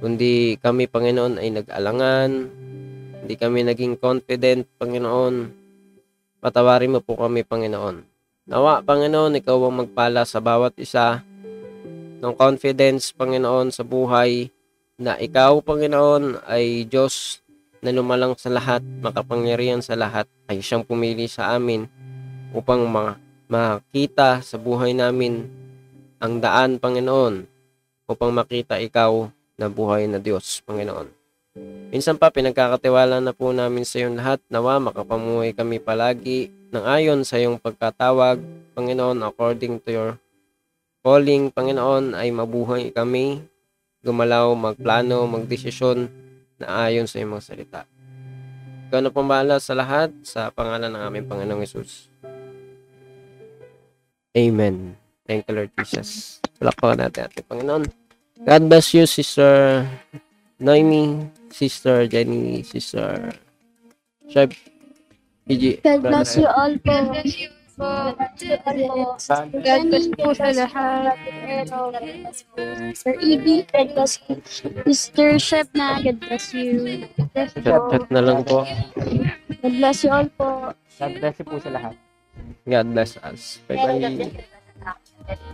kundi 0.00 0.56
kami, 0.56 0.88
Panginoon, 0.88 1.36
ay 1.36 1.52
nag-alangan, 1.52 2.30
hindi 3.20 3.34
kami 3.36 3.68
naging 3.68 4.00
confident, 4.00 4.64
Panginoon. 4.80 5.59
Patawarin 6.40 6.96
mo 6.96 7.00
po 7.04 7.20
kami, 7.20 7.44
Panginoon. 7.44 8.00
Nawa, 8.48 8.80
Panginoon, 8.80 9.36
ikaw 9.44 9.60
ang 9.60 9.84
magpala 9.84 10.24
sa 10.24 10.40
bawat 10.40 10.72
isa 10.80 11.20
ng 12.24 12.32
confidence, 12.32 13.12
Panginoon, 13.12 13.68
sa 13.68 13.84
buhay 13.84 14.48
na 14.96 15.20
ikaw, 15.20 15.60
Panginoon, 15.60 16.40
ay 16.48 16.88
Diyos 16.88 17.44
na 17.84 17.92
lumalang 17.92 18.40
sa 18.40 18.48
lahat, 18.48 18.80
makapangyarihan 19.04 19.84
sa 19.84 19.92
lahat, 20.00 20.24
ay 20.48 20.64
siyang 20.64 20.80
pumili 20.80 21.28
sa 21.28 21.52
amin 21.52 21.84
upang 22.56 22.88
ma- 22.88 23.20
makita 23.44 24.40
sa 24.40 24.56
buhay 24.56 24.96
namin 24.96 25.44
ang 26.24 26.40
daan, 26.40 26.80
Panginoon, 26.80 27.44
upang 28.08 28.32
makita 28.32 28.80
ikaw 28.80 29.28
na 29.60 29.68
buhay 29.68 30.08
na 30.08 30.16
Diyos, 30.16 30.64
Panginoon. 30.64 31.19
Minsan 31.90 32.14
pa, 32.14 32.30
pinagkakatiwala 32.30 33.18
na 33.18 33.34
po 33.34 33.50
namin 33.50 33.82
sa 33.82 33.98
iyong 33.98 34.14
lahat, 34.14 34.38
nawa 34.46 34.78
makapamuhay 34.78 35.50
kami 35.50 35.82
palagi 35.82 36.54
ng 36.70 36.84
ayon 36.86 37.26
sa 37.26 37.42
iyong 37.42 37.58
pagkatawag, 37.58 38.38
Panginoon, 38.78 39.26
according 39.26 39.82
to 39.82 39.90
your 39.90 40.10
calling, 41.02 41.50
Panginoon, 41.50 42.14
ay 42.14 42.30
mabuhay 42.30 42.94
kami, 42.94 43.42
gumalaw, 44.06 44.54
magplano, 44.54 45.26
magdesisyon 45.26 46.06
na 46.62 46.86
ayon 46.86 47.10
sa 47.10 47.18
iyong 47.18 47.34
mga 47.34 47.46
salita. 47.46 47.80
Ikaw 48.86 49.00
na 49.02 49.10
pumala 49.10 49.58
sa 49.58 49.74
lahat 49.74 50.14
sa 50.22 50.54
pangalan 50.54 50.94
ng 50.94 51.02
aming 51.02 51.26
Panginoong 51.26 51.62
Yesus. 51.66 52.06
Amen. 54.38 54.94
Thank 55.26 55.50
you, 55.50 55.58
Lord 55.58 55.74
Jesus. 55.74 56.38
Palakpakan 56.62 57.02
natin 57.02 57.26
ating 57.26 57.46
Panginoon. 57.50 57.84
God 58.46 58.62
bless 58.70 58.94
you, 58.94 59.10
Sister 59.10 59.82
Noemi, 60.62 61.18
Sister 61.50 62.06
Jenny, 62.06 62.62
Sister 62.62 63.32
Shep, 64.30 64.54
PG. 65.48 65.82
God 65.82 66.02
bless 66.06 66.36
you 66.38 66.46
all 66.46 66.74
po. 66.78 66.92
God 66.92 67.10
bless 67.10 67.34
you 67.38 67.48
po. 67.74 67.88
God 69.52 69.82
bless 69.90 70.06
po 70.14 70.26
sa 70.36 70.48
lahat. 70.54 71.16
Sir 72.94 73.14
Evie, 73.18 73.66
God 73.72 73.88
bless 73.94 74.20
you. 74.28 74.38
Mr. 74.86 75.40
Chef 75.40 75.66
na, 75.74 75.98
God 76.02 76.18
bless 76.22 76.54
you. 76.54 77.08
God 77.18 77.28
bless 77.34 77.50
chat 77.56 78.04
na 78.12 78.20
lang 78.22 78.40
po. 78.46 78.62
God 79.60 79.74
bless 79.76 79.98
you 80.06 80.10
all 80.12 80.28
po. 80.38 80.72
God 81.00 81.12
bless 81.18 81.34
you 81.40 81.46
po 81.48 81.56
sa 81.58 81.70
lahat. 81.72 81.94
God 82.68 82.86
bless 82.94 83.16
us. 83.24 83.58
Bye-bye. 83.66 85.50